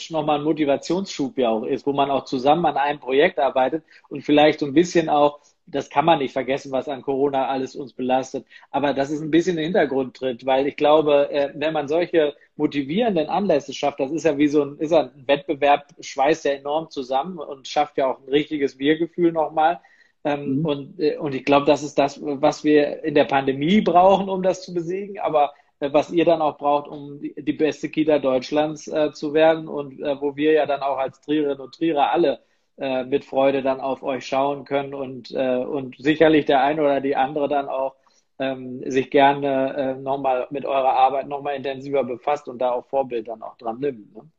nochmal 0.10 0.40
ein 0.40 0.46
Motivationsschub 0.46 1.38
ja 1.38 1.50
auch 1.50 1.64
ist, 1.64 1.86
wo 1.86 1.94
man 1.94 2.12
auch 2.12 2.26
zusammen 2.26 2.66
an 2.66 2.78
einem 2.78 3.00
Projekt 3.00 3.40
arbeitet 3.40 3.84
und 4.10 4.24
vielleicht 4.24 4.60
so 4.60 4.66
ein 4.66 4.74
bisschen 4.74 5.10
auch, 5.10 5.40
das 5.66 5.90
kann 5.90 6.06
man 6.06 6.20
nicht 6.20 6.34
vergessen, 6.34 6.72
was 6.72 6.90
an 6.90 7.02
Corona 7.02 7.48
alles 7.48 7.76
uns 7.76 7.94
belastet, 7.94 8.46
aber 8.72 8.94
das 8.94 9.12
ist 9.12 9.22
ein 9.22 9.32
bisschen 9.32 9.54
in 9.54 9.58
den 9.58 9.66
Hintergrund 9.66 10.16
tritt, 10.16 10.46
weil 10.46 10.68
ich 10.68 10.76
glaube, 10.76 11.30
äh, 11.32 11.52
wenn 11.56 11.74
man 11.74 11.88
solche 11.88 12.36
motivierenden 12.56 13.28
Anlässe 13.30 13.74
schafft, 13.74 14.00
das 14.00 14.12
ist 14.12 14.26
ja 14.26 14.38
wie 14.38 14.48
so 14.48 14.64
ein, 14.64 14.78
ist 14.80 14.94
ein 14.94 15.12
Wettbewerb, 15.26 15.88
schweißt 16.00 16.46
ja 16.46 16.52
enorm 16.52 16.90
zusammen 16.90 17.38
und 17.38 17.68
schafft 17.68 17.98
ja 17.98 18.08
auch 18.12 18.20
ein 18.20 18.30
richtiges 18.30 18.78
Wir-Gefühl 18.78 19.32
nochmal. 19.32 19.80
Ähm, 20.26 20.60
mhm. 20.60 20.66
und, 20.66 21.00
äh, 21.02 21.18
und 21.18 21.36
ich 21.36 21.44
glaube, 21.44 21.66
das 21.66 21.84
ist 21.84 22.00
das, 22.00 22.20
was 22.22 22.64
wir 22.64 23.04
in 23.04 23.14
der 23.14 23.26
Pandemie 23.26 23.82
brauchen, 23.82 24.30
um 24.30 24.42
das 24.42 24.62
zu 24.62 24.74
besiegen, 24.74 25.20
aber 25.20 25.54
was 25.92 26.12
ihr 26.12 26.26
dann 26.26 26.42
auch 26.42 26.58
braucht, 26.58 26.88
um 26.88 27.20
die, 27.20 27.34
die 27.38 27.54
beste 27.54 27.90
Kita 27.90 28.20
Deutschlands 28.20 28.88
äh, 28.88 29.12
zu 29.12 29.34
werden 29.34 29.68
und 29.68 30.00
äh, 30.00 30.22
wo 30.22 30.36
wir 30.36 30.54
ja 30.54 30.66
dann 30.66 30.82
auch 30.82 30.98
als 30.98 31.20
Trierinnen 31.22 31.60
und 31.60 31.76
Trierer 31.76 32.12
alle 32.12 32.40
äh, 32.78 33.04
mit 33.04 33.26
Freude 33.26 33.62
dann 33.64 33.82
auf 33.82 34.04
euch 34.04 34.26
schauen 34.26 34.66
können 34.66 34.94
und, 34.94 35.32
äh, 35.32 35.58
und 35.58 35.96
sicherlich 35.98 36.46
der 36.46 36.62
eine 36.64 36.82
oder 36.82 37.02
die 37.02 37.16
andere 37.16 37.48
dann 37.48 37.70
auch 37.70 37.96
ähm, 38.40 38.90
sich 38.90 39.10
gerne 39.12 39.76
äh, 39.76 39.94
nochmal 39.96 40.48
mit 40.50 40.66
eurer 40.66 40.94
Arbeit 40.94 41.28
nochmal 41.28 41.56
intensiver 41.56 42.04
befasst 42.04 42.48
und 42.48 42.60
da 42.60 42.72
auch 42.72 42.86
Vorbild 42.86 43.28
dann 43.28 43.42
auch 43.42 43.58
dran 43.58 43.80
nimmt. 43.80 44.14
Ne? 44.14 44.30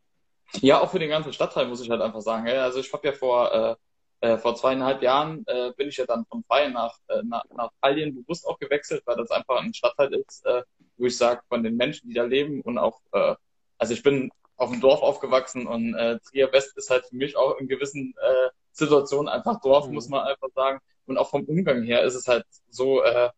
Ja, 0.60 0.80
auch 0.80 0.90
für 0.90 0.98
den 0.98 1.10
ganzen 1.10 1.32
Stadtteil 1.32 1.66
muss 1.66 1.82
ich 1.82 1.90
halt 1.90 2.00
einfach 2.00 2.20
sagen. 2.20 2.46
Also 2.48 2.80
ich 2.80 2.92
habe 2.92 3.06
ja 3.06 3.12
vor 3.12 3.52
äh, 3.52 3.74
äh, 4.24 4.38
vor 4.38 4.54
zweieinhalb 4.54 5.02
Jahren 5.02 5.44
äh, 5.46 5.72
bin 5.76 5.88
ich 5.88 5.98
ja 5.98 6.06
dann 6.06 6.24
von 6.24 6.42
Bayern 6.44 6.72
nach, 6.72 6.98
äh, 7.08 7.22
nach, 7.24 7.44
nach 7.54 7.70
Italien 7.82 8.14
bewusst 8.14 8.46
auch 8.46 8.58
gewechselt, 8.58 9.02
weil 9.04 9.16
das 9.16 9.30
einfach 9.30 9.60
ein 9.60 9.74
Stadtteil 9.74 10.14
ist, 10.14 10.46
äh, 10.46 10.62
wo 10.96 11.06
ich 11.06 11.16
sage, 11.16 11.42
von 11.48 11.62
den 11.62 11.76
Menschen, 11.76 12.08
die 12.08 12.14
da 12.14 12.24
leben 12.24 12.60
und 12.62 12.78
auch, 12.78 13.00
äh, 13.12 13.34
also 13.78 13.94
ich 13.94 14.02
bin 14.02 14.30
auf 14.56 14.70
dem 14.70 14.80
Dorf 14.80 15.02
aufgewachsen 15.02 15.66
und 15.66 15.94
äh, 15.94 16.18
Trier 16.20 16.52
West 16.52 16.76
ist 16.76 16.90
halt 16.90 17.06
für 17.06 17.16
mich 17.16 17.36
auch 17.36 17.58
in 17.58 17.68
gewissen 17.68 18.14
äh, 18.20 18.50
Situationen 18.72 19.28
einfach 19.28 19.60
Dorf, 19.60 19.88
mhm. 19.88 19.94
muss 19.94 20.08
man 20.08 20.26
einfach 20.26 20.48
sagen. 20.54 20.80
Und 21.06 21.18
auch 21.18 21.30
vom 21.30 21.44
Umgang 21.44 21.82
her 21.82 22.02
ist 22.02 22.14
es 22.14 22.28
halt 22.28 22.46
so, 22.70 23.02
äh, 23.02 23.30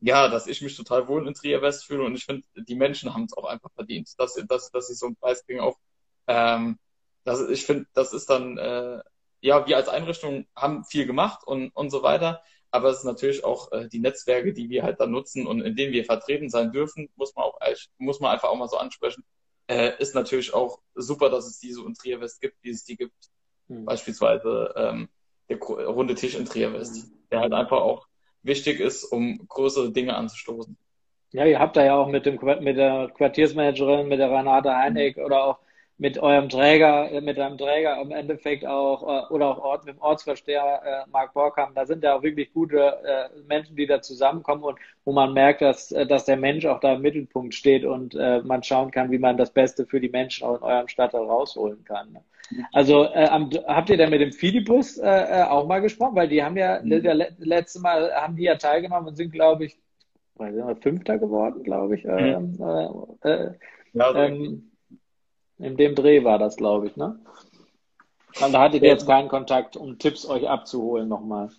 ja, 0.00 0.28
dass 0.28 0.46
ich 0.46 0.62
mich 0.62 0.76
total 0.76 1.06
wohl 1.08 1.26
in 1.26 1.34
Trier 1.34 1.62
West 1.62 1.84
fühle 1.84 2.04
und 2.04 2.14
ich 2.14 2.24
finde, 2.24 2.44
die 2.56 2.74
Menschen 2.74 3.14
haben 3.14 3.24
es 3.24 3.36
auch 3.36 3.44
einfach 3.44 3.70
verdient, 3.74 4.08
dass, 4.18 4.34
dass, 4.48 4.70
dass 4.70 4.88
sie 4.88 4.94
so 4.94 5.06
einen 5.06 5.16
Preis 5.16 5.44
kriegen 5.44 5.60
auch. 5.60 5.78
Ähm, 6.26 6.78
das, 7.24 7.48
ich 7.48 7.64
finde, 7.64 7.86
das 7.94 8.12
ist 8.12 8.28
dann 8.28 8.58
äh, 8.58 9.00
ja, 9.42 9.66
wir 9.66 9.76
als 9.76 9.88
Einrichtung 9.88 10.46
haben 10.56 10.84
viel 10.84 11.04
gemacht 11.04 11.44
und, 11.44 11.70
und 11.70 11.90
so 11.90 12.02
weiter. 12.02 12.42
Aber 12.72 12.88
es 12.88 12.98
ist 12.98 13.04
natürlich 13.04 13.44
auch 13.44 13.70
äh, 13.70 13.88
die 13.88 14.00
Netzwerke, 14.00 14.52
die 14.52 14.70
wir 14.70 14.82
halt 14.82 14.98
dann 14.98 15.10
nutzen 15.10 15.46
und 15.46 15.60
in 15.60 15.76
denen 15.76 15.92
wir 15.92 16.04
vertreten 16.04 16.48
sein 16.48 16.72
dürfen, 16.72 17.10
muss 17.16 17.34
man 17.34 17.44
auch 17.44 17.58
muss 17.98 18.18
man 18.18 18.32
einfach 18.32 18.48
auch 18.48 18.56
mal 18.56 18.68
so 18.68 18.78
ansprechen. 18.78 19.24
Äh, 19.68 19.92
ist 19.98 20.14
natürlich 20.14 20.54
auch 20.54 20.80
super, 20.94 21.30
dass 21.30 21.46
es 21.46 21.58
die 21.58 21.72
so 21.72 21.86
in 21.86 21.94
Trier 21.94 22.20
West 22.20 22.40
gibt, 22.40 22.56
wie 22.62 22.70
es 22.70 22.84
die 22.84 22.96
gibt. 22.96 23.30
Mhm. 23.68 23.84
Beispielsweise 23.84 24.72
ähm, 24.76 25.08
der 25.48 25.58
runde 25.58 26.14
Tisch 26.14 26.34
in 26.34 26.46
Trier 26.46 26.72
West, 26.72 26.96
mhm. 26.96 27.18
der 27.30 27.40
halt 27.40 27.52
einfach 27.52 27.82
auch 27.82 28.06
wichtig 28.42 28.80
ist, 28.80 29.04
um 29.04 29.46
größere 29.46 29.92
Dinge 29.92 30.16
anzustoßen. 30.16 30.76
Ja, 31.32 31.44
ihr 31.46 31.58
habt 31.58 31.76
da 31.76 31.84
ja 31.84 31.96
auch 31.96 32.08
mit 32.08 32.26
dem 32.26 32.38
mit 32.60 32.76
der 32.76 33.10
Quartiersmanagerin, 33.16 34.08
mit 34.08 34.18
der 34.18 34.30
Renate 34.30 34.74
Heineck 34.74 35.18
oder 35.18 35.44
auch 35.44 35.58
mit 35.98 36.18
eurem 36.18 36.48
Träger, 36.48 37.10
äh, 37.10 37.20
mit 37.20 37.38
deinem 37.38 37.58
Träger 37.58 38.00
im 38.00 38.10
Endeffekt 38.10 38.66
auch 38.66 39.02
äh, 39.02 39.32
oder 39.32 39.48
auch 39.48 39.58
Ort, 39.58 39.86
mit 39.86 39.96
dem 39.96 40.02
Ortsversteher 40.02 40.82
äh, 40.84 41.10
Marc 41.10 41.34
Borkham, 41.34 41.74
da 41.74 41.86
sind 41.86 42.02
ja 42.02 42.16
auch 42.16 42.22
wirklich 42.22 42.52
gute 42.52 42.78
äh, 43.04 43.40
Menschen, 43.46 43.76
die 43.76 43.86
da 43.86 44.02
zusammenkommen 44.02 44.64
und 44.64 44.78
wo 45.04 45.12
man 45.12 45.32
merkt, 45.32 45.62
dass, 45.62 45.88
dass 45.88 46.24
der 46.24 46.36
Mensch 46.36 46.66
auch 46.66 46.80
da 46.80 46.94
im 46.94 47.02
Mittelpunkt 47.02 47.54
steht 47.54 47.84
und 47.84 48.14
äh, 48.14 48.40
man 48.42 48.62
schauen 48.62 48.90
kann, 48.90 49.10
wie 49.10 49.18
man 49.18 49.36
das 49.36 49.50
Beste 49.50 49.86
für 49.86 50.00
die 50.00 50.08
Menschen 50.08 50.46
auch 50.46 50.56
in 50.56 50.62
eurem 50.62 50.88
Stadtteil 50.88 51.22
rausholen 51.22 51.84
kann. 51.84 52.12
Ne? 52.12 52.20
Also 52.72 53.04
äh, 53.04 53.28
habt 53.28 53.90
ihr 53.90 53.96
denn 53.96 54.10
mit 54.10 54.20
dem 54.20 54.32
Filibus 54.32 54.98
äh, 54.98 55.08
äh, 55.08 55.42
auch 55.44 55.66
mal 55.66 55.80
gesprochen? 55.80 56.16
Weil 56.16 56.28
die 56.28 56.42
haben 56.42 56.56
ja, 56.56 56.80
mhm. 56.82 57.02
der, 57.02 57.14
letzte 57.38 57.80
Mal 57.80 58.12
haben 58.12 58.36
die 58.36 58.44
ja 58.44 58.56
teilgenommen 58.56 59.08
und 59.08 59.16
sind, 59.16 59.32
glaube 59.32 59.64
ich, 59.66 59.78
sind 60.38 60.56
wir 60.56 60.76
Fünfter 60.76 61.18
geworden, 61.18 61.62
glaube 61.62 61.96
ich. 61.96 62.04
Mhm. 62.04 62.58
Äh, 63.22 63.28
äh, 63.28 63.52
ja, 63.92 64.14
ähm, 64.24 64.71
in 65.62 65.76
dem 65.76 65.94
Dreh 65.94 66.24
war 66.24 66.38
das, 66.38 66.56
glaube 66.56 66.88
ich, 66.88 66.96
ne? 66.96 67.20
Und 68.40 68.52
da 68.52 68.62
hattet 68.62 68.82
ihr 68.82 68.88
jetzt 68.88 69.06
keinen 69.06 69.28
Kontakt, 69.28 69.76
um 69.76 69.98
Tipps 69.98 70.26
euch 70.26 70.48
abzuholen 70.48 71.08
nochmal. 71.08 71.50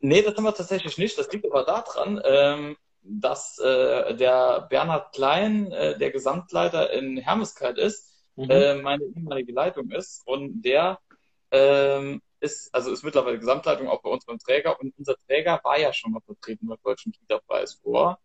Nee, 0.00 0.22
das 0.22 0.36
haben 0.36 0.44
wir 0.44 0.54
tatsächlich 0.54 0.98
nicht. 0.98 1.16
Das 1.16 1.30
liegt 1.32 1.46
aber 1.46 1.64
daran, 1.64 2.20
ähm, 2.24 2.76
dass 3.02 3.58
äh, 3.58 4.14
der 4.14 4.66
Bernhard 4.68 5.12
Klein, 5.12 5.72
äh, 5.72 5.96
der 5.96 6.10
Gesamtleiter 6.10 6.92
in 6.92 7.16
Hermeskeit 7.16 7.78
ist, 7.78 8.12
mhm. 8.36 8.50
äh, 8.50 8.74
meine 8.74 9.04
ehemalige 9.04 9.52
Leitung 9.52 9.90
ist 9.90 10.26
und 10.26 10.62
der 10.62 10.98
ähm, 11.50 12.20
ist, 12.40 12.74
also 12.74 12.92
ist 12.92 13.04
mittlerweile 13.04 13.38
Gesamtleitung 13.38 13.88
auch 13.88 14.02
bei 14.02 14.10
unserem 14.10 14.38
Träger 14.38 14.78
und 14.80 14.92
unser 14.98 15.16
Träger 15.26 15.60
war 15.62 15.78
ja 15.78 15.92
schon 15.92 16.12
mal 16.12 16.20
vertreten 16.20 16.66
beim 16.66 16.78
Deutschen 16.82 17.12
Kita-Preis 17.12 17.80
vor 17.82 18.18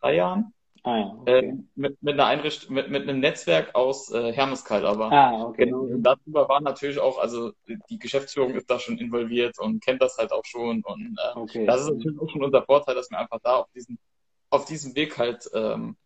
drei 0.00 0.16
Jahren. 0.16 0.52
Ah, 0.84 0.98
ja, 0.98 1.16
okay. 1.20 1.38
äh, 1.38 1.52
mit, 1.76 2.02
mit 2.02 2.14
einer 2.14 2.26
Einrichtung, 2.26 2.74
mit, 2.74 2.90
mit 2.90 3.02
einem 3.02 3.20
Netzwerk 3.20 3.74
aus 3.74 4.10
äh, 4.10 4.32
Hermeskalt 4.32 4.84
aber. 4.84 5.12
Ah, 5.12 5.44
okay. 5.44 5.66
Genau, 5.66 5.86
darüber 5.98 6.48
war 6.48 6.60
natürlich 6.60 6.98
auch, 6.98 7.18
also 7.18 7.52
die 7.88 7.98
Geschäftsführung 8.00 8.54
ist 8.54 8.68
da 8.68 8.80
schon 8.80 8.98
involviert 8.98 9.60
und 9.60 9.80
kennt 9.80 10.02
das 10.02 10.18
halt 10.18 10.32
auch 10.32 10.44
schon. 10.44 10.82
Und 10.82 11.16
äh, 11.18 11.38
okay. 11.38 11.66
das 11.66 11.82
ist 11.82 11.90
natürlich 11.90 12.20
auch 12.20 12.28
schon 12.28 12.42
unser 12.42 12.64
Vorteil, 12.64 12.96
dass 12.96 13.10
wir 13.10 13.18
einfach 13.18 13.38
da 13.44 13.58
auf 13.58 13.70
diesem, 13.72 13.96
auf 14.50 14.64
diesem 14.64 14.96
Weg 14.96 15.18
halt 15.18 15.48
ähm, 15.54 15.96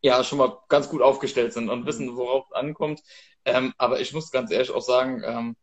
ja 0.00 0.24
schon 0.24 0.38
mal 0.38 0.58
ganz 0.68 0.88
gut 0.88 1.02
aufgestellt 1.02 1.52
sind 1.52 1.68
und 1.68 1.84
wissen, 1.84 2.16
worauf 2.16 2.46
es 2.46 2.52
ankommt. 2.52 3.02
Ähm, 3.44 3.74
aber 3.76 4.00
ich 4.00 4.14
muss 4.14 4.30
ganz 4.30 4.50
ehrlich 4.50 4.70
auch 4.70 4.80
sagen, 4.80 5.22
ähm, 5.26 5.56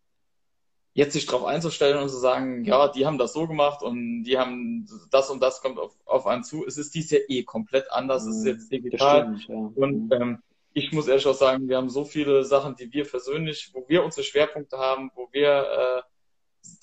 jetzt 0.94 1.14
sich 1.14 1.26
darauf 1.26 1.46
einzustellen 1.46 1.98
und 1.98 2.10
zu 2.10 2.18
sagen, 2.18 2.66
ja, 2.66 2.90
die 2.90 3.06
haben 3.06 3.18
das 3.18 3.34
so 3.34 3.48
gemacht 3.48 3.82
und 3.82 4.24
die 4.24 4.38
haben 4.38 4.88
das 5.10 5.30
und 5.30 5.42
das 5.42 5.62
kommt 5.62 5.80
auf, 5.80 5.94
auf 6.06 6.28
einen 6.28 6.44
zu. 6.44 6.66
Es 6.66 6.78
ist 6.78 6.94
dies 6.94 7.12
ja 7.12 7.20
eh 7.28 7.44
komplett 7.44 7.92
anders. 7.92 8.26
Es 8.26 8.38
ist 8.38 8.46
jetzt 8.46 8.72
digital. 8.72 9.38
Stimmt, 9.38 9.50
ja. 9.50 9.56
Und 9.84 10.06
mhm. 10.06 10.12
ähm, 10.12 10.44
ich 10.74 10.92
muss 10.92 11.08
ehrlich 11.08 11.28
auch 11.28 11.36
sagen, 11.36 11.68
wir 11.68 11.78
haben 11.78 11.90
so 11.90 12.06
viele 12.06 12.44
Sachen, 12.44 12.76
die 12.76 12.92
wir 12.92 13.06
persönlich, 13.06 13.72
wo 13.74 13.86
wir 13.88 14.04
unsere 14.04 14.24
Schwerpunkte 14.24 14.78
haben, 14.78 15.12
wo 15.16 15.30
wir 15.32 15.50
äh, 15.50 16.02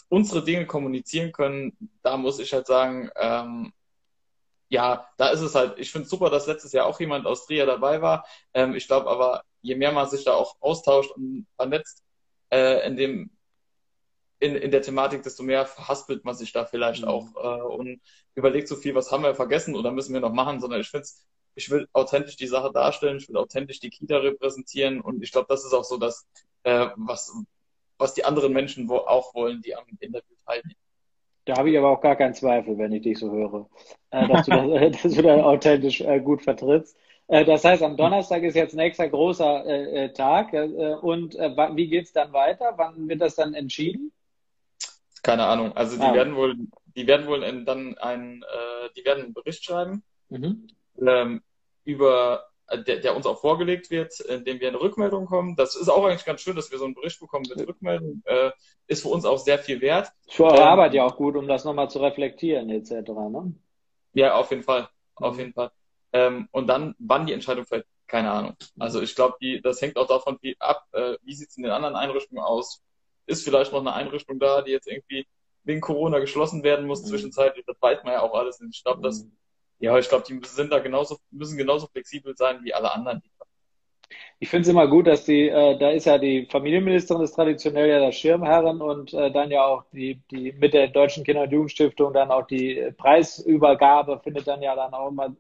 unsere 0.09 0.43
Dinge 0.43 0.67
kommunizieren 0.67 1.33
können. 1.33 1.77
Da 2.03 2.17
muss 2.17 2.39
ich 2.39 2.53
halt 2.53 2.67
sagen, 2.67 3.11
ähm, 3.17 3.73
ja, 4.71 5.09
da 5.17 5.29
ist 5.31 5.41
es 5.41 5.55
halt, 5.55 5.79
ich 5.79 5.91
finde 5.91 6.05
es 6.05 6.11
super, 6.11 6.31
dass 6.31 6.47
letztes 6.47 6.73
Jahr 6.73 6.87
auch 6.87 7.01
jemand 7.01 7.27
aus 7.27 7.47
Trier 7.47 7.67
dabei 7.67 8.03
war. 8.03 8.27
Ähm, 8.53 8.75
ich 8.75 8.87
glaube 8.87 9.09
aber, 9.11 9.43
je 9.63 9.75
mehr 9.75 9.93
man 9.93 10.09
sich 10.09 10.25
da 10.25 10.35
auch 10.35 10.57
austauscht 10.61 11.11
und 11.13 11.47
vernetzt, 11.57 12.05
äh, 12.51 12.87
in 12.87 12.97
dem 12.97 13.31
in, 14.41 14.55
in 14.55 14.71
der 14.71 14.83
Thematik, 14.83 15.23
desto 15.23 15.43
mehr 15.43 15.67
verhaspelt 15.67 16.25
man 16.25 16.35
sich 16.35 16.53
da 16.53 16.65
vielleicht 16.65 17.03
mhm. 17.03 17.09
auch 17.09 17.27
äh, 17.37 17.63
und 17.63 18.01
überlegt 18.35 18.69
so 18.69 18.77
viel, 18.77 18.95
was 18.95 19.11
haben 19.11 19.25
wir 19.25 19.35
vergessen 19.35 19.75
oder 19.75 19.91
müssen 19.91 20.15
wir 20.15 20.21
noch 20.21 20.33
machen, 20.33 20.61
sondern 20.61 20.81
ich 20.81 20.89
finde 20.89 21.07
ich 21.55 21.71
will 21.71 21.89
authentisch 21.93 22.37
die 22.37 22.47
Sache 22.47 22.73
darstellen, 22.73 23.19
ich 23.19 23.29
will 23.29 23.37
authentisch 23.37 23.81
die 23.81 23.91
Kita 23.91 24.19
repräsentieren 24.19 25.01
und 25.01 25.23
ich 25.23 25.33
glaube, 25.33 25.49
das 25.49 25.65
ist 25.65 25.75
auch 25.75 25.83
so 25.83 25.97
das, 25.97 26.27
äh, 26.63 26.87
was, 26.97 27.33
was 27.99 28.15
die 28.15 28.25
anderen 28.25 28.53
Menschen 28.53 28.89
wo 28.89 28.99
auch 28.99 29.35
wollen, 29.35 29.61
die 29.61 29.75
am 29.75 29.85
Interview 29.99 30.37
teilnehmen. 30.47 30.77
Da 31.45 31.57
habe 31.57 31.71
ich 31.71 31.79
aber 31.79 31.91
auch 31.91 32.01
gar 32.01 32.15
keinen 32.15 32.35
Zweifel, 32.35 32.79
wenn 32.79 32.93
ich 32.93 33.03
dich 33.03 33.19
so 33.19 33.33
höre, 33.33 33.69
äh, 34.11 34.29
dass, 34.29 34.47
du 34.47 34.53
das, 34.53 35.03
dass 35.03 35.15
du 35.15 35.23
da 35.23 35.43
authentisch 35.43 36.01
äh, 36.01 36.21
gut 36.21 36.43
vertrittst. 36.43 36.97
Äh, 37.27 37.45
das 37.45 37.65
heißt, 37.65 37.83
am 37.83 37.97
Donnerstag 37.97 38.43
ist 38.45 38.55
jetzt 38.55 38.75
nächster 38.75 39.09
großer 39.09 39.65
äh, 39.67 40.05
äh 40.05 40.13
Tag. 40.13 40.53
Und 40.53 41.35
wie 41.35 41.89
geht's 41.89 42.13
dann 42.13 42.33
weiter? 42.33 42.75
Wann 42.77 43.09
wird 43.09 43.21
das 43.21 43.35
dann 43.35 43.55
entschieden? 43.55 44.13
Keine 45.29 45.45
Ahnung. 45.45 45.77
Also 45.77 45.99
die 45.99 46.05
ah. 46.05 46.15
werden 46.15 46.37
wohl, 46.37 46.57
die 46.97 47.07
werden 47.07 47.27
wohl 47.27 47.41
dann 47.67 47.99
ein, 47.99 48.43
äh, 48.43 48.89
die 48.97 49.05
werden 49.05 49.25
einen 49.25 49.35
Bericht 49.35 49.63
schreiben 49.63 50.03
mhm. 50.31 50.69
ähm, 51.07 51.43
über 51.85 52.47
der, 52.73 53.01
der 53.01 53.15
uns 53.15 53.27
auch 53.27 53.39
vorgelegt 53.39 53.91
wird, 53.91 54.21
indem 54.21 54.59
wir 54.59 54.69
eine 54.69 54.81
Rückmeldung 54.81 55.27
kommen. 55.27 55.55
Das 55.55 55.77
ist 55.77 55.91
auch 55.91 56.07
eigentlich 56.07 56.25
ganz 56.25 56.41
schön, 56.41 56.57
dass 56.57 56.71
wir 56.71 56.79
so 56.79 56.87
einen 56.87 56.95
Bericht 56.95 57.21
bekommen 57.21 57.45
mit 57.47 57.69
Rückmeldung. 57.69 58.23
Äh, 58.25 58.53
ist 58.87 59.03
für 59.03 59.09
uns 59.09 59.27
auch 59.27 59.37
sehr 59.37 59.59
viel 59.59 59.83
wert. 59.83 60.11
Für 60.31 60.45
eure 60.45 60.63
ähm, 60.63 60.63
Arbeit 60.63 60.95
ja 60.95 61.05
auch 61.05 61.17
gut, 61.17 61.37
um 61.37 61.47
das 61.47 61.67
nochmal 61.67 61.91
zu 61.91 61.99
reflektieren, 61.99 62.71
etc. 62.71 63.11
Ne? 63.11 63.53
Ja, 64.15 64.35
auf 64.37 64.51
jeden 64.51 64.63
Fall. 64.63 64.89
Auf 65.15 65.35
mhm. 65.35 65.41
jeden 65.41 65.53
Fall. 65.53 65.71
Ähm, 66.15 66.49
und 66.53 66.69
dann, 66.69 66.95
wann 66.99 67.27
die 67.27 67.35
Entscheidung 67.35 67.67
fällt, 67.67 67.85
keine 68.07 68.31
Ahnung. 68.31 68.57
Also 68.79 69.03
ich 69.03 69.15
glaube, 69.15 69.37
das 69.63 69.83
hängt 69.83 69.99
auch 69.99 70.09
davon 70.09 70.39
wie 70.41 70.57
ab, 70.59 70.87
äh, 70.93 71.19
wie 71.23 71.35
sieht 71.35 71.51
es 71.51 71.59
in 71.59 71.65
den 71.65 71.73
anderen 71.73 71.97
Einrichtungen 71.97 72.43
aus. 72.43 72.83
Ist 73.29 73.45
vielleicht 73.45 73.73
noch 73.73 73.81
eine 73.81 73.95
Einrichtung 73.95 74.39
da, 74.39 74.63
die 74.63 74.73
jetzt 74.73 74.89
irgendwie 74.89 75.27
wegen 75.65 75.81
Corona 75.81 76.19
geschlossen 76.19 76.63
werden 76.63 76.87
muss 76.87 77.03
mhm. 77.03 77.09
zwischenzeitlich. 77.09 77.65
Das 77.67 77.77
weiß 77.81 78.03
man 78.05 78.15
ja 78.15 78.23
auch 78.23 78.35
alles. 78.35 78.61
Ich 78.61 78.83
glaube, 78.83 79.03
das 79.03 79.25
mhm. 79.25 79.33
Ja, 79.81 79.97
ich 79.99 80.09
glaube, 80.09 80.25
die 80.29 80.41
sind 80.45 80.73
da 80.73 80.81
genauso, 80.81 81.19
müssen 81.31 81.57
genauso 81.57 81.87
flexibel 81.87 82.37
sein 82.37 82.65
wie 82.65 82.75
alle 82.75 82.93
anderen. 82.93 83.23
Ich 84.41 84.49
finde 84.49 84.63
es 84.63 84.69
immer 84.69 84.89
gut, 84.89 85.07
dass 85.07 85.25
die, 85.25 85.49
äh, 85.49 85.79
da 85.79 85.91
ist 85.91 86.07
ja 86.07 86.19
die 86.19 86.47
Familienministerin 86.47 87.23
ist 87.23 87.35
traditionell 87.35 87.89
ja 87.89 87.99
der 88.01 88.13
Schirmherrin 88.13 88.81
und 88.81 89.13
äh, 89.13 89.31
dann 89.31 89.51
ja 89.51 89.65
auch 89.65 89.85
die, 89.93 90.21
die 90.31 90.53
mit 90.53 90.75
der 90.75 90.89
Deutschen 90.89 91.25
Kinder- 91.25 91.43
und 91.43 91.53
Jugendstiftung 91.53 92.13
dann 92.13 92.31
auch 92.31 92.47
die 92.47 92.93
Preisübergabe 92.97 94.21
findet 94.21 94.47
dann 94.47 94.63
ja 94.63 94.75
dann 94.75 94.95
auch 94.95 95.11
immer 95.11 95.35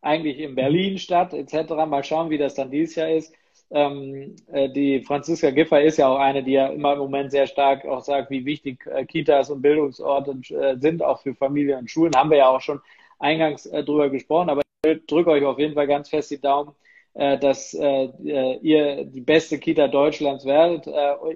eigentlich 0.00 0.38
in 0.38 0.54
Berlin 0.54 0.98
statt, 0.98 1.34
etc. 1.34 1.72
Mal 1.86 2.04
schauen, 2.04 2.30
wie 2.30 2.38
das 2.38 2.54
dann 2.54 2.70
dieses 2.70 2.94
Jahr 2.94 3.10
ist. 3.10 3.34
Ähm, 3.72 4.34
äh, 4.52 4.68
die 4.68 5.02
Franziska 5.02 5.50
Giffer 5.50 5.80
ist 5.80 5.96
ja 5.98 6.08
auch 6.08 6.18
eine, 6.18 6.42
die 6.42 6.52
ja 6.52 6.66
immer 6.68 6.94
im 6.94 6.98
Moment 6.98 7.30
sehr 7.30 7.46
stark 7.46 7.84
auch 7.84 8.02
sagt, 8.02 8.30
wie 8.30 8.44
wichtig 8.44 8.84
äh, 8.86 9.04
Kitas 9.04 9.48
und 9.50 9.62
Bildungsorte 9.62 10.32
äh, 10.54 10.76
sind, 10.78 11.02
auch 11.02 11.20
für 11.22 11.34
Familien 11.34 11.80
und 11.80 11.90
Schulen. 11.90 12.14
Haben 12.16 12.30
wir 12.30 12.38
ja 12.38 12.48
auch 12.48 12.60
schon 12.60 12.80
eingangs 13.20 13.64
drüber 13.64 14.10
gesprochen, 14.10 14.50
aber 14.50 14.62
ich 14.84 15.06
drücke 15.06 15.30
euch 15.30 15.44
auf 15.44 15.58
jeden 15.58 15.74
Fall 15.74 15.86
ganz 15.86 16.08
fest 16.08 16.30
die 16.30 16.40
Daumen, 16.40 16.72
dass 17.12 17.74
ihr 17.74 19.04
die 19.04 19.20
beste 19.20 19.58
Kita 19.58 19.88
Deutschlands 19.88 20.46
werdet. 20.46 20.88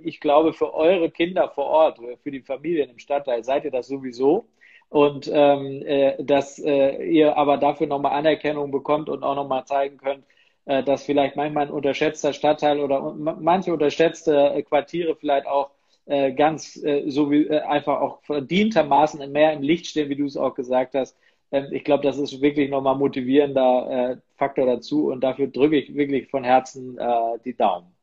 Ich 0.03 0.19
glaube, 0.19 0.55
für 0.55 0.73
eure 0.73 1.11
Kinder 1.11 1.51
vor 1.51 1.67
Ort, 1.67 1.99
für 2.23 2.31
die 2.31 2.41
Familien 2.41 2.89
im 2.89 2.99
Stadtteil 2.99 3.45
seid 3.45 3.67
ihr 3.67 3.71
das 3.71 3.89
sowieso. 3.89 4.47
Und 4.89 5.31
ähm, 5.31 5.83
äh, 5.85 6.25
dass 6.25 6.59
ihr 6.59 7.37
aber 7.37 7.59
dafür 7.59 7.87
nochmal 7.87 8.13
Anerkennung 8.13 8.71
bekommt 8.71 9.11
und 9.11 9.23
auch 9.23 9.35
nochmal 9.35 9.67
zeigen 9.67 9.99
könnt, 9.99 10.25
dass 10.67 11.05
vielleicht 11.05 11.37
manchmal 11.37 11.67
ein 11.67 11.73
unterschätzter 11.73 12.33
Stadtteil 12.33 12.81
oder 12.81 13.13
manche 13.13 13.73
unterschätzte 13.73 14.65
Quartiere 14.67 15.15
vielleicht 15.15 15.47
auch 15.47 15.71
äh, 16.07 16.33
ganz 16.33 16.77
äh, 16.85 17.09
so 17.11 17.31
wie 17.31 17.47
äh, 17.47 17.61
einfach 17.61 18.01
auch 18.01 18.23
verdientermaßen 18.25 19.31
mehr 19.33 19.53
im 19.55 19.63
Licht 19.63 19.87
stehen, 19.87 20.11
wie 20.11 20.17
du 20.17 20.27
es 20.27 20.37
auch 20.37 20.55
gesagt 20.55 20.95
hast, 20.95 21.17
ähm, 21.51 21.69
ich 21.71 21.85
glaube, 21.85 22.03
das 22.03 22.19
ist 22.19 22.43
wirklich 22.43 22.69
nochmal 22.69 22.97
motivierender 22.97 24.13
äh, 24.13 24.17
Faktor 24.37 24.67
dazu 24.67 25.11
und 25.11 25.23
dafür 25.23 25.47
drücke 25.47 25.77
ich 25.77 25.95
wirklich 25.95 26.29
von 26.29 26.45
Herzen 26.45 26.99
äh, 26.99 27.39
die 27.45 27.57
Daumen. 27.57 27.95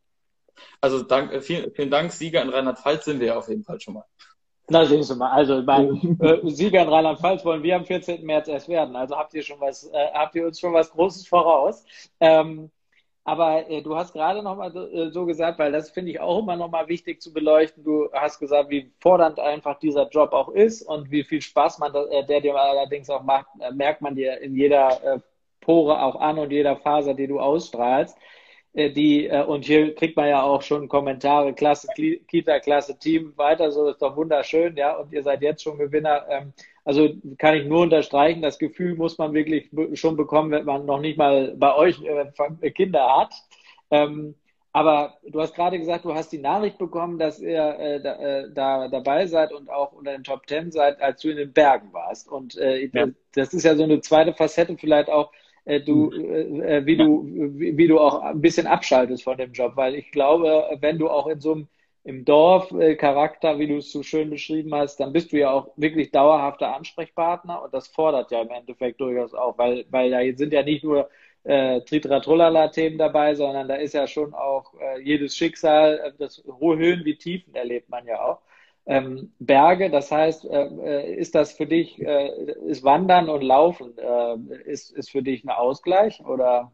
Also 0.80 1.04
dank, 1.04 1.32
äh, 1.32 1.42
vielen, 1.42 1.72
vielen 1.74 1.92
Dank, 1.92 2.12
Sieger 2.12 2.42
in 2.42 2.50
Rheinland-Pfalz 2.50 3.06
sind 3.06 3.20
wir 3.20 3.38
auf 3.38 3.50
jeden 3.50 3.64
Fall 3.64 3.80
schon 3.80 3.96
mal. 3.96 4.06
Na, 4.70 4.86
sehen 4.86 5.04
Sie 5.04 5.16
mal. 5.16 5.32
Also, 5.32 5.62
mein 5.62 6.18
äh, 6.22 6.50
Sieger 6.50 6.84
in 6.84 6.90
Rheinland-Pfalz 6.90 7.44
wollen 7.44 7.64
wir 7.64 7.76
am 7.76 7.86
14. 7.86 8.26
März 8.26 8.48
erst 8.48 8.70
werden. 8.70 8.96
Also 8.96 9.18
habt 9.18 9.34
ihr 9.34 9.44
schon 9.44 9.60
was, 9.60 9.86
äh, 9.86 10.08
habt 10.14 10.36
ihr 10.36 10.46
uns 10.46 10.60
schon 10.60 10.74
was 10.74 10.92
Großes 10.92 11.28
voraus. 11.28 11.86
Ähm, 12.20 12.72
aber 13.24 13.70
äh, 13.70 13.82
du 13.82 13.96
hast 13.96 14.14
gerade 14.14 14.42
nochmal 14.42 14.72
so, 14.72 14.88
äh, 14.88 15.12
so 15.12 15.26
gesagt, 15.26 15.60
weil 15.60 15.72
das 15.72 15.92
finde 15.92 16.12
ich 16.12 16.20
auch 16.20 16.40
immer 16.40 16.56
nochmal 16.56 16.88
wichtig 16.88 17.22
zu 17.22 17.32
beleuchten. 17.34 17.84
Du 17.84 18.10
hast 18.14 18.40
gesagt, 18.40 18.70
wie 18.70 18.92
fordernd 19.00 19.40
einfach 19.40 19.78
dieser 19.80 20.08
Job 20.10 20.34
auch 20.34 20.50
ist 20.50 20.82
und 20.82 21.12
wie 21.12 21.24
viel 21.24 21.42
Spaß 21.42 21.80
man, 21.80 21.94
äh, 21.94 22.26
der 22.26 22.42
dir 22.42 22.56
allerdings 22.56 23.10
auch 23.10 23.24
macht, 23.24 23.48
äh, 23.60 23.72
merkt 23.72 24.02
man 24.02 24.16
dir 24.16 24.42
in 24.42 24.56
jeder 24.56 25.04
äh, 25.04 25.20
Pore 25.60 26.02
auch 26.02 26.16
an 26.16 26.40
und 26.40 26.52
jeder 26.52 26.76
Faser, 26.78 27.14
die 27.14 27.28
du 27.28 27.40
ausstrahlst. 27.40 28.18
Äh, 28.74 28.92
die, 28.92 29.28
äh, 29.28 29.44
und 29.44 29.66
hier 29.66 29.94
kriegt 29.96 30.16
man 30.16 30.30
ja 30.30 30.44
auch 30.44 30.62
schon 30.62 30.88
Kommentare, 30.88 31.54
Klasse 31.54 31.88
Kita, 32.28 32.60
Klasse 32.60 32.98
Team, 32.98 33.34
weiter, 33.38 33.72
so 33.72 33.90
ist 33.90 34.02
doch 34.02 34.16
wunderschön, 34.16 34.76
ja, 34.78 34.96
und 34.96 35.12
ihr 35.12 35.24
seid 35.24 35.42
jetzt 35.42 35.64
schon 35.64 35.78
Gewinner. 35.78 36.26
Ähm, 36.30 36.54
also 36.86 37.10
kann 37.38 37.56
ich 37.56 37.66
nur 37.66 37.82
unterstreichen, 37.82 38.42
das 38.42 38.58
Gefühl 38.60 38.96
muss 38.96 39.18
man 39.18 39.34
wirklich 39.34 39.70
schon 39.94 40.18
bekommen, 40.18 40.52
wenn 40.52 40.66
man 40.66 40.86
noch 40.86 41.00
nicht 41.00 41.18
mal 41.18 41.54
bei 41.58 41.76
euch 41.76 42.02
äh, 42.04 42.72
Kinder 42.72 43.18
hat. 43.18 43.34
Ähm, 43.92 44.36
aber 44.74 45.18
du 45.28 45.42
hast 45.42 45.54
gerade 45.54 45.78
gesagt, 45.78 46.06
du 46.06 46.14
hast 46.14 46.32
die 46.32 46.38
Nachricht 46.38 46.78
bekommen, 46.78 47.20
dass 47.20 47.42
ihr 47.42 47.78
äh, 47.78 48.02
da, 48.02 48.16
äh, 48.16 48.52
da, 48.54 48.88
dabei 48.88 49.28
seid 49.28 49.52
und 49.52 49.70
auch 49.70 49.92
unter 49.92 50.14
den 50.14 50.24
Top 50.24 50.48
Ten 50.48 50.72
seid, 50.72 51.02
als 51.02 51.22
du 51.22 51.30
in 51.30 51.38
den 51.38 51.52
Bergen 51.52 51.92
warst. 51.92 52.30
Und 52.30 52.58
äh, 52.58 52.90
ja. 52.94 53.08
das 53.36 53.54
ist 53.54 53.64
ja 53.64 53.76
so 53.76 53.84
eine 53.84 54.00
zweite 54.00 54.34
Facette 54.34 54.78
vielleicht 54.78 55.10
auch, 55.10 55.32
du, 55.80 56.12
hm. 56.12 56.62
äh, 56.62 56.86
wie 56.86 56.98
du, 56.98 57.26
wie, 57.26 57.78
wie, 57.78 57.88
du 57.88 58.00
auch 58.00 58.22
ein 58.22 58.42
bisschen 58.42 58.68
abschaltest 58.68 59.24
von 59.24 59.38
dem 59.38 59.54
Job, 59.54 59.74
weil 59.76 59.96
ich 59.96 60.12
glaube, 60.12 60.78
wenn 60.82 60.98
du 60.98 61.10
auch 61.10 61.28
in 61.28 61.40
so 61.40 61.54
einem 61.54 61.68
im 62.04 62.26
Dorf 62.26 62.72
äh, 62.72 62.96
Charakter, 62.96 63.60
wie 63.60 63.68
du 63.68 63.78
es 63.78 63.92
so 63.92 64.02
schön 64.04 64.30
beschrieben 64.30 64.74
hast, 64.74 64.98
dann 65.00 65.14
bist 65.14 65.32
du 65.32 65.38
ja 65.38 65.52
auch 65.52 65.70
wirklich 65.76 66.12
dauerhafter 66.12 66.76
Ansprechpartner 66.76 67.62
und 67.64 67.74
das 67.74 67.88
fordert 67.88 68.32
ja 68.32 68.42
im 68.42 68.50
Endeffekt 68.50 69.00
durchaus 69.00 69.34
auch, 69.34 69.58
weil, 69.58 69.86
weil 69.92 70.10
da 70.10 70.20
sind 70.36 70.52
ja 70.54 70.64
nicht 70.64 70.84
nur 70.84 71.10
äh, 71.44 71.82
Tritratrolala-Themen 71.82 72.98
dabei, 72.98 73.36
sondern 73.36 73.68
da 73.68 73.76
ist 73.76 73.94
ja 73.94 74.08
schon 74.08 74.34
auch 74.34 74.74
äh, 74.80 75.00
jedes 75.02 75.36
Schicksal, 75.36 76.00
äh, 76.04 76.12
das 76.18 76.44
hohe 76.48 76.78
Höhen 76.78 77.06
wie 77.06 77.16
Tiefen 77.18 77.54
erlebt 77.56 77.90
man 77.90 78.06
ja 78.06 78.22
auch. 78.24 78.40
Ähm, 78.92 79.32
Berge, 79.40 79.90
das 79.90 80.12
heißt, 80.12 80.44
äh, 80.44 80.66
äh 80.66 81.16
ist 81.16 81.34
das 81.34 81.54
für 81.54 81.66
dich, 81.66 81.98
äh, 82.02 82.52
ist 82.68 82.84
Wandern 82.84 83.30
und 83.30 83.42
Laufen, 83.42 83.98
äh, 83.98 84.36
ist, 84.66 84.92
ist 84.92 85.12
für 85.12 85.24
dich 85.24 85.46
ein 85.46 85.50
Ausgleich 85.50 86.20
oder? 86.26 86.74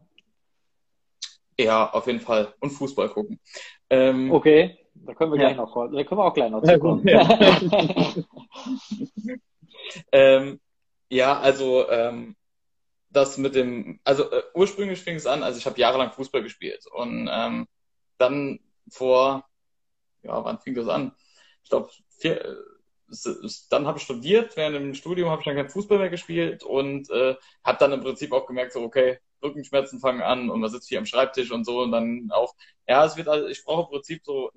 Ja, 1.56 1.88
auf 1.92 2.08
jeden 2.08 2.18
Fall. 2.18 2.52
Und 2.58 2.70
Fußball 2.70 3.10
gucken. 3.10 3.38
Ähm, 3.88 4.32
okay. 4.32 4.78
Da 4.94 5.14
können 5.14 5.30
wir 5.30 5.38
gleich 5.38 5.56
noch, 5.56 5.72
da 5.72 6.02
können 6.02 6.20
wir 6.20 6.24
auch 6.24 6.34
gleich 6.34 6.50
noch 6.50 6.64
zukommen. 6.64 7.06
Ja, 7.06 7.22
ähm, 10.10 10.58
ja 11.10 11.38
also 11.38 11.88
ähm, 11.88 12.34
das 13.10 13.38
mit 13.38 13.54
dem, 13.54 14.00
also 14.02 14.28
äh, 14.28 14.42
ursprünglich 14.54 14.98
fing 14.98 15.14
es 15.14 15.26
an, 15.26 15.44
also 15.44 15.56
ich 15.56 15.66
habe 15.66 15.78
jahrelang 15.78 16.10
Fußball 16.10 16.42
gespielt 16.42 16.84
und 16.90 17.30
ähm, 17.30 17.68
dann 18.18 18.58
vor, 18.90 19.44
ja, 20.24 20.42
wann 20.44 20.58
fing 20.58 20.74
das 20.74 20.88
an? 20.88 21.12
Ich 21.62 21.70
glaube, 21.70 21.90
dann 23.70 23.86
habe 23.86 23.98
ich 23.98 24.04
studiert, 24.04 24.56
während 24.56 24.76
dem 24.76 24.94
Studium 24.94 25.30
habe 25.30 25.40
ich 25.40 25.46
dann 25.46 25.56
kein 25.56 25.68
Fußball 25.68 25.98
mehr 25.98 26.10
gespielt 26.10 26.62
und 26.62 27.10
äh, 27.10 27.36
habe 27.64 27.78
dann 27.78 27.92
im 27.92 28.00
Prinzip 28.00 28.32
auch 28.32 28.46
gemerkt, 28.46 28.72
so 28.72 28.82
okay, 28.82 29.18
Rückenschmerzen 29.42 30.00
fangen 30.00 30.22
an 30.22 30.50
und 30.50 30.60
man 30.60 30.70
sitzt 30.70 30.88
hier 30.88 30.98
am 30.98 31.06
Schreibtisch 31.06 31.50
und 31.50 31.64
so 31.64 31.82
und 31.82 31.92
dann 31.92 32.30
auch, 32.32 32.54
ja, 32.86 33.04
es 33.04 33.16
wird, 33.16 33.28
also 33.28 33.46
ich 33.46 33.64
brauche 33.64 33.84
im 33.84 33.90
Prinzip 33.90 34.24
so 34.24 34.50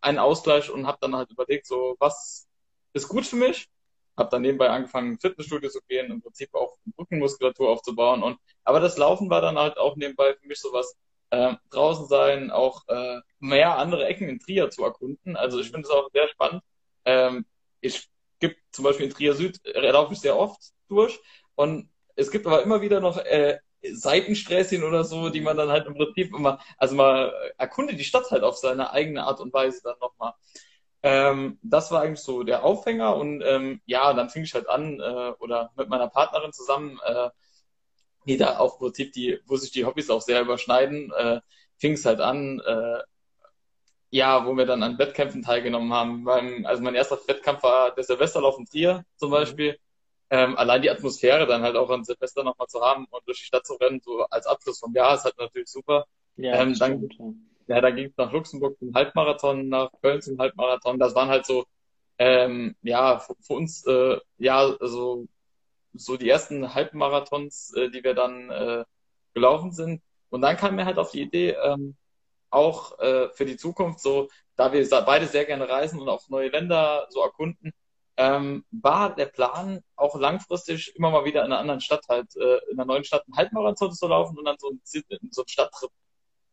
einen 0.00 0.18
Ausgleich 0.18 0.70
und 0.70 0.86
habe 0.86 0.98
dann 1.00 1.16
halt 1.16 1.30
überlegt, 1.30 1.66
so 1.66 1.96
was 1.98 2.48
ist 2.92 3.08
gut 3.08 3.26
für 3.26 3.36
mich. 3.36 3.68
Habe 4.16 4.28
dann 4.30 4.42
nebenbei 4.42 4.68
angefangen, 4.68 5.18
Fitnessstudio 5.18 5.70
zu 5.70 5.80
gehen, 5.88 6.10
im 6.10 6.20
Prinzip 6.20 6.54
auch 6.54 6.76
Rückenmuskulatur 6.98 7.70
aufzubauen 7.70 8.22
und 8.22 8.38
aber 8.64 8.80
das 8.80 8.98
Laufen 8.98 9.30
war 9.30 9.40
dann 9.40 9.58
halt 9.58 9.78
auch 9.78 9.96
nebenbei 9.96 10.34
für 10.34 10.46
mich 10.46 10.60
sowas 10.60 10.96
äh, 11.30 11.54
draußen 11.70 12.06
sein, 12.08 12.50
auch 12.50 12.86
äh, 12.88 13.20
mehr 13.40 13.78
andere 13.78 14.06
Ecken 14.06 14.28
in 14.28 14.38
Trier 14.38 14.70
zu 14.70 14.84
erkunden. 14.84 15.36
Also 15.36 15.60
ich 15.60 15.70
finde 15.70 15.88
es 15.88 15.90
auch 15.90 16.10
sehr 16.12 16.28
spannend. 16.28 16.62
Ähm, 17.04 17.46
ich 17.80 18.08
gibt 18.40 18.58
zum 18.72 18.84
Beispiel 18.84 19.06
in 19.06 19.12
Trier 19.12 19.34
Süd 19.34 19.64
äh, 19.64 19.90
laufe 19.90 20.12
ich 20.12 20.20
sehr 20.20 20.36
oft 20.36 20.60
durch 20.88 21.20
und 21.54 21.88
es 22.16 22.30
gibt 22.30 22.46
aber 22.46 22.62
immer 22.62 22.80
wieder 22.80 23.00
noch 23.00 23.18
äh, 23.18 23.58
Seitensträßchen 23.82 24.84
oder 24.84 25.04
so, 25.04 25.28
die 25.30 25.40
man 25.40 25.56
dann 25.56 25.70
halt 25.70 25.86
im 25.86 25.94
Prinzip 25.94 26.34
immer, 26.34 26.60
also 26.76 26.94
mal 26.94 27.32
erkundet 27.58 27.98
die 27.98 28.04
Stadt 28.04 28.30
halt 28.30 28.44
auf 28.44 28.56
seine 28.56 28.92
eigene 28.92 29.24
Art 29.24 29.40
und 29.40 29.52
Weise 29.52 29.80
dann 29.82 29.98
nochmal. 30.00 30.34
Ähm, 31.02 31.58
das 31.62 31.90
war 31.90 32.02
eigentlich 32.02 32.20
so 32.20 32.44
der 32.44 32.64
Aufhänger 32.64 33.16
und 33.16 33.42
ähm, 33.42 33.80
ja, 33.86 34.12
dann 34.14 34.30
fing 34.30 34.44
ich 34.44 34.54
halt 34.54 34.68
an 34.68 35.00
äh, 35.00 35.32
oder 35.40 35.72
mit 35.76 35.88
meiner 35.88 36.08
Partnerin 36.08 36.52
zusammen, 36.52 37.00
äh, 37.04 37.30
die 38.26 38.36
da 38.36 38.58
auch 38.58 38.74
im 38.74 38.86
Prinzip 38.86 39.12
die, 39.12 39.40
wo 39.46 39.56
sich 39.56 39.72
die 39.72 39.84
Hobbys 39.84 40.10
auch 40.10 40.22
sehr 40.22 40.42
überschneiden, 40.42 41.12
äh, 41.12 41.40
fing 41.78 41.94
es 41.94 42.04
halt 42.04 42.20
an, 42.20 42.60
äh, 42.60 42.98
ja, 44.12 44.46
wo 44.46 44.56
wir 44.56 44.66
dann 44.66 44.82
an 44.82 44.98
Wettkämpfen 44.98 45.42
teilgenommen 45.42 45.92
haben. 45.92 46.24
Beim, 46.24 46.66
also 46.66 46.82
mein 46.82 46.94
erster 46.94 47.18
Wettkampf 47.26 47.62
war 47.62 47.94
der 47.94 48.04
Silvesterlauf 48.04 48.58
in 48.58 48.66
Trier 48.66 49.04
zum 49.16 49.30
mhm. 49.30 49.32
Beispiel 49.32 49.78
ähm, 50.28 50.56
allein 50.56 50.80
die 50.80 50.90
Atmosphäre 50.90 51.46
dann 51.46 51.62
halt 51.62 51.76
auch 51.76 51.90
an 51.90 52.04
Silvester 52.04 52.44
nochmal 52.44 52.68
zu 52.68 52.80
haben 52.80 53.06
und 53.10 53.26
durch 53.26 53.38
die 53.38 53.44
Stadt 53.44 53.66
zu 53.66 53.74
rennen, 53.74 54.00
so 54.02 54.24
als 54.30 54.46
Abschluss 54.46 54.78
vom 54.78 54.94
Jahr, 54.94 55.14
ist 55.14 55.24
halt 55.24 55.38
natürlich 55.38 55.68
super. 55.68 56.06
Ja, 56.36 56.54
ähm, 56.54 56.74
dann, 56.78 57.08
ja, 57.66 57.80
dann 57.80 57.96
ging 57.96 58.06
es 58.06 58.16
nach 58.16 58.32
Luxemburg 58.32 58.78
zum 58.78 58.94
Halbmarathon, 58.94 59.68
nach 59.68 59.90
Köln 60.00 60.22
zum 60.22 60.38
Halbmarathon. 60.38 60.98
Das 60.98 61.14
waren 61.14 61.28
halt 61.28 61.44
so, 61.44 61.64
ähm, 62.18 62.76
ja, 62.82 63.18
für, 63.18 63.34
für 63.42 63.52
uns, 63.54 63.86
äh, 63.86 64.18
ja, 64.38 64.74
also 64.80 65.26
so 65.92 66.16
die 66.16 66.30
ersten 66.30 66.74
Halbmarathons, 66.74 67.74
äh, 67.76 67.90
die 67.90 68.02
wir 68.02 68.14
dann 68.14 68.48
äh, 68.50 68.84
gelaufen 69.34 69.72
sind. 69.72 70.02
Und 70.30 70.40
dann 70.40 70.56
kam 70.56 70.76
mir 70.76 70.86
halt 70.86 70.98
auf 70.98 71.10
die 71.10 71.20
Idee, 71.20 71.56
ähm, 71.62 71.94
auch 72.52 72.98
äh, 72.98 73.28
für 73.30 73.44
die 73.44 73.56
Zukunft 73.56 74.00
so, 74.00 74.28
da 74.56 74.72
wir 74.72 74.86
beide 75.04 75.26
sehr 75.26 75.44
gerne 75.44 75.68
reisen 75.68 76.00
und 76.00 76.08
auch 76.08 76.28
neue 76.28 76.48
Länder 76.48 77.06
so 77.10 77.22
erkunden, 77.22 77.72
ähm, 78.16 78.64
war 78.70 79.14
der 79.14 79.26
Plan, 79.26 79.82
auch 79.96 80.14
langfristig 80.18 80.94
immer 80.96 81.10
mal 81.10 81.24
wieder 81.24 81.40
in 81.40 81.46
einer 81.46 81.60
anderen 81.60 81.80
Stadt 81.80 82.04
halt, 82.08 82.36
äh, 82.36 82.58
in 82.70 82.78
einer 82.78 82.84
neuen 82.84 83.04
Stadt 83.04 83.24
einen 83.26 83.36
Halbmarathon 83.36 83.92
zu 83.92 84.06
laufen 84.06 84.38
und 84.38 84.44
dann 84.44 84.56
so, 84.58 84.70
ein, 84.70 84.80
so 84.84 85.00
einen 85.42 85.48
Stadttrip 85.48 85.90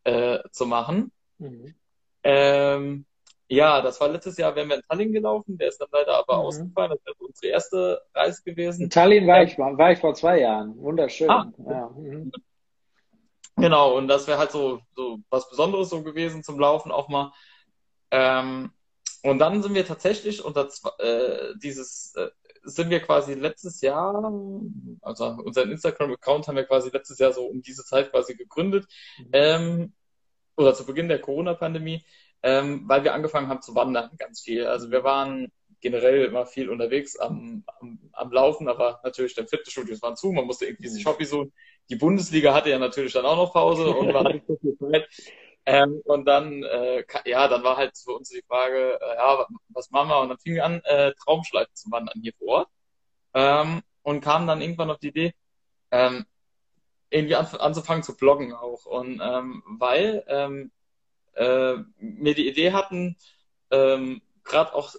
äh, 0.05 0.39
zu 0.51 0.65
machen. 0.65 1.11
Mhm. 1.37 1.75
Ähm, 2.23 3.05
ja, 3.49 3.81
das 3.81 3.99
war 3.99 4.09
letztes 4.09 4.37
Jahr, 4.37 4.55
wären 4.55 4.69
wir 4.69 4.77
in 4.77 4.83
Tallinn 4.87 5.11
gelaufen, 5.11 5.57
der 5.57 5.69
ist 5.69 5.81
dann 5.81 5.89
leider 5.91 6.17
aber 6.17 6.37
mhm. 6.37 6.41
ausgefallen. 6.41 6.91
Das 6.91 7.05
wäre 7.05 7.15
unsere 7.19 7.51
erste 7.51 8.01
Reise 8.13 8.43
gewesen. 8.43 8.83
In 8.83 8.89
Tallinn 8.89 9.27
war 9.27 9.43
ich, 9.43 9.57
war 9.57 9.91
ich 9.91 9.99
vor 9.99 10.13
zwei 10.13 10.39
Jahren. 10.39 10.77
Wunderschön. 10.77 11.29
Ah, 11.29 11.51
ja. 11.67 11.89
Mhm. 11.89 12.31
Genau, 13.59 13.97
und 13.97 14.07
das 14.07 14.27
wäre 14.27 14.37
halt 14.37 14.51
so, 14.51 14.81
so 14.95 15.19
was 15.29 15.49
Besonderes 15.49 15.89
so 15.89 16.03
gewesen 16.03 16.43
zum 16.43 16.59
Laufen 16.59 16.91
auch 16.91 17.09
mal. 17.09 17.31
Ähm, 18.11 18.71
und 19.23 19.39
dann 19.39 19.61
sind 19.61 19.73
wir 19.73 19.85
tatsächlich 19.85 20.43
unter 20.43 20.69
äh, 20.99 21.53
dieses, 21.61 22.15
äh, 22.15 22.29
sind 22.63 22.89
wir 22.89 23.01
quasi 23.01 23.33
letztes 23.33 23.81
Jahr, 23.81 24.31
also 25.01 25.25
unseren 25.25 25.71
Instagram-Account 25.71 26.47
haben 26.47 26.55
wir 26.55 26.65
quasi 26.65 26.89
letztes 26.89 27.19
Jahr 27.19 27.33
so 27.33 27.45
um 27.45 27.61
diese 27.61 27.83
Zeit 27.83 28.11
quasi 28.11 28.35
gegründet, 28.35 28.87
mhm. 29.17 29.29
ähm, 29.33 29.93
oder 30.57 30.73
zu 30.73 30.85
Beginn 30.85 31.09
der 31.09 31.21
Corona-Pandemie, 31.21 32.03
ähm, 32.43 32.83
weil 32.87 33.03
wir 33.03 33.13
angefangen 33.13 33.47
haben 33.49 33.61
zu 33.61 33.75
wandern 33.75 34.11
ganz 34.17 34.41
viel. 34.41 34.65
Also 34.65 34.91
wir 34.91 35.03
waren 35.03 35.51
generell 35.81 36.25
immer 36.25 36.45
viel 36.45 36.69
unterwegs 36.69 37.17
am, 37.17 37.63
am, 37.79 37.99
am 38.13 38.31
Laufen, 38.31 38.67
aber 38.67 38.99
natürlich 39.03 39.35
dann 39.35 39.47
Fitnessstudios 39.47 40.01
waren 40.01 40.15
zu, 40.15 40.31
man 40.31 40.45
musste 40.45 40.65
irgendwie 40.65 40.89
sich 40.89 41.05
Hobby 41.05 41.25
suchen. 41.25 41.53
Die 41.89 41.95
Bundesliga 41.95 42.53
hatte 42.53 42.69
ja 42.69 42.79
natürlich 42.79 43.13
dann 43.13 43.25
auch 43.25 43.37
noch 43.37 43.53
Pause 43.53 43.89
und 43.89 44.13
war 44.13 44.31
nicht 44.31 44.45
so 44.47 44.57
viel 44.57 44.77
Zeit. 44.77 45.07
Ähm, 45.65 46.01
und 46.05 46.25
dann, 46.25 46.63
äh, 46.63 47.03
ja, 47.25 47.47
dann 47.47 47.63
war 47.63 47.77
halt 47.77 47.97
für 47.97 48.13
uns 48.13 48.29
die 48.29 48.43
Frage, 48.47 48.99
äh, 48.99 49.15
ja, 49.15 49.45
was 49.69 49.91
machen 49.91 50.09
wir? 50.09 50.19
Und 50.21 50.29
dann 50.29 50.39
fingen 50.39 50.55
wir 50.55 50.65
an, 50.65 50.81
äh, 50.83 51.13
Traumschleifen 51.23 51.75
zu 51.75 51.91
wandern 51.91 52.19
hier 52.21 52.33
vor 52.39 52.47
Ort. 52.47 52.69
Ähm, 53.33 53.81
und 54.01 54.21
kamen 54.21 54.47
dann 54.47 54.61
irgendwann 54.61 54.89
auf 54.89 54.97
die 54.97 55.09
Idee, 55.09 55.33
ähm, 55.91 56.25
irgendwie 57.09 57.35
an, 57.35 57.45
anzufangen 57.45 58.03
zu 58.03 58.15
bloggen 58.15 58.53
auch. 58.53 58.85
Und 58.85 59.21
ähm, 59.23 59.63
weil 59.67 60.23
ähm, 60.27 60.71
äh, 61.33 61.75
mir 61.99 62.33
die 62.33 62.47
Idee 62.47 62.71
hatten, 62.71 63.17
ähm, 63.71 64.21
gerade 64.43 64.73
auch 64.73 64.93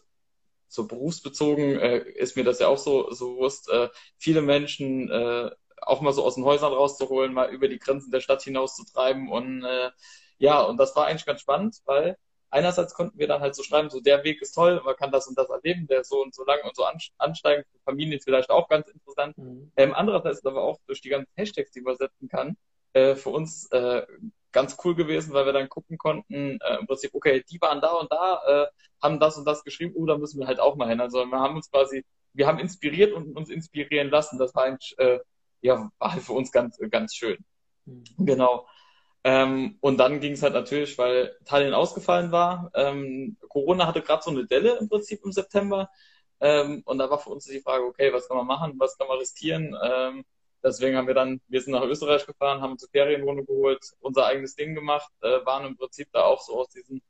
so 0.70 0.86
berufsbezogen 0.86 1.78
äh, 1.80 1.98
ist 1.98 2.36
mir 2.36 2.44
das 2.44 2.60
ja 2.60 2.68
auch 2.68 2.78
so, 2.78 3.10
so 3.10 3.34
bewusst, 3.34 3.68
äh, 3.70 3.88
viele 4.16 4.40
Menschen 4.40 5.10
äh, 5.10 5.50
auch 5.82 6.00
mal 6.00 6.12
so 6.12 6.24
aus 6.24 6.36
den 6.36 6.44
Häusern 6.44 6.72
rauszuholen, 6.72 7.32
mal 7.32 7.50
über 7.50 7.66
die 7.68 7.78
Grenzen 7.78 8.12
der 8.12 8.20
Stadt 8.20 8.42
hinaus 8.42 8.76
zu 8.76 8.84
treiben. 8.84 9.30
Und 9.30 9.64
äh, 9.64 9.90
ja, 10.38 10.62
und 10.62 10.76
das 10.76 10.94
war 10.94 11.06
eigentlich 11.06 11.26
ganz 11.26 11.40
spannend, 11.40 11.76
weil 11.86 12.16
einerseits 12.50 12.94
konnten 12.94 13.18
wir 13.18 13.26
dann 13.26 13.40
halt 13.40 13.56
so 13.56 13.64
schreiben, 13.64 13.90
so 13.90 14.00
der 14.00 14.22
Weg 14.22 14.40
ist 14.42 14.52
toll, 14.52 14.80
man 14.84 14.94
kann 14.94 15.10
das 15.10 15.26
und 15.26 15.36
das 15.36 15.50
erleben, 15.50 15.88
der 15.88 16.04
so 16.04 16.22
und 16.22 16.34
so 16.34 16.44
lang 16.44 16.60
und 16.64 16.76
so 16.76 16.84
ansteigend, 17.18 17.66
für 17.72 17.80
Familien 17.84 18.20
vielleicht 18.20 18.50
auch 18.50 18.68
ganz 18.68 18.88
interessant. 18.88 19.36
Mhm. 19.38 19.72
Ähm, 19.76 19.92
andererseits 19.94 20.44
aber 20.46 20.62
auch 20.62 20.78
durch 20.86 21.00
die 21.00 21.08
ganzen 21.08 21.32
Hashtags, 21.34 21.72
die 21.72 21.80
man 21.80 21.96
setzen 21.96 22.28
kann, 22.28 22.56
äh, 22.92 23.16
für 23.16 23.30
uns 23.30 23.66
äh, 23.72 24.06
ganz 24.52 24.76
cool 24.84 24.94
gewesen, 24.94 25.32
weil 25.32 25.46
wir 25.46 25.52
dann 25.52 25.68
gucken 25.68 25.98
konnten, 25.98 26.58
äh, 26.60 26.78
im 26.78 26.86
Prinzip, 26.86 27.14
okay, 27.14 27.44
die 27.48 27.60
waren 27.60 27.80
da 27.80 27.92
und 27.92 28.10
da, 28.10 28.42
äh, 28.46 28.66
haben 29.02 29.20
das 29.20 29.36
und 29.38 29.44
das 29.44 29.64
geschrieben, 29.64 29.94
oh, 29.96 30.06
da 30.06 30.18
müssen 30.18 30.40
wir 30.40 30.46
halt 30.46 30.60
auch 30.60 30.76
mal 30.76 30.88
hin. 30.88 31.00
Also 31.00 31.24
wir 31.24 31.38
haben 31.38 31.56
uns 31.56 31.70
quasi, 31.70 32.04
wir 32.32 32.46
haben 32.46 32.58
inspiriert 32.58 33.12
und 33.12 33.36
uns 33.36 33.50
inspirieren 33.50 34.10
lassen. 34.10 34.38
Das 34.38 34.54
war 34.54 34.64
eigentlich, 34.64 34.94
äh, 34.98 35.20
ja, 35.62 35.90
war 35.98 36.12
halt 36.12 36.22
für 36.22 36.32
uns 36.32 36.52
ganz, 36.52 36.78
ganz 36.90 37.14
schön. 37.14 37.44
Mhm. 37.86 38.04
Genau. 38.18 38.66
Ähm, 39.22 39.76
und 39.80 39.98
dann 39.98 40.20
ging 40.20 40.32
es 40.32 40.42
halt 40.42 40.54
natürlich, 40.54 40.96
weil 40.98 41.36
Tallinn 41.44 41.74
ausgefallen 41.74 42.32
war. 42.32 42.70
Ähm, 42.74 43.36
Corona 43.48 43.86
hatte 43.86 44.02
gerade 44.02 44.22
so 44.22 44.30
eine 44.30 44.46
Delle 44.46 44.78
im 44.78 44.88
Prinzip 44.88 45.20
im 45.24 45.32
September. 45.32 45.90
Ähm, 46.40 46.82
und 46.86 46.98
da 46.98 47.10
war 47.10 47.18
für 47.18 47.30
uns 47.30 47.44
die 47.44 47.60
Frage, 47.60 47.84
okay, 47.84 48.12
was 48.12 48.28
kann 48.28 48.38
man 48.38 48.46
machen, 48.46 48.74
was 48.78 48.96
kann 48.96 49.08
man 49.08 49.18
riskieren? 49.18 49.76
Ähm, 49.82 50.24
deswegen 50.62 50.96
haben 50.96 51.06
wir 51.06 51.14
dann, 51.14 51.40
wir 51.48 51.60
sind 51.60 51.72
nach 51.72 51.82
Österreich 51.82 52.26
gefahren, 52.26 52.60
haben 52.60 52.72
uns 52.72 52.84
eine 52.84 52.90
Ferienwohnung 52.90 53.46
geholt, 53.46 53.84
unser 54.00 54.26
eigenes 54.26 54.54
Ding 54.54 54.74
gemacht, 54.74 55.10
äh, 55.22 55.44
waren 55.44 55.66
im 55.66 55.76
Prinzip 55.76 56.08
da 56.12 56.22
auch 56.22 56.40
so 56.40 56.60
aus 56.60 56.68
diesen, 56.68 57.02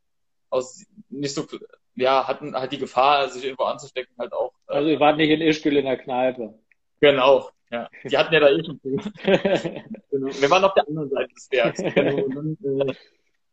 aus 0.51 0.85
nicht 1.09 1.35
so, 1.35 1.47
ja, 1.95 2.27
hatten 2.27 2.55
halt 2.55 2.73
die 2.73 2.79
Gefahr, 2.79 3.29
sich 3.29 3.45
irgendwo 3.45 3.65
anzustecken, 3.65 4.15
halt 4.19 4.33
auch. 4.33 4.53
Äh, 4.69 4.75
also 4.75 4.89
ihr 4.89 5.01
wart 5.01 5.17
nicht 5.17 5.31
in 5.31 5.41
Ischgl 5.41 5.77
in 5.77 5.87
der 5.87 5.99
Kneipe. 5.99 6.59
Genau, 7.01 7.51
ja. 7.71 7.89
Die 8.05 8.17
hatten 8.17 8.35
ja 8.35 8.41
da 8.41 8.51
eh 8.51 8.65
schon 8.65 8.81
zu. 8.81 8.89
genau. 9.23 10.41
Wir 10.41 10.51
waren 10.51 10.65
auf 10.65 10.75
der 10.75 10.89
anderen 10.89 11.09
Seite 11.09 11.35
des 11.35 11.49
Bergs. 11.49 11.83
Genau, 11.95 12.25
und 12.25 12.35
dann, 12.35 12.97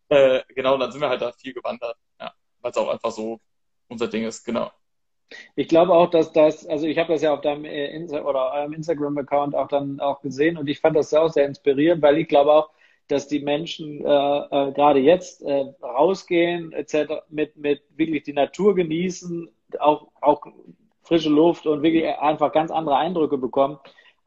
äh, 0.09 0.37
äh, 0.37 0.43
genau, 0.55 0.77
dann 0.77 0.91
sind 0.91 1.01
wir 1.01 1.09
halt 1.09 1.21
da 1.21 1.31
viel 1.31 1.53
gewandert. 1.53 1.97
Ja, 2.19 2.33
weil 2.61 2.71
es 2.71 2.77
auch 2.77 2.89
einfach 2.89 3.11
so 3.11 3.39
unser 3.87 4.07
Ding 4.07 4.25
ist, 4.25 4.43
genau. 4.43 4.71
Ich 5.55 5.67
glaube 5.67 5.93
auch, 5.93 6.09
dass 6.09 6.31
das, 6.31 6.65
also 6.67 6.87
ich 6.87 6.97
habe 6.97 7.13
das 7.13 7.21
ja 7.21 7.33
auf 7.33 7.41
deinem 7.41 7.65
äh, 7.65 7.87
Insta 7.87 8.23
oder 8.23 8.53
eurem 8.53 8.73
Instagram-Account 8.73 9.55
auch 9.55 9.67
dann 9.67 9.99
auch 9.99 10.21
gesehen 10.21 10.57
und 10.57 10.67
ich 10.67 10.79
fand 10.79 10.95
das 10.95 11.13
auch 11.13 11.29
sehr 11.29 11.45
inspirierend, 11.45 12.01
weil 12.01 12.17
ich 12.17 12.27
glaube 12.27 12.53
auch, 12.53 12.69
dass 13.07 13.27
die 13.27 13.39
Menschen 13.39 14.05
äh, 14.05 14.07
äh, 14.07 14.71
gerade 14.73 14.99
jetzt 14.99 15.41
äh, 15.43 15.65
rausgehen 15.81 16.71
etc. 16.73 17.23
mit 17.29 17.55
mit 17.57 17.81
wirklich 17.95 18.23
die 18.23 18.33
Natur 18.33 18.75
genießen, 18.75 19.49
auch 19.79 20.07
auch 20.21 20.41
frische 21.03 21.29
Luft 21.29 21.67
und 21.67 21.83
wirklich 21.83 22.05
einfach 22.05 22.51
ganz 22.51 22.71
andere 22.71 22.97
Eindrücke 22.97 23.37
bekommen 23.37 23.79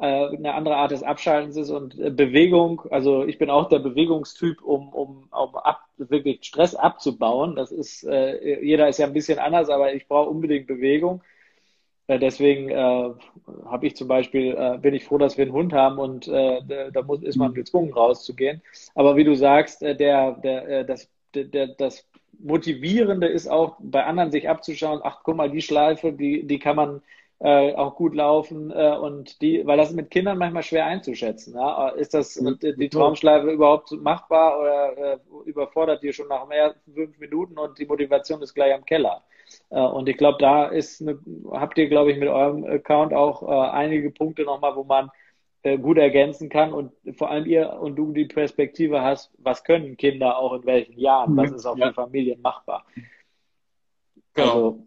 eine 0.02 0.54
andere 0.54 0.76
Art 0.76 0.92
des 0.92 1.02
Abschaltens 1.02 1.56
ist 1.56 1.70
und 1.70 1.98
äh, 1.98 2.10
Bewegung. 2.10 2.82
Also 2.90 3.24
ich 3.24 3.38
bin 3.38 3.50
auch 3.50 3.68
der 3.68 3.80
Bewegungstyp, 3.80 4.62
um, 4.62 4.88
um, 4.90 5.28
um 5.30 5.56
ab, 5.56 5.80
wirklich 5.98 6.44
Stress 6.44 6.74
abzubauen. 6.74 7.54
Das 7.56 7.70
ist, 7.70 8.04
äh, 8.04 8.62
jeder 8.62 8.88
ist 8.88 8.98
ja 8.98 9.06
ein 9.06 9.12
bisschen 9.12 9.38
anders, 9.38 9.68
aber 9.68 9.92
ich 9.92 10.08
brauche 10.08 10.30
unbedingt 10.30 10.66
Bewegung. 10.66 11.22
Äh, 12.06 12.18
deswegen 12.18 12.70
äh, 12.70 13.10
habe 13.66 13.86
ich 13.86 13.94
zum 13.94 14.08
Beispiel, 14.08 14.56
äh, 14.58 14.78
bin 14.78 14.94
ich 14.94 15.04
froh, 15.04 15.18
dass 15.18 15.36
wir 15.36 15.44
einen 15.44 15.52
Hund 15.52 15.72
haben 15.72 15.98
und 15.98 16.26
äh, 16.28 16.90
da 16.92 17.02
muss, 17.02 17.22
ist 17.22 17.36
man 17.36 17.54
gezwungen 17.54 17.92
rauszugehen. 17.92 18.62
Aber 18.94 19.16
wie 19.16 19.24
du 19.24 19.36
sagst, 19.36 19.82
äh, 19.82 19.94
der, 19.94 20.32
der, 20.32 20.68
äh, 20.68 20.84
das, 20.84 21.08
der, 21.34 21.68
das 21.68 22.08
Motivierende 22.42 23.28
ist 23.28 23.48
auch 23.48 23.76
bei 23.78 24.04
anderen 24.04 24.32
sich 24.32 24.48
abzuschauen, 24.48 25.00
ach 25.04 25.20
guck 25.22 25.36
mal, 25.36 25.50
die 25.50 25.62
Schleife, 25.62 26.12
die, 26.12 26.46
die 26.46 26.58
kann 26.58 26.76
man 26.76 27.02
äh, 27.40 27.74
auch 27.74 27.96
gut 27.96 28.14
laufen 28.14 28.70
äh, 28.70 28.96
und 28.96 29.40
die, 29.40 29.66
weil 29.66 29.78
das 29.78 29.90
ist 29.90 29.96
mit 29.96 30.10
Kindern 30.10 30.36
manchmal 30.36 30.62
schwer 30.62 30.84
einzuschätzen. 30.86 31.54
Ja? 31.54 31.88
Ist 31.88 32.12
das 32.12 32.38
mhm. 32.38 32.58
die 32.60 32.88
Traumschleife 32.88 33.50
überhaupt 33.50 33.90
machbar 33.92 34.60
oder 34.60 35.14
äh, 35.14 35.18
überfordert 35.46 36.02
die 36.02 36.12
schon 36.12 36.28
nach 36.28 36.46
mehr 36.46 36.74
fünf 36.92 37.18
Minuten 37.18 37.58
und 37.58 37.78
die 37.78 37.86
Motivation 37.86 38.42
ist 38.42 38.54
gleich 38.54 38.74
am 38.74 38.84
Keller? 38.84 39.24
Äh, 39.70 39.80
und 39.80 40.08
ich 40.08 40.18
glaube, 40.18 40.36
da 40.38 40.66
ist 40.66 41.00
eine, 41.00 41.18
habt 41.50 41.78
ihr, 41.78 41.88
glaube 41.88 42.12
ich, 42.12 42.18
mit 42.18 42.28
eurem 42.28 42.64
Account 42.64 43.14
auch 43.14 43.42
äh, 43.42 43.70
einige 43.70 44.10
Punkte 44.10 44.42
nochmal, 44.42 44.76
wo 44.76 44.84
man 44.84 45.10
äh, 45.62 45.78
gut 45.78 45.96
ergänzen 45.96 46.50
kann 46.50 46.74
und 46.74 46.92
vor 47.16 47.30
allem 47.30 47.46
ihr 47.46 47.72
und 47.80 47.96
du 47.96 48.12
die 48.12 48.26
Perspektive 48.26 49.00
hast, 49.00 49.32
was 49.38 49.64
können 49.64 49.96
Kinder 49.96 50.36
auch 50.36 50.52
in 50.52 50.66
welchen 50.66 50.98
Jahren, 50.98 51.34
was 51.38 51.50
mhm. 51.50 51.56
ist 51.56 51.64
auch 51.64 51.76
ja. 51.78 51.88
für 51.88 51.94
Familien 51.94 52.42
machbar. 52.42 52.84
Genau. 54.34 54.46
Also, 54.46 54.86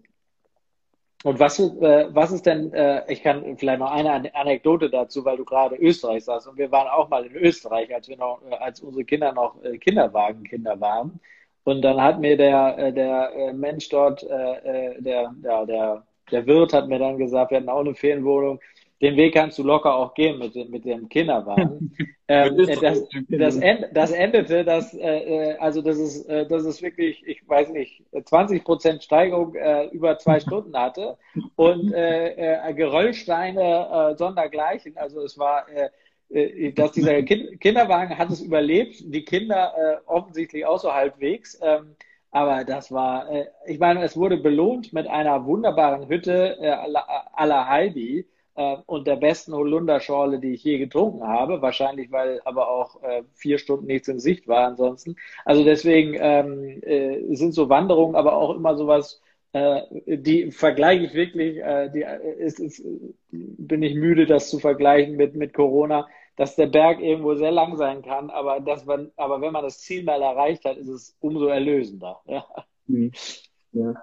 und 1.23 1.39
was, 1.39 1.57
äh, 1.57 2.07
was 2.09 2.31
ist 2.31 2.45
denn, 2.45 2.73
äh, 2.73 3.01
ich 3.11 3.23
kann 3.23 3.57
vielleicht 3.57 3.79
noch 3.79 3.91
eine 3.91 4.35
Anekdote 4.35 4.89
dazu, 4.89 5.23
weil 5.23 5.37
du 5.37 5.45
gerade 5.45 5.77
Österreich 5.77 6.25
sagst. 6.25 6.47
Und 6.47 6.57
wir 6.57 6.69
waren 6.71 6.87
auch 6.89 7.09
mal 7.09 7.25
in 7.25 7.33
Österreich, 7.33 7.93
als 7.95 8.09
wir 8.09 8.17
noch, 8.17 8.41
äh, 8.49 8.55
als 8.55 8.81
unsere 8.81 9.05
Kinder 9.05 9.31
noch 9.31 9.63
äh, 9.63 9.77
Kinderwagenkinder 9.77 10.79
waren. 10.81 11.21
Und 11.63 11.81
dann 11.81 12.01
hat 12.01 12.19
mir 12.19 12.35
der, 12.35 12.77
äh, 12.77 12.93
der 12.93 13.53
Mensch 13.53 13.87
dort, 13.89 14.21
äh 14.23 15.01
der, 15.01 15.33
ja, 15.43 15.65
der, 15.65 16.05
der 16.31 16.45
Wirt 16.45 16.73
hat 16.73 16.89
mir 16.89 16.99
dann 16.99 17.17
gesagt, 17.17 17.51
wir 17.51 17.57
hatten 17.57 17.69
auch 17.69 17.79
eine 17.79 17.95
Ferienwohnung, 17.95 18.59
den 19.01 19.17
Weg 19.17 19.33
kannst 19.33 19.57
du 19.57 19.63
locker 19.63 19.95
auch 19.95 20.13
gehen 20.13 20.39
mit, 20.39 20.55
mit 20.69 20.85
dem 20.85 21.09
Kinderwagen. 21.09 21.93
ähm, 22.27 22.57
das, 22.57 22.79
das, 23.27 23.57
end, 23.57 23.87
das, 23.93 24.11
endete, 24.11 24.63
dass, 24.63 24.93
äh, 24.93 24.99
äh, 24.99 25.57
also 25.57 25.81
das 25.81 25.97
ist, 25.97 26.25
äh, 26.29 26.47
das 26.47 26.63
ist 26.63 26.81
wirklich, 26.81 27.21
ich 27.27 27.47
weiß 27.47 27.69
nicht, 27.69 28.03
20 28.23 28.63
Prozent 28.63 29.03
Steigerung 29.03 29.55
äh, 29.55 29.87
über 29.87 30.17
zwei 30.17 30.39
Stunden 30.41 30.77
hatte 30.77 31.17
und 31.55 31.93
äh, 31.93 32.69
äh, 32.69 32.73
Geröllsteine 32.73 34.11
äh, 34.13 34.17
sondergleichen. 34.17 34.95
Also 34.97 35.21
es 35.21 35.37
war, 35.37 35.67
äh, 35.69 35.89
äh, 36.29 36.71
dass 36.71 36.93
dieser 36.93 37.21
kind 37.23 37.59
Kinderwagen 37.59 38.17
hat 38.17 38.29
es 38.29 38.41
überlebt, 38.41 38.95
die 39.05 39.25
Kinder 39.25 39.73
äh, 39.77 40.09
offensichtlich 40.09 40.65
auch 40.65 40.79
so 40.79 40.93
halbwegs. 40.93 41.59
Ähm, 41.61 41.95
aber 42.31 42.63
das 42.63 42.91
war, 42.91 43.29
äh, 43.29 43.45
ich 43.67 43.79
meine, 43.79 44.03
es 44.03 44.17
wurde 44.17 44.37
belohnt 44.37 44.91
mit 44.93 45.07
einer 45.07 45.45
wunderbaren 45.45 46.09
Hütte 46.09 46.57
äh, 46.59 46.87
la 46.89 47.67
Heidi 47.67 48.27
äh, 48.55 48.77
und 48.85 49.07
der 49.07 49.15
besten 49.15 49.53
Holunderschorle, 49.53 50.39
die 50.39 50.53
ich 50.53 50.63
je 50.63 50.77
getrunken 50.77 51.27
habe. 51.27 51.61
Wahrscheinlich, 51.61 52.11
weil 52.11 52.41
aber 52.45 52.69
auch 52.69 53.01
äh, 53.03 53.23
vier 53.33 53.57
Stunden 53.57 53.87
nichts 53.87 54.07
in 54.07 54.19
Sicht 54.19 54.47
war 54.47 54.67
ansonsten. 54.67 55.15
Also 55.45 55.63
deswegen 55.63 56.15
ähm, 56.19 56.81
äh, 56.83 57.35
sind 57.35 57.53
so 57.53 57.69
Wanderungen 57.69 58.15
aber 58.15 58.35
auch 58.37 58.55
immer 58.55 58.75
sowas, 58.75 59.21
äh, 59.53 59.81
die 60.05 60.51
vergleiche 60.51 61.05
ich 61.05 61.13
wirklich, 61.13 61.57
äh, 61.57 61.89
die 61.89 62.01
äh, 62.01 62.33
ist, 62.39 62.59
ist, 62.59 62.83
bin 63.31 63.83
ich 63.83 63.95
müde, 63.95 64.25
das 64.25 64.49
zu 64.49 64.59
vergleichen 64.59 65.15
mit, 65.15 65.35
mit 65.35 65.53
Corona, 65.53 66.07
dass 66.35 66.55
der 66.55 66.65
Berg 66.67 66.99
irgendwo 66.99 67.35
sehr 67.35 67.51
lang 67.51 67.77
sein 67.77 68.01
kann, 68.01 68.31
aber, 68.31 68.59
dass 68.59 68.85
man, 68.85 69.11
aber 69.15 69.41
wenn 69.41 69.53
man 69.53 69.63
das 69.63 69.79
Ziel 69.79 70.03
mal 70.03 70.21
erreicht 70.21 70.65
hat, 70.65 70.77
ist 70.77 70.87
es 70.87 71.15
umso 71.19 71.45
erlösender. 71.47 72.21
Ja. 72.25 72.45
Mhm. 72.87 73.11
Ja, 73.73 73.93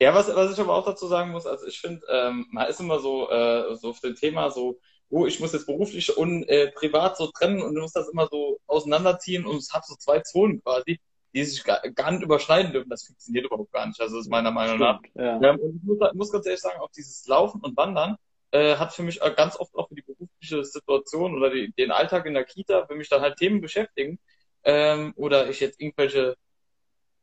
ja 0.00 0.14
was, 0.14 0.34
was 0.34 0.52
ich 0.52 0.60
aber 0.60 0.74
auch 0.74 0.84
dazu 0.84 1.06
sagen 1.06 1.30
muss, 1.30 1.46
also 1.46 1.66
ich 1.66 1.80
finde, 1.80 2.04
ähm, 2.10 2.46
man 2.50 2.68
ist 2.68 2.80
immer 2.80 2.98
so, 2.98 3.30
äh, 3.30 3.74
so 3.76 3.90
auf 3.90 4.00
dem 4.00 4.16
Thema 4.16 4.50
so, 4.50 4.78
oh, 5.08 5.26
ich 5.26 5.40
muss 5.40 5.52
jetzt 5.52 5.66
beruflich 5.66 6.16
und 6.16 6.44
äh, 6.48 6.70
privat 6.72 7.16
so 7.16 7.28
trennen 7.28 7.62
und 7.62 7.74
du 7.74 7.80
musst 7.80 7.96
das 7.96 8.08
immer 8.08 8.28
so 8.28 8.60
auseinanderziehen 8.66 9.46
und 9.46 9.56
es 9.56 9.72
hat 9.72 9.86
so 9.86 9.94
zwei 9.96 10.20
Zonen 10.20 10.62
quasi, 10.62 11.00
die 11.34 11.44
sich 11.44 11.62
gar, 11.64 11.80
gar 11.90 12.10
nicht 12.10 12.22
überschneiden 12.22 12.72
dürfen. 12.72 12.90
Das 12.90 13.04
funktioniert 13.04 13.46
überhaupt 13.46 13.72
gar 13.72 13.86
nicht. 13.86 14.00
Also 14.00 14.16
das 14.16 14.26
ist 14.26 14.30
meiner 14.30 14.50
Meinung 14.50 14.78
nach. 14.78 15.00
Ja. 15.14 15.40
Ähm, 15.42 15.58
und 15.58 15.76
ich 15.76 15.82
muss, 15.82 15.98
muss, 16.14 16.32
ganz 16.32 16.46
ehrlich 16.46 16.60
sagen, 16.60 16.80
auch 16.80 16.90
dieses 16.90 17.26
Laufen 17.26 17.60
und 17.60 17.76
Wandern 17.76 18.16
äh, 18.52 18.76
hat 18.76 18.92
für 18.92 19.02
mich 19.02 19.20
ganz 19.36 19.56
oft 19.58 19.74
auch 19.74 19.88
für 19.88 19.94
die 19.94 20.02
berufliche 20.02 20.64
Situation 20.64 21.36
oder 21.36 21.50
die, 21.50 21.72
den 21.72 21.92
Alltag 21.92 22.26
in 22.26 22.34
der 22.34 22.44
Kita, 22.44 22.88
wenn 22.88 22.98
mich 22.98 23.08
dann 23.08 23.22
halt 23.22 23.36
Themen 23.36 23.60
beschäftigen 23.60 24.18
ähm, 24.64 25.12
oder 25.16 25.48
ich 25.48 25.60
jetzt 25.60 25.80
irgendwelche 25.80 26.36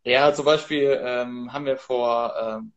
ja, 0.08 0.34
zum 0.34 0.46
Beispiel 0.46 1.00
ähm, 1.04 1.52
haben 1.54 1.66
wir 1.66 1.78
vor 1.78 2.34
ähm, 2.40 2.74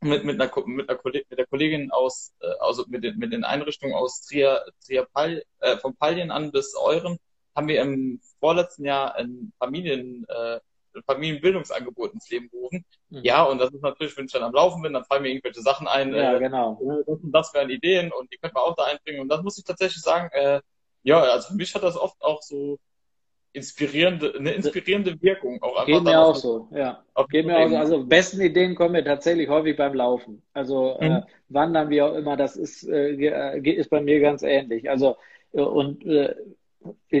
mit, 0.00 0.24
mit, 0.24 0.40
einer, 0.40 0.50
mit, 0.66 0.88
einer 0.88 0.98
Kollegin, 0.98 1.26
mit 1.30 1.38
der 1.38 1.46
Kollegin 1.46 1.90
aus, 1.90 2.32
äh, 2.40 2.46
also 2.60 2.84
mit 2.88 3.02
den, 3.02 3.18
mit 3.18 3.32
den 3.32 3.44
Einrichtungen 3.44 3.94
aus 3.94 4.22
Trier, 4.22 4.64
Trier 4.84 5.06
Pal, 5.12 5.42
äh, 5.60 5.76
von 5.78 5.96
Pallien 5.96 6.30
an 6.30 6.52
bis 6.52 6.74
Euren, 6.76 7.18
haben 7.56 7.68
wir 7.68 7.80
im 7.80 8.20
vorletzten 8.40 8.84
Jahr 8.84 9.14
ein 9.14 9.52
Familien, 9.58 10.26
äh, 10.28 10.60
Familienbildungsangebot 11.06 12.12
ins 12.12 12.30
Leben 12.30 12.48
gerufen. 12.50 12.84
Mhm. 13.08 13.24
Ja, 13.24 13.42
und 13.44 13.58
das 13.58 13.72
ist 13.72 13.82
natürlich, 13.82 14.16
wenn 14.16 14.26
ich 14.26 14.32
dann 14.32 14.42
am 14.42 14.52
Laufen 14.52 14.82
bin, 14.82 14.92
dann 14.92 15.04
fallen 15.04 15.22
mir 15.22 15.30
irgendwelche 15.30 15.60
Sachen 15.60 15.88
ein. 15.88 16.14
Ja, 16.14 16.36
äh, 16.36 16.38
genau. 16.38 16.78
Das 17.06 17.18
und 17.20 17.32
das 17.32 17.54
wären 17.54 17.70
Ideen 17.70 18.12
und 18.12 18.32
die 18.32 18.36
könnte 18.38 18.54
man 18.54 18.64
auch 18.64 18.76
da 18.76 18.84
einbringen. 18.84 19.20
Und 19.20 19.28
das 19.28 19.42
muss 19.42 19.58
ich 19.58 19.64
tatsächlich 19.64 20.02
sagen, 20.02 20.30
äh, 20.32 20.60
ja, 21.02 21.20
also 21.20 21.48
für 21.48 21.54
mich 21.54 21.74
hat 21.74 21.82
das 21.82 21.96
oft 21.96 22.20
auch 22.22 22.42
so 22.42 22.78
inspirierende, 23.54 24.34
eine 24.36 24.50
inspirierende 24.50 25.20
Wirkung 25.22 25.62
auch 25.62 25.76
einfach. 25.76 25.86
Geht 25.86 26.02
mir 26.02 26.20
auch 26.20 26.34
so, 26.34 26.68
ja. 26.72 27.02
Geht 27.30 27.46
mir 27.46 27.56
auch 27.56 27.68
so. 27.68 27.76
Also 27.76 28.04
besten 28.04 28.40
Ideen 28.40 28.74
kommen 28.74 28.92
mir 28.92 29.04
tatsächlich 29.04 29.48
häufig 29.48 29.76
beim 29.76 29.94
Laufen. 29.94 30.42
Also 30.52 30.96
äh, 31.00 31.08
mhm. 31.08 31.16
äh, 31.16 31.22
Wandern, 31.48 31.88
wie 31.88 32.02
auch 32.02 32.14
immer, 32.14 32.36
das 32.36 32.56
ist, 32.56 32.86
äh, 32.88 33.12
äh, 33.12 33.70
ist 33.70 33.90
bei 33.90 34.00
mir 34.00 34.18
ganz 34.20 34.42
ähnlich. 34.42 34.90
Also 34.90 35.16
äh, 35.52 35.60
und 35.60 36.04
äh, 36.04 36.34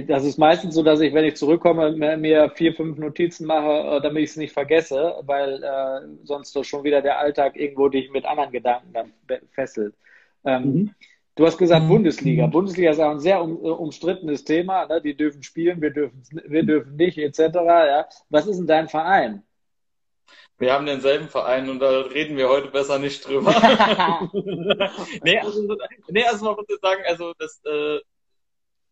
das 0.06 0.24
ist 0.24 0.38
meistens 0.38 0.74
so, 0.74 0.82
dass 0.82 1.00
ich, 1.00 1.14
wenn 1.14 1.24
ich 1.24 1.36
zurückkomme, 1.36 1.92
mir 1.92 2.50
vier, 2.50 2.74
fünf 2.74 2.98
Notizen 2.98 3.46
mache, 3.46 4.00
damit 4.02 4.24
ich 4.24 4.30
es 4.30 4.36
nicht 4.36 4.52
vergesse, 4.52 5.14
weil 5.22 5.62
äh, 5.62 6.06
sonst 6.24 6.66
schon 6.66 6.84
wieder 6.84 7.00
der 7.00 7.18
Alltag 7.18 7.56
irgendwo 7.56 7.88
dich 7.88 8.10
mit 8.10 8.26
anderen 8.26 8.50
Gedanken 8.50 8.92
dann 8.92 9.12
fesselt. 9.52 9.94
Ähm, 10.44 10.64
mhm. 10.64 10.94
Du 11.36 11.44
hast 11.44 11.58
gesagt 11.58 11.84
mhm. 11.84 11.88
Bundesliga. 11.88 12.46
Bundesliga 12.46 12.90
ist 12.90 13.00
auch 13.00 13.10
ein 13.10 13.20
sehr 13.20 13.42
um, 13.42 13.56
äh, 13.56 13.68
umstrittenes 13.68 14.44
Thema. 14.44 14.86
Ne? 14.86 15.00
Die 15.00 15.16
dürfen 15.16 15.42
spielen, 15.42 15.82
wir 15.82 15.90
dürfen, 15.90 16.22
wir 16.30 16.64
dürfen 16.64 16.96
nicht, 16.96 17.18
etc. 17.18 17.38
Ja? 17.54 18.06
Was 18.28 18.46
ist 18.46 18.58
denn 18.58 18.66
dein 18.66 18.88
Verein? 18.88 19.42
Wir 20.58 20.72
haben 20.72 20.86
denselben 20.86 21.28
Verein 21.28 21.68
und 21.68 21.80
da 21.80 22.02
reden 22.02 22.36
wir 22.36 22.48
heute 22.48 22.68
besser 22.68 23.00
nicht 23.00 23.26
drüber. 23.26 23.50
nee, 25.24 25.38
also, 25.38 25.76
nee, 26.08 26.24
also 26.24 26.44
man 26.44 26.54
muss 26.54 26.66
jetzt 26.68 26.82
sagen, 26.82 27.02
also 27.06 27.32
das, 27.38 27.60
äh, 27.64 27.98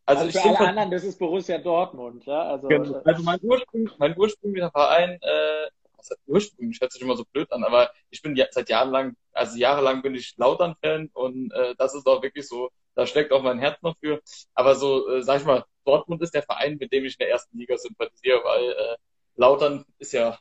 also, 0.05 0.25
also 0.25 0.41
für 0.41 0.49
alle 0.49 0.69
anderen, 0.69 0.91
das 0.91 1.05
ist 1.05 1.19
Borussia 1.19 1.59
Dortmund, 1.59 2.27
ja. 2.27 2.43
Also, 2.43 2.67
genau. 2.67 2.97
Äh, 2.97 3.03
also 3.05 3.23
mein, 3.23 3.39
Ursprung, 3.43 3.91
mein 3.99 4.19
ursprünglicher 4.19 4.71
Verein, 4.73 5.11
äh, 5.23 5.71
was 6.03 6.11
heißt 6.11 6.23
ursprünglich, 6.27 6.81
hört 6.81 6.93
sich 6.93 7.03
immer 7.03 7.17
so 7.17 7.25
blöd 7.25 7.51
an, 7.53 7.65
aber 7.65 7.91
ich 8.11 8.23
bin 8.23 8.37
ja, 8.37 8.47
seit 8.51 8.69
Jahren 8.69 8.91
lang 8.91 9.17
also 9.33 9.59
jahrelang 9.59 10.03
bin 10.03 10.15
ich 10.15 10.35
Lautern-Fan 10.37 11.11
und 11.13 11.53
äh, 11.53 11.75
das 11.79 11.95
ist 11.95 12.07
auch 12.07 12.23
wirklich 12.23 12.47
so, 12.47 12.71
da 12.95 13.07
steckt 13.07 13.33
auch 13.33 13.43
mein 13.43 13.59
Herz 13.59 13.81
noch 13.83 13.97
für. 13.99 14.21
Aber 14.55 14.75
so, 14.75 15.09
äh, 15.09 15.23
sag 15.23 15.41
ich 15.41 15.47
mal, 15.47 15.65
Dortmund 15.85 16.23
ist 16.23 16.35
der 16.35 16.43
Verein, 16.43 16.77
mit 16.79 16.93
dem 16.93 17.05
ich 17.05 17.15
in 17.15 17.25
der 17.25 17.31
ersten 17.31 17.57
Liga 17.59 17.77
sympathisiere, 17.77 18.41
weil 18.45 18.71
äh, 18.71 18.97
Lautern 19.37 19.85
ist 19.99 20.13
ja 20.13 20.39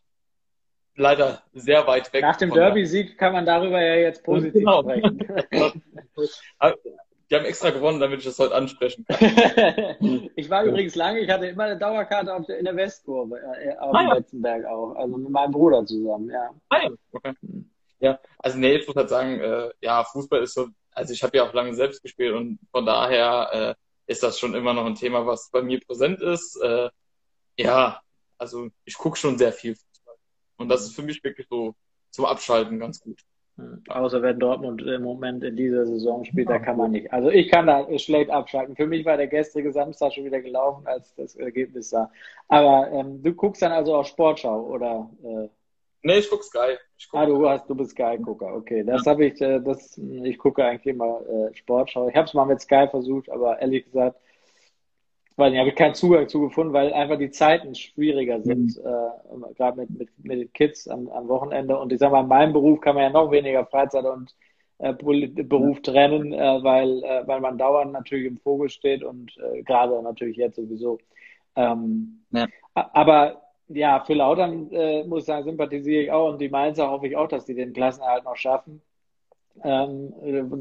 leider 0.95 1.41
sehr 1.53 1.87
weit 1.87 2.11
weg. 2.13 2.21
Nach 2.21 2.35
dem 2.35 2.51
Derby-Sieg 2.51 3.17
kann 3.17 3.33
man 3.33 3.45
darüber 3.45 3.81
ja 3.81 3.95
jetzt 3.95 4.23
positiv 4.23 4.59
genau. 4.59 4.81
sprechen. 4.81 5.19
Die 7.31 7.35
haben 7.37 7.45
extra 7.45 7.69
gewonnen, 7.69 8.01
damit 8.01 8.19
ich 8.19 8.25
das 8.25 8.37
heute 8.39 8.53
ansprechen 8.53 9.05
kann. 9.05 9.17
ich 10.35 10.49
war 10.49 10.65
übrigens 10.65 10.95
lange, 10.95 11.21
ich 11.21 11.29
hatte 11.29 11.47
immer 11.47 11.63
eine 11.63 11.77
Dauerkarte 11.77 12.35
auf 12.35 12.45
der, 12.45 12.59
in 12.59 12.65
der 12.65 12.75
Westkurve, 12.75 13.39
äh, 13.39 13.77
auf 13.77 13.95
ah, 13.95 14.03
dem 14.03 14.11
letzten 14.17 14.41
Berg 14.41 14.65
auch, 14.65 14.95
also 14.95 15.17
mit 15.17 15.29
meinem 15.29 15.51
Bruder 15.51 15.85
zusammen, 15.85 16.29
ja. 16.29 16.49
Ah, 16.67 16.83
ja. 16.83 16.89
Okay. 17.13 17.33
Ja, 18.01 18.19
also 18.39 18.57
nee, 18.57 18.75
ich 18.75 18.85
muss 18.85 18.97
halt 18.97 19.07
sagen, 19.07 19.39
äh, 19.39 19.69
ja, 19.79 20.03
Fußball 20.03 20.41
ist 20.41 20.55
so, 20.55 20.67
also 20.91 21.13
ich 21.13 21.23
habe 21.23 21.37
ja 21.37 21.47
auch 21.47 21.53
lange 21.53 21.73
selbst 21.73 22.01
gespielt 22.03 22.35
und 22.35 22.59
von 22.69 22.85
daher 22.85 23.77
äh, 23.77 24.11
ist 24.11 24.23
das 24.23 24.37
schon 24.37 24.53
immer 24.53 24.73
noch 24.73 24.85
ein 24.85 24.95
Thema, 24.95 25.25
was 25.25 25.49
bei 25.51 25.61
mir 25.61 25.79
präsent 25.79 26.21
ist. 26.21 26.59
Äh, 26.61 26.89
ja, 27.57 28.01
also 28.37 28.67
ich 28.83 28.95
gucke 28.95 29.17
schon 29.17 29.37
sehr 29.37 29.53
viel 29.53 29.75
Fußball. 29.75 30.15
Und 30.57 30.67
das 30.67 30.81
ist 30.81 30.95
für 30.95 31.03
mich 31.03 31.23
wirklich 31.23 31.47
so 31.49 31.75
zum 32.09 32.25
Abschalten 32.25 32.77
ganz 32.77 32.99
gut. 32.99 33.21
Hm, 33.57 33.83
außer 33.89 34.21
wenn 34.21 34.39
Dortmund 34.39 34.81
im 34.81 35.03
Moment 35.03 35.43
in 35.43 35.55
dieser 35.55 35.85
Saison 35.85 36.23
spielt, 36.25 36.49
da 36.49 36.59
kann 36.59 36.77
man 36.77 36.91
nicht. 36.91 37.11
Also 37.11 37.29
ich 37.29 37.49
kann 37.49 37.67
da 37.67 37.87
schlecht 37.97 38.29
abschalten. 38.29 38.75
Für 38.75 38.87
mich 38.87 39.05
war 39.05 39.17
der 39.17 39.27
gestrige 39.27 39.71
Samstag 39.71 40.13
schon 40.13 40.25
wieder 40.25 40.41
gelaufen, 40.41 40.85
als 40.87 41.13
das 41.15 41.35
Ergebnis 41.35 41.89
sah. 41.89 42.11
Aber 42.47 42.89
ähm, 42.91 43.21
du 43.21 43.33
guckst 43.33 43.61
dann 43.61 43.71
also 43.71 43.95
auch 43.95 44.05
Sportschau 44.05 44.67
oder? 44.67 45.09
Äh, 45.23 45.49
Nee, 46.03 46.17
ich 46.17 46.29
gucke 46.29 46.43
Sky. 46.43 46.77
Ich 46.97 47.07
guck 47.09 47.19
ah, 47.19 47.25
du 47.25 47.47
hast, 47.47 47.69
du 47.69 47.75
bist 47.75 47.91
Sky-Gucker. 47.91 48.55
Okay, 48.55 48.83
das 48.83 49.05
ja. 49.05 49.11
habe 49.11 49.25
ich, 49.25 49.39
äh, 49.39 49.59
das, 49.59 49.97
ich 49.97 50.37
gucke 50.37 50.65
eigentlich 50.65 50.87
immer 50.87 51.21
äh, 51.27 51.55
Sportschau. 51.55 52.09
Ich 52.09 52.15
habe 52.15 52.25
es 52.25 52.33
mal 52.33 52.45
mit 52.45 52.59
Sky 52.59 52.87
versucht, 52.89 53.29
aber 53.29 53.59
ehrlich 53.59 53.85
gesagt, 53.85 54.19
weil 55.37 55.53
ich 55.53 55.59
habe 55.59 55.71
keinen 55.71 55.95
Zugang 55.95 56.27
zu 56.27 56.41
gefunden, 56.41 56.73
weil 56.73 56.93
einfach 56.93 57.17
die 57.17 57.31
Zeiten 57.31 57.73
schwieriger 57.75 58.41
sind, 58.41 58.77
mhm. 58.77 59.43
äh, 59.43 59.53
gerade 59.53 59.81
mit, 59.81 59.89
mit, 59.91 60.09
mit 60.23 60.39
den 60.39 60.53
Kids 60.53 60.87
am, 60.87 61.07
am 61.09 61.27
Wochenende. 61.27 61.77
Und 61.77 61.91
ich 61.91 61.99
sage 61.99 62.11
mal, 62.11 62.21
in 62.21 62.27
meinem 62.27 62.53
Beruf 62.53 62.81
kann 62.81 62.95
man 62.95 63.03
ja 63.03 63.09
noch 63.09 63.31
weniger 63.31 63.65
Freizeit 63.65 64.05
und 64.05 64.35
äh, 64.79 64.93
Beruf 64.93 65.77
ja. 65.85 65.93
trennen, 65.93 66.33
äh, 66.33 66.63
weil, 66.63 67.03
äh, 67.03 67.27
weil 67.27 67.39
man 67.39 67.57
dauernd 67.57 67.93
natürlich 67.93 68.25
im 68.25 68.37
Vogel 68.37 68.69
steht 68.69 69.03
und 69.03 69.37
äh, 69.37 69.61
gerade 69.63 70.01
natürlich 70.01 70.37
jetzt 70.37 70.55
sowieso. 70.55 70.99
Ähm, 71.55 72.23
ja. 72.31 72.47
Aber 72.73 73.41
ja, 73.67 74.03
für 74.03 74.13
Lautern 74.13 74.71
äh, 74.71 75.03
muss 75.03 75.21
ich 75.21 75.25
sagen, 75.27 75.45
sympathisiere 75.45 76.03
ich 76.03 76.11
auch 76.11 76.31
und 76.31 76.41
die 76.41 76.49
Mainzer 76.49 76.89
hoffe 76.89 77.07
ich 77.07 77.15
auch, 77.15 77.27
dass 77.27 77.45
die 77.45 77.55
den 77.55 77.73
Klassenerhalt 77.73 78.23
noch 78.23 78.35
schaffen. 78.35 78.81
Ähm, 79.63 80.13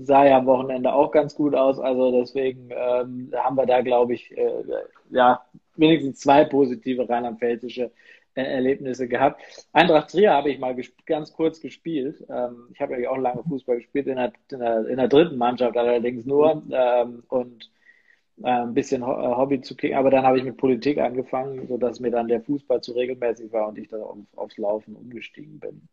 sah 0.05 0.27
ja 0.27 0.39
am 0.39 0.47
Wochenende 0.47 0.93
auch 0.93 1.11
ganz 1.11 1.35
gut 1.35 1.55
aus, 1.55 1.79
also 1.79 2.11
deswegen 2.21 2.69
ähm, 2.71 3.33
haben 3.37 3.57
wir 3.57 3.67
da, 3.67 3.81
glaube 3.81 4.15
ich, 4.15 4.37
äh, 4.37 4.65
ja, 5.11 5.45
wenigstens 5.77 6.21
zwei 6.21 6.45
positive 6.45 7.09
rheinland-pfälzische 7.09 7.91
äh, 8.35 8.43
Erlebnisse 8.43 9.09
gehabt. 9.09 9.43
Eintracht 9.73 10.11
Trier 10.11 10.33
habe 10.33 10.51
ich 10.51 10.59
mal 10.59 10.77
ganz 11.07 11.33
kurz 11.33 11.61
gespielt. 11.61 12.25
Ähm, 12.29 12.69
ich 12.73 12.81
habe 12.81 13.01
ja 13.01 13.11
auch 13.11 13.17
lange 13.17 13.43
Fußball 13.43 13.77
gespielt, 13.77 14.07
in 14.07 14.17
der, 14.17 14.33
in 14.51 14.59
der, 14.61 14.87
in 14.87 14.97
der 14.97 15.09
dritten 15.09 15.37
Mannschaft 15.37 15.77
allerdings 15.77 16.27
nur. 16.27 16.63
Ähm, 16.71 17.25
und 17.29 17.71
äh, 18.43 18.49
ein 18.49 18.75
bisschen 18.75 19.03
äh, 19.03 19.07
Hobby 19.07 19.61
zu 19.61 19.77
kicken. 19.77 19.97
Aber 19.97 20.11
dann 20.11 20.25
habe 20.25 20.39
ich 20.39 20.45
mit 20.45 20.57
Politik 20.57 20.99
angefangen, 20.99 21.67
sodass 21.69 22.01
mir 22.01 22.11
dann 22.11 22.29
der 22.29 22.41
Fußball 22.43 22.81
zu 22.81 22.93
regelmäßig 22.93 23.53
war 23.53 23.69
und 23.69 23.79
ich 23.79 23.89
dann 23.89 24.03
auf, 24.03 24.19
aufs 24.37 24.57
Laufen 24.59 24.97
umgestiegen 24.97 25.59
bin. 25.61 25.89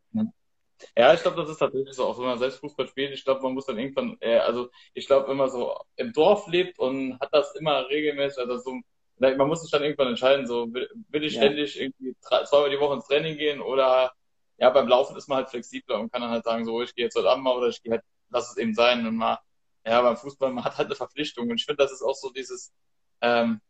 Ja, 0.95 1.13
ich 1.13 1.21
glaube, 1.21 1.38
das 1.38 1.49
ist 1.49 1.57
tatsächlich 1.57 1.95
so, 1.95 2.05
auch 2.05 2.17
wenn 2.19 2.25
man 2.25 2.39
selbst 2.39 2.59
Fußball 2.59 2.88
spielt, 2.88 3.13
ich 3.13 3.23
glaube, 3.23 3.41
man 3.41 3.53
muss 3.53 3.65
dann 3.65 3.80
irgendwann, 3.80 4.17
äh, 4.19 4.38
also 4.38 4.69
ich 4.93 5.07
glaube, 5.07 5.28
wenn 5.28 5.38
man 5.38 5.49
so 5.49 5.75
im 5.95 6.13
Dorf 6.13 6.47
lebt 6.47 6.78
und 6.80 7.19
hat 7.19 7.30
das 7.32 7.55
immer 7.55 7.88
regelmäßig, 7.89 8.39
also 8.39 8.57
so, 8.57 8.80
man 9.17 9.47
muss 9.47 9.61
sich 9.61 9.71
dann 9.71 9.84
irgendwann 9.84 10.09
entscheiden, 10.09 10.45
so 10.45 10.71
will, 10.73 10.89
will 11.09 11.23
ich 11.23 11.34
ja. 11.34 11.41
ständig 11.41 11.80
irgendwie 11.80 12.15
drei, 12.21 12.43
zweimal 12.43 12.69
die 12.69 12.80
Woche 12.80 12.95
ins 12.95 13.07
Training 13.07 13.38
gehen 13.38 13.61
oder 13.61 14.11
ja, 14.59 14.69
beim 14.69 14.88
Laufen 14.88 15.15
ist 15.17 15.28
man 15.28 15.38
halt 15.39 15.49
flexibler 15.49 15.99
und 15.99 16.11
kann 16.11 16.21
dann 16.21 16.32
halt 16.32 16.43
sagen, 16.43 16.65
so, 16.65 16.82
ich 16.82 16.93
gehe 16.95 17.05
jetzt 17.05 17.15
heute 17.17 17.30
Abend 17.30 17.43
mal 17.43 17.55
oder 17.55 17.67
ich 17.69 17.82
gehe 17.82 17.91
halt, 17.93 18.03
lass 18.30 18.51
es 18.51 18.57
eben 18.57 18.73
sein 18.73 19.05
und 19.07 19.15
mal 19.15 19.39
ja, 19.88 20.01
beim 20.01 20.17
Fußball, 20.17 20.51
man 20.51 20.63
hat 20.65 20.78
halt 20.78 20.88
eine 20.88 20.95
Verpflichtung. 20.95 21.49
Und 21.49 21.55
ich 21.59 21.65
finde, 21.65 21.84
das 21.84 21.91
ist 21.93 22.01
auch 22.01 22.15
so 22.15 22.30
dieses, 22.32 22.73
ähm, 23.21 23.61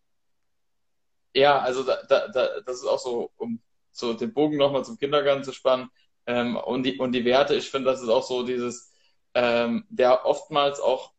ja, 1.34 1.60
also 1.60 1.84
da, 1.84 2.02
da, 2.10 2.28
da, 2.30 2.62
das 2.62 2.78
ist 2.78 2.86
auch 2.86 3.00
so, 3.00 3.32
um 3.38 3.62
so 3.92 4.14
den 4.14 4.34
Bogen 4.34 4.58
nochmal 4.58 4.84
zum 4.86 4.98
Kindergarten 4.98 5.44
zu 5.44 5.54
spannen. 5.54 5.90
Ähm, 6.28 6.56
und, 6.58 6.84
die, 6.84 6.98
und 7.00 7.14
die 7.14 7.26
Werte, 7.26 7.56
ich 7.56 7.70
finde, 7.70 7.92
das 7.92 8.02
ist 8.02 8.10
auch 8.10 8.24
so 8.24 8.44
dieses, 8.44 8.94
ähm, 9.34 9.86
der 9.90 10.26
oftmals 10.26 10.80
auch 10.80 11.14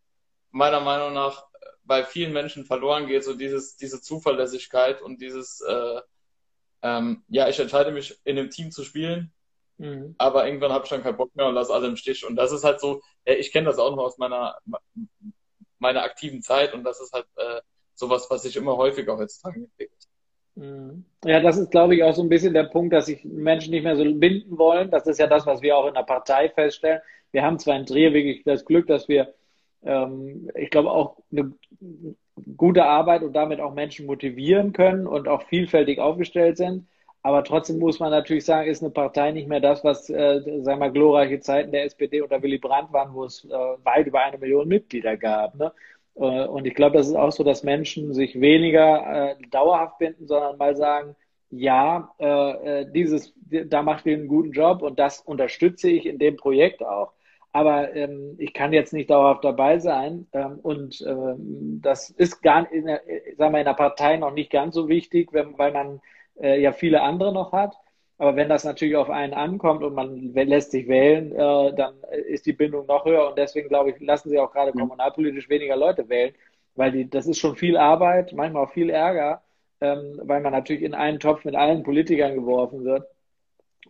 meiner 0.51 0.81
Meinung 0.81 1.15
nach 1.15 1.47
bei 1.85 2.05
vielen 2.05 2.33
Menschen 2.33 2.65
verloren 2.65 3.07
geht, 3.07 3.25
so 3.25 3.35
dieses, 3.35 3.77
diese 3.77 4.01
Zuverlässigkeit 4.01 5.03
und 5.03 5.21
dieses, 5.21 5.61
äh, 5.63 6.01
ähm, 6.83 7.25
ja, 7.29 7.49
ich 7.49 7.59
entscheide 7.59 7.91
mich 7.91 8.19
in 8.25 8.39
einem 8.39 8.51
Team 8.51 8.71
zu 8.71 8.85
spielen 8.85 9.33
Mhm. 9.79 10.17
Aber 10.19 10.47
irgendwann 10.47 10.73
habe 10.73 10.85
ich 10.85 10.91
dann 10.91 11.03
keinen 11.03 11.17
Bock 11.17 11.35
mehr 11.35 11.47
und 11.47 11.55
lasse 11.55 11.73
alle 11.73 11.87
im 11.87 11.97
Stich. 11.97 12.27
Und 12.27 12.37
das 12.37 12.53
ist 12.53 12.65
halt 12.65 12.81
so, 12.81 13.01
ich 13.25 13.53
kenne 13.53 13.67
das 13.67 13.79
auch 13.79 13.95
noch 13.95 14.05
aus 14.05 14.19
meiner, 14.19 14.59
meiner 15.79 16.03
aktiven 16.03 16.43
Zeit 16.43 16.75
und 16.75 16.85
das 16.85 17.01
ist 17.01 17.13
halt 17.13 17.27
äh, 17.37 17.61
sowas, 17.95 18.27
was 18.29 18.43
sich 18.43 18.57
immer 18.57 18.77
häufiger 18.77 19.17
heutzutage 19.17 19.61
entwickelt. 19.61 20.09
Ja, 21.25 21.41
das 21.41 21.59
ist, 21.59 21.71
glaube 21.71 21.95
ich, 21.95 22.03
auch 22.03 22.15
so 22.15 22.23
ein 22.23 22.29
bisschen 22.29 22.55
der 22.55 22.65
Punkt, 22.65 22.93
dass 22.93 23.07
sich 23.07 23.25
Menschen 23.25 23.71
nicht 23.71 23.85
mehr 23.85 23.97
so 23.97 24.05
binden 24.05 24.59
wollen. 24.59 24.91
Das 24.91 25.07
ist 25.07 25.19
ja 25.19 25.27
das, 25.27 25.47
was 25.47 25.63
wir 25.63 25.77
auch 25.77 25.87
in 25.87 25.95
der 25.95 26.03
Partei 26.03 26.49
feststellen. 26.49 27.01
Wir 27.33 27.43
haben 27.43 27.59
zwar 27.59 27.77
in 27.77 27.87
Trier 27.87 28.13
wirklich 28.13 28.43
das 28.45 28.65
Glück, 28.65 28.87
dass 28.87 29.09
wir, 29.09 29.35
ähm, 29.85 30.51
ich 30.55 30.71
glaube, 30.71 30.91
auch 30.91 31.17
eine 31.33 31.53
gute 32.57 32.85
Arbeit 32.85 33.23
und 33.23 33.35
damit 33.35 33.61
auch 33.61 33.75
Menschen 33.75 34.07
motivieren 34.07 34.73
können 34.73 35.07
und 35.07 35.29
auch 35.29 35.43
vielfältig 35.43 35.99
aufgestellt 35.99 36.57
sind. 36.57 36.87
Aber 37.23 37.45
trotzdem 37.45 37.79
muss 37.79 37.99
man 37.99 38.11
natürlich 38.11 38.45
sagen, 38.45 38.71
ist 38.71 38.83
eine 38.83 38.93
Partei 38.93 39.33
nicht 39.33 39.49
mehr 39.49 39.61
das, 39.61 39.85
was, 39.85 40.09
äh, 40.09 40.41
sagen 40.63 40.81
wir, 40.81 40.91
glorreiche 40.91 41.41
Zeiten 41.41 41.73
der 41.73 41.85
SPD 41.85 42.21
unter 42.23 42.43
Willy 42.43 42.59
Brandt 42.59 42.93
waren, 42.93 43.13
wo 43.13 43.25
es 43.25 43.45
äh, 43.45 43.49
weit 43.51 44.07
über 44.07 44.21
eine 44.23 44.39
Million 44.39 44.69
Mitglieder 44.69 45.17
gab. 45.17 45.57
Ne? 45.57 45.73
Äh, 46.19 46.47
und 46.47 46.67
ich 46.67 46.75
glaube, 46.75 46.99
das 46.99 47.09
ist 47.09 47.15
auch 47.15 47.33
so, 47.33 47.45
dass 47.45 47.63
Menschen 47.63 48.13
sich 48.13 48.41
weniger 48.41 49.31
äh, 49.31 49.37
dauerhaft 49.51 49.99
binden, 49.99 50.27
sondern 50.27 50.57
mal 50.59 50.77
sagen, 50.77 51.17
ja, 51.51 52.13
äh, 52.19 52.81
äh 52.83 52.93
dieses, 52.93 53.33
da 53.67 53.83
macht 53.83 54.07
ihr 54.07 54.17
einen 54.17 54.29
guten 54.29 54.53
Job 54.53 54.83
und 54.83 54.99
das 54.99 55.21
unterstütze 55.21 55.91
ich 55.91 56.07
in 56.07 56.19
dem 56.19 56.37
Projekt 56.37 56.83
auch. 56.85 57.13
Aber 57.53 57.95
ähm, 57.95 58.35
ich 58.39 58.53
kann 58.53 58.73
jetzt 58.73 58.93
nicht 58.93 59.11
dauerhaft 59.11 59.45
dabei 59.45 59.79
sein. 59.79 60.27
Ähm, 60.33 60.59
und 60.63 61.03
ähm, 61.07 61.81
das 61.83 62.11
ist 62.11 62.43
gar 62.43 62.71
in 62.71 62.87
der, 62.87 63.01
sagen 63.37 63.55
wir, 63.55 63.61
in 63.61 63.65
der 63.67 63.75
Partei 63.75 64.17
noch 64.19 64.33
nicht 64.33 64.51
ganz 64.51 64.75
so 64.75 64.89
wichtig, 64.89 65.33
wenn, 65.33 65.57
weil 65.59 65.73
man 65.73 66.01
äh, 66.41 66.61
ja 66.61 66.73
viele 66.73 67.03
andere 67.03 67.33
noch 67.33 67.53
hat. 67.53 67.75
Aber 68.19 68.35
wenn 68.35 68.49
das 68.49 68.65
natürlich 68.65 68.97
auf 68.97 69.11
einen 69.11 69.33
ankommt 69.33 69.85
und 69.85 69.95
man 69.95 70.35
lässt 70.35 70.73
sich 70.73 70.89
wählen, 70.89 71.33
äh, 71.33 71.75
dann 71.75 71.95
ist 72.27 72.47
die 72.47 72.53
Bindung 72.53 72.87
noch 72.87 73.05
höher. 73.05 73.29
Und 73.29 73.39
deswegen, 73.39 73.69
glaube 73.69 73.91
ich, 73.91 74.01
lassen 74.01 74.29
sie 74.29 74.41
auch 74.41 74.53
gerade 74.53 74.73
mhm. 74.75 74.81
kommunalpolitisch 74.81 75.49
weniger 75.49 75.77
Leute 75.77 76.09
wählen, 76.09 76.35
weil 76.75 76.91
die, 76.91 77.09
das 77.09 77.29
ist 77.29 77.39
schon 77.39 77.55
viel 77.57 77.77
Arbeit, 77.77 78.33
manchmal 78.33 78.65
auch 78.65 78.73
viel 78.73 78.91
Ärger, 78.91 79.43
ähm, 79.81 80.21
weil 80.25 80.41
man 80.41 80.53
natürlich 80.53 80.83
in 80.83 80.95
einen 80.95 81.21
Topf 81.21 81.45
mit 81.45 81.55
allen 81.55 81.85
Politikern 81.85 82.35
geworfen 82.35 82.85
wird. 82.85 83.07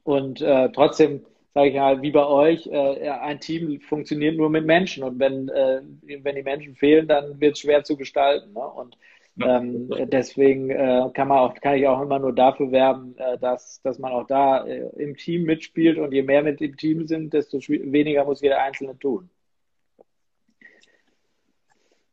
Und 0.04 0.42
äh, 0.42 0.70
trotzdem, 0.72 1.24
sage 1.54 1.70
ich 1.70 1.74
mal, 1.76 2.02
wie 2.02 2.10
bei 2.10 2.26
euch, 2.26 2.66
äh, 2.66 3.08
ein 3.08 3.40
Team 3.40 3.80
funktioniert 3.80 4.36
nur 4.36 4.50
mit 4.50 4.66
Menschen. 4.66 5.04
Und 5.04 5.18
wenn, 5.18 5.48
äh, 5.48 5.80
wenn 6.22 6.36
die 6.36 6.42
Menschen 6.42 6.76
fehlen, 6.76 7.08
dann 7.08 7.40
wird 7.40 7.54
es 7.54 7.60
schwer 7.60 7.82
zu 7.82 7.96
gestalten. 7.96 8.52
Ne? 8.52 8.60
Und 8.60 8.98
ähm, 9.44 9.90
deswegen 10.10 10.70
äh, 10.70 11.10
kann 11.14 11.28
man 11.28 11.38
auch, 11.38 11.54
kann 11.54 11.76
ich 11.76 11.86
auch 11.86 12.00
immer 12.00 12.18
nur 12.18 12.34
dafür 12.34 12.72
werben, 12.72 13.16
äh, 13.18 13.38
dass, 13.38 13.80
dass 13.82 13.98
man 13.98 14.12
auch 14.12 14.26
da 14.26 14.66
äh, 14.66 14.88
im 14.96 15.16
Team 15.16 15.44
mitspielt 15.44 15.98
und 15.98 16.12
je 16.12 16.22
mehr 16.22 16.42
mit 16.42 16.60
im 16.60 16.76
Team 16.76 17.06
sind, 17.06 17.32
desto 17.32 17.58
weniger 17.58 18.24
muss 18.24 18.40
jeder 18.40 18.62
Einzelne 18.62 18.98
tun. 18.98 19.30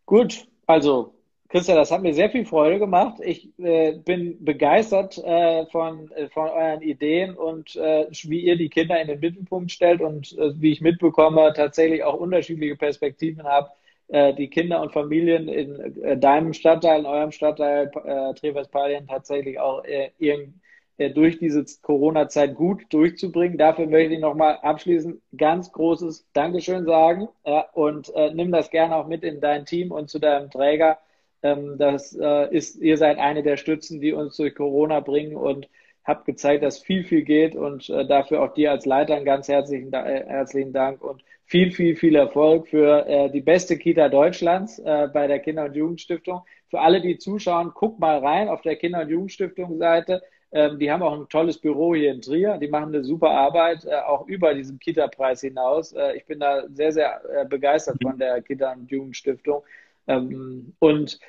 Gut, 0.05 0.47
also 0.67 1.15
Christian, 1.49 1.77
das 1.77 1.91
hat 1.91 2.01
mir 2.01 2.13
sehr 2.13 2.29
viel 2.29 2.45
Freude 2.45 2.79
gemacht. 2.79 3.19
Ich 3.23 3.57
äh, 3.59 3.93
bin 3.93 4.43
begeistert 4.43 5.17
äh, 5.17 5.65
von, 5.67 6.11
äh, 6.11 6.29
von 6.29 6.49
euren 6.49 6.81
Ideen 6.81 7.35
und 7.35 7.75
äh, 7.75 8.07
wie 8.23 8.41
ihr 8.41 8.57
die 8.57 8.69
Kinder 8.69 8.99
in 8.99 9.07
den 9.07 9.19
Mittelpunkt 9.19 9.71
stellt 9.71 10.01
und 10.01 10.37
äh, 10.37 10.59
wie 10.59 10.71
ich 10.71 10.81
mitbekomme, 10.81 11.53
tatsächlich 11.55 12.03
auch 12.03 12.15
unterschiedliche 12.19 12.75
Perspektiven 12.75 13.43
habt 13.43 13.71
die 14.07 14.49
Kinder 14.49 14.81
und 14.81 14.93
Familien 14.93 15.47
in 15.47 16.03
äh, 16.03 16.17
deinem 16.17 16.53
Stadtteil, 16.53 16.99
in 16.99 17.05
eurem 17.05 17.31
Stadtteil 17.31 17.91
äh, 18.05 18.33
Trevespalien 18.35 19.07
tatsächlich 19.07 19.59
auch 19.59 19.83
äh, 19.83 20.11
irgend, 20.19 20.55
äh, 20.97 21.09
durch 21.09 21.39
diese 21.39 21.65
Corona-Zeit 21.81 22.55
gut 22.55 22.83
durchzubringen. 22.89 23.57
Dafür 23.57 23.87
möchte 23.87 24.13
ich 24.13 24.19
nochmal 24.19 24.59
abschließend 24.61 25.21
ganz 25.35 25.71
großes 25.71 26.27
Dankeschön 26.33 26.85
sagen 26.85 27.27
äh, 27.43 27.63
und 27.73 28.13
äh, 28.15 28.33
nimm 28.33 28.51
das 28.51 28.69
gerne 28.69 28.95
auch 28.95 29.07
mit 29.07 29.23
in 29.23 29.41
dein 29.41 29.65
Team 29.65 29.91
und 29.91 30.09
zu 30.09 30.19
deinem 30.19 30.49
Träger. 30.49 30.99
Ähm, 31.43 31.77
das 31.77 32.15
äh, 32.15 32.55
ist, 32.55 32.77
ihr 32.77 32.97
seid 32.97 33.17
eine 33.17 33.43
der 33.43 33.57
Stützen, 33.57 33.99
die 33.99 34.13
uns 34.13 34.37
durch 34.37 34.55
Corona 34.55 35.01
bringen 35.01 35.35
und 35.35 35.67
habt 36.05 36.25
gezeigt, 36.25 36.63
dass 36.63 36.79
viel, 36.79 37.03
viel 37.03 37.23
geht 37.23 37.55
und 37.55 37.89
äh, 37.89 38.05
dafür 38.05 38.41
auch 38.41 38.53
dir 38.53 38.71
als 38.71 38.85
Leiter 38.85 39.15
einen 39.15 39.25
ganz 39.25 39.47
herzlichen, 39.47 39.91
äh, 39.91 40.23
herzlichen 40.27 40.71
Dank 40.71 41.03
und 41.03 41.23
viel, 41.45 41.71
viel, 41.71 41.95
viel 41.95 42.15
Erfolg 42.15 42.67
für 42.67 43.05
äh, 43.07 43.29
die 43.29 43.41
beste 43.41 43.77
Kita 43.77 44.09
Deutschlands 44.09 44.79
äh, 44.79 45.07
bei 45.11 45.27
der 45.27 45.39
Kinder- 45.39 45.65
und 45.65 45.75
Jugendstiftung. 45.75 46.41
Für 46.69 46.81
alle, 46.81 47.01
die 47.01 47.17
zuschauen, 47.17 47.71
guckt 47.73 47.99
mal 47.99 48.19
rein 48.19 48.49
auf 48.49 48.61
der 48.61 48.75
Kinder- 48.75 49.01
und 49.01 49.09
Jugendstiftung-Seite. 49.09 50.21
Ähm, 50.51 50.79
die 50.79 50.91
haben 50.91 51.03
auch 51.03 51.13
ein 51.13 51.27
tolles 51.29 51.57
Büro 51.57 51.95
hier 51.95 52.11
in 52.11 52.21
Trier. 52.21 52.57
Die 52.57 52.67
machen 52.67 52.93
eine 52.93 53.03
super 53.03 53.31
Arbeit, 53.31 53.85
äh, 53.85 53.95
auch 53.95 54.27
über 54.27 54.53
diesen 54.53 54.79
Kita-Preis 54.79 55.41
hinaus. 55.41 55.91
Äh, 55.93 56.17
ich 56.17 56.25
bin 56.25 56.39
da 56.39 56.63
sehr, 56.69 56.91
sehr 56.91 57.21
äh, 57.33 57.45
begeistert 57.45 57.97
von 58.01 58.17
der 58.17 58.41
Kinder- 58.41 58.73
und 58.73 58.89
Jugendstiftung. 58.89 59.63
Ähm, 60.07 60.73
und 60.79 61.19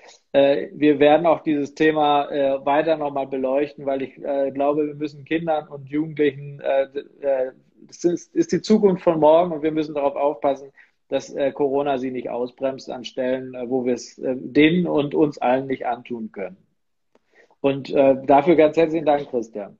wir 0.72 0.98
werden 0.98 1.26
auch 1.26 1.42
dieses 1.42 1.74
Thema 1.74 2.30
äh, 2.30 2.64
weiter 2.64 2.96
nochmal 2.96 3.26
beleuchten, 3.26 3.86
weil 3.86 4.02
ich 4.02 4.18
äh, 4.22 4.50
glaube, 4.50 4.86
wir 4.86 4.94
müssen 4.94 5.24
Kindern 5.24 5.68
und 5.68 5.88
Jugendlichen 5.88 6.60
äh, 6.60 6.88
äh, 7.20 7.52
das 7.86 8.04
ist, 8.04 8.34
ist 8.34 8.52
die 8.52 8.62
Zukunft 8.62 9.02
von 9.02 9.20
morgen 9.20 9.52
und 9.52 9.62
wir 9.62 9.72
müssen 9.72 9.94
darauf 9.94 10.16
aufpassen, 10.16 10.72
dass 11.08 11.30
äh, 11.30 11.52
Corona 11.52 11.98
sie 11.98 12.10
nicht 12.10 12.28
ausbremst 12.28 12.90
an 12.90 13.04
Stellen, 13.04 13.54
äh, 13.54 13.68
wo 13.68 13.84
wir 13.84 13.94
es 13.94 14.18
äh, 14.18 14.34
denen 14.36 14.86
und 14.86 15.14
uns 15.14 15.38
allen 15.38 15.66
nicht 15.66 15.86
antun 15.86 16.32
können. 16.32 16.56
Und 17.60 17.90
äh, 17.90 18.16
dafür 18.24 18.56
ganz 18.56 18.76
herzlichen 18.76 19.06
Dank, 19.06 19.30
Christian. 19.30 19.78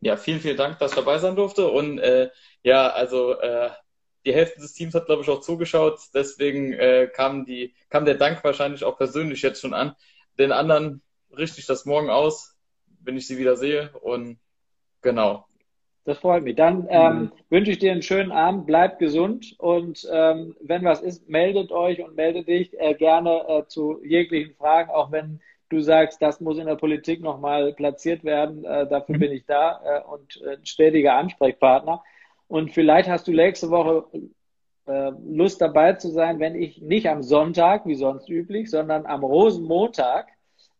Ja, 0.00 0.16
vielen, 0.16 0.40
vielen 0.40 0.56
Dank, 0.56 0.78
dass 0.78 0.92
ich 0.92 0.96
dabei 0.96 1.18
sein 1.18 1.36
durfte. 1.36 1.68
Und 1.68 1.98
äh, 1.98 2.30
ja, 2.62 2.88
also 2.88 3.38
äh, 3.38 3.70
die 4.24 4.34
Hälfte 4.34 4.60
des 4.60 4.74
Teams 4.74 4.94
hat, 4.94 5.06
glaube 5.06 5.22
ich, 5.22 5.28
auch 5.28 5.40
zugeschaut. 5.40 5.98
Deswegen 6.14 6.72
äh, 6.72 7.08
kam, 7.12 7.44
die, 7.44 7.74
kam 7.90 8.04
der 8.04 8.14
Dank 8.14 8.42
wahrscheinlich 8.44 8.84
auch 8.84 8.96
persönlich 8.96 9.42
jetzt 9.42 9.60
schon 9.60 9.74
an. 9.74 9.94
Den 10.38 10.52
anderen 10.52 11.02
richte 11.36 11.60
ich 11.60 11.66
das 11.66 11.84
morgen 11.84 12.10
aus, 12.10 12.56
wenn 13.00 13.16
ich 13.16 13.26
sie 13.26 13.38
wieder 13.38 13.56
sehe. 13.56 13.90
Und 14.00 14.38
genau. 15.00 15.46
Das 16.04 16.18
freut 16.18 16.42
mich. 16.42 16.56
Dann 16.56 16.86
ähm, 16.90 17.16
mhm. 17.16 17.32
wünsche 17.48 17.70
ich 17.70 17.78
dir 17.78 17.92
einen 17.92 18.02
schönen 18.02 18.32
Abend, 18.32 18.66
bleib 18.66 18.98
gesund 18.98 19.54
und 19.58 20.06
ähm, 20.10 20.56
wenn 20.60 20.84
was 20.84 21.00
ist, 21.00 21.28
meldet 21.28 21.70
euch 21.70 22.02
und 22.02 22.16
meldet 22.16 22.48
dich 22.48 22.78
äh, 22.80 22.94
gerne 22.94 23.44
äh, 23.48 23.66
zu 23.68 24.00
jeglichen 24.04 24.54
Fragen, 24.56 24.90
auch 24.90 25.12
wenn 25.12 25.40
du 25.68 25.80
sagst, 25.80 26.20
das 26.20 26.40
muss 26.40 26.58
in 26.58 26.66
der 26.66 26.74
Politik 26.74 27.22
nochmal 27.22 27.72
platziert 27.72 28.24
werden. 28.24 28.64
Äh, 28.64 28.88
dafür 28.88 29.14
mhm. 29.14 29.20
bin 29.20 29.32
ich 29.32 29.46
da 29.46 29.80
äh, 29.84 30.12
und 30.12 30.42
äh, 30.42 30.58
stetiger 30.64 31.14
Ansprechpartner. 31.14 32.02
Und 32.52 32.70
vielleicht 32.70 33.08
hast 33.08 33.26
du 33.26 33.32
nächste 33.32 33.70
Woche 33.70 34.04
äh, 34.86 35.10
Lust 35.26 35.62
dabei 35.62 35.94
zu 35.94 36.10
sein, 36.10 36.38
wenn 36.38 36.54
ich 36.54 36.82
nicht 36.82 37.08
am 37.08 37.22
Sonntag, 37.22 37.86
wie 37.86 37.94
sonst 37.94 38.28
üblich, 38.28 38.68
sondern 38.68 39.06
am 39.06 39.24
Rosenmontag 39.24 40.26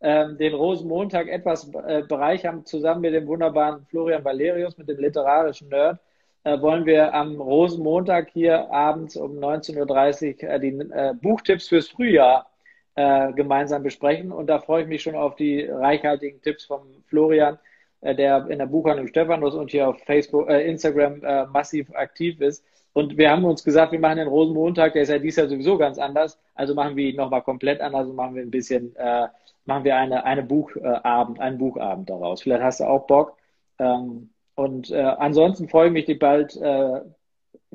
ähm, 0.03 0.37
den 0.37 0.53
Rosenmontag 0.53 1.29
etwas 1.29 1.73
äh, 1.73 2.03
bereichern, 2.03 2.67
zusammen 2.67 3.01
mit 3.01 3.15
dem 3.15 3.27
wunderbaren 3.27 3.87
Florian 3.87 4.23
Valerius, 4.23 4.77
mit 4.77 4.87
dem 4.87 4.99
literarischen 4.99 5.71
Nerd, 5.71 5.99
äh, 6.45 6.61
wollen 6.61 6.85
wir 6.85 7.15
am 7.15 7.41
Rosenmontag 7.41 8.29
hier 8.35 8.71
abends 8.71 9.17
um 9.17 9.39
19.30 9.39 10.45
Uhr 10.45 10.51
äh, 10.51 10.61
die 10.61 10.79
äh, 10.79 11.15
Buchtipps 11.23 11.69
fürs 11.69 11.89
Frühjahr 11.89 12.51
äh, 12.97 13.33
gemeinsam 13.33 13.83
besprechen. 13.83 14.31
Und 14.31 14.49
da 14.49 14.59
freue 14.59 14.83
ich 14.83 14.89
mich 14.89 15.01
schon 15.01 15.15
auf 15.15 15.37
die 15.37 15.63
reichhaltigen 15.63 16.43
Tipps 16.43 16.67
vom 16.67 16.83
Florian, 17.07 17.55
äh, 17.55 17.72
der 18.03 18.47
in 18.49 18.59
der 18.59 18.67
Buchhandlung 18.67 19.09
Stephanus 19.09 19.55
und 19.55 19.71
hier 19.71 19.89
auf 19.89 19.99
Facebook, 20.05 20.49
äh, 20.49 20.69
Instagram 20.69 21.23
äh, 21.23 21.47
massiv 21.47 21.95
aktiv 21.95 22.41
ist. 22.41 22.65
Und 22.93 23.17
wir 23.17 23.31
haben 23.31 23.45
uns 23.45 23.65
gesagt, 23.65 23.93
wir 23.93 24.01
machen 24.01 24.19
den 24.19 24.29
Rosenmontag, 24.29 24.93
der 24.93 25.03
ist 25.03 25.09
ja 25.09 25.19
dieses 25.19 25.37
Jahr 25.37 25.49
sowieso 25.49 25.79
ganz 25.79 25.99
anders. 25.99 26.39
Also 26.55 26.75
machen 26.75 26.97
wir 26.97 27.09
ihn 27.09 27.17
nochmal 27.17 27.43
komplett 27.43 27.81
anders 27.81 28.07
und 28.07 28.17
machen 28.17 28.35
wir 28.35 28.43
ein 28.43 28.51
bisschen 28.51 28.95
äh, 28.97 29.29
machen 29.65 29.85
wir 29.85 29.97
eine, 29.97 30.25
eine 30.25 30.43
Buchabend, 30.43 31.41
einen 31.41 31.59
Buchabend 31.59 32.11
daraus. 32.11 32.43
Vielleicht 32.43 32.63
hast 32.63 32.81
du 32.81 32.85
auch 32.85 33.07
Bock. 33.07 33.37
Ähm, 33.79 34.31
und 34.55 34.91
äh, 34.91 35.01
ansonsten 35.01 35.69
freue 35.69 35.87
ich 35.87 35.93
mich, 35.93 36.05
die 36.05 36.15
bald 36.15 36.57
äh, 36.57 37.01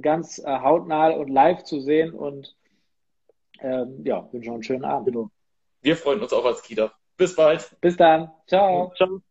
ganz 0.02 0.40
äh, 0.40 0.46
hautnah 0.46 1.10
und 1.10 1.30
live 1.30 1.64
zu 1.64 1.80
sehen 1.80 2.14
und 2.14 2.56
ähm, 3.60 4.02
ja, 4.04 4.28
wünsche 4.32 4.50
noch 4.50 4.56
einen 4.56 4.64
schönen 4.64 4.86
Abend. 4.86 5.08
Genau. 5.08 5.30
Wir 5.82 5.96
freuen 5.96 6.22
uns 6.22 6.34
auch 6.34 6.46
als 6.46 6.62
Kita. 6.62 6.92
Bis 7.18 7.36
bald. 7.36 7.76
Bis 7.82 7.98
dann. 7.98 8.32
Ciao. 8.46 8.94
Ciao. 8.96 9.22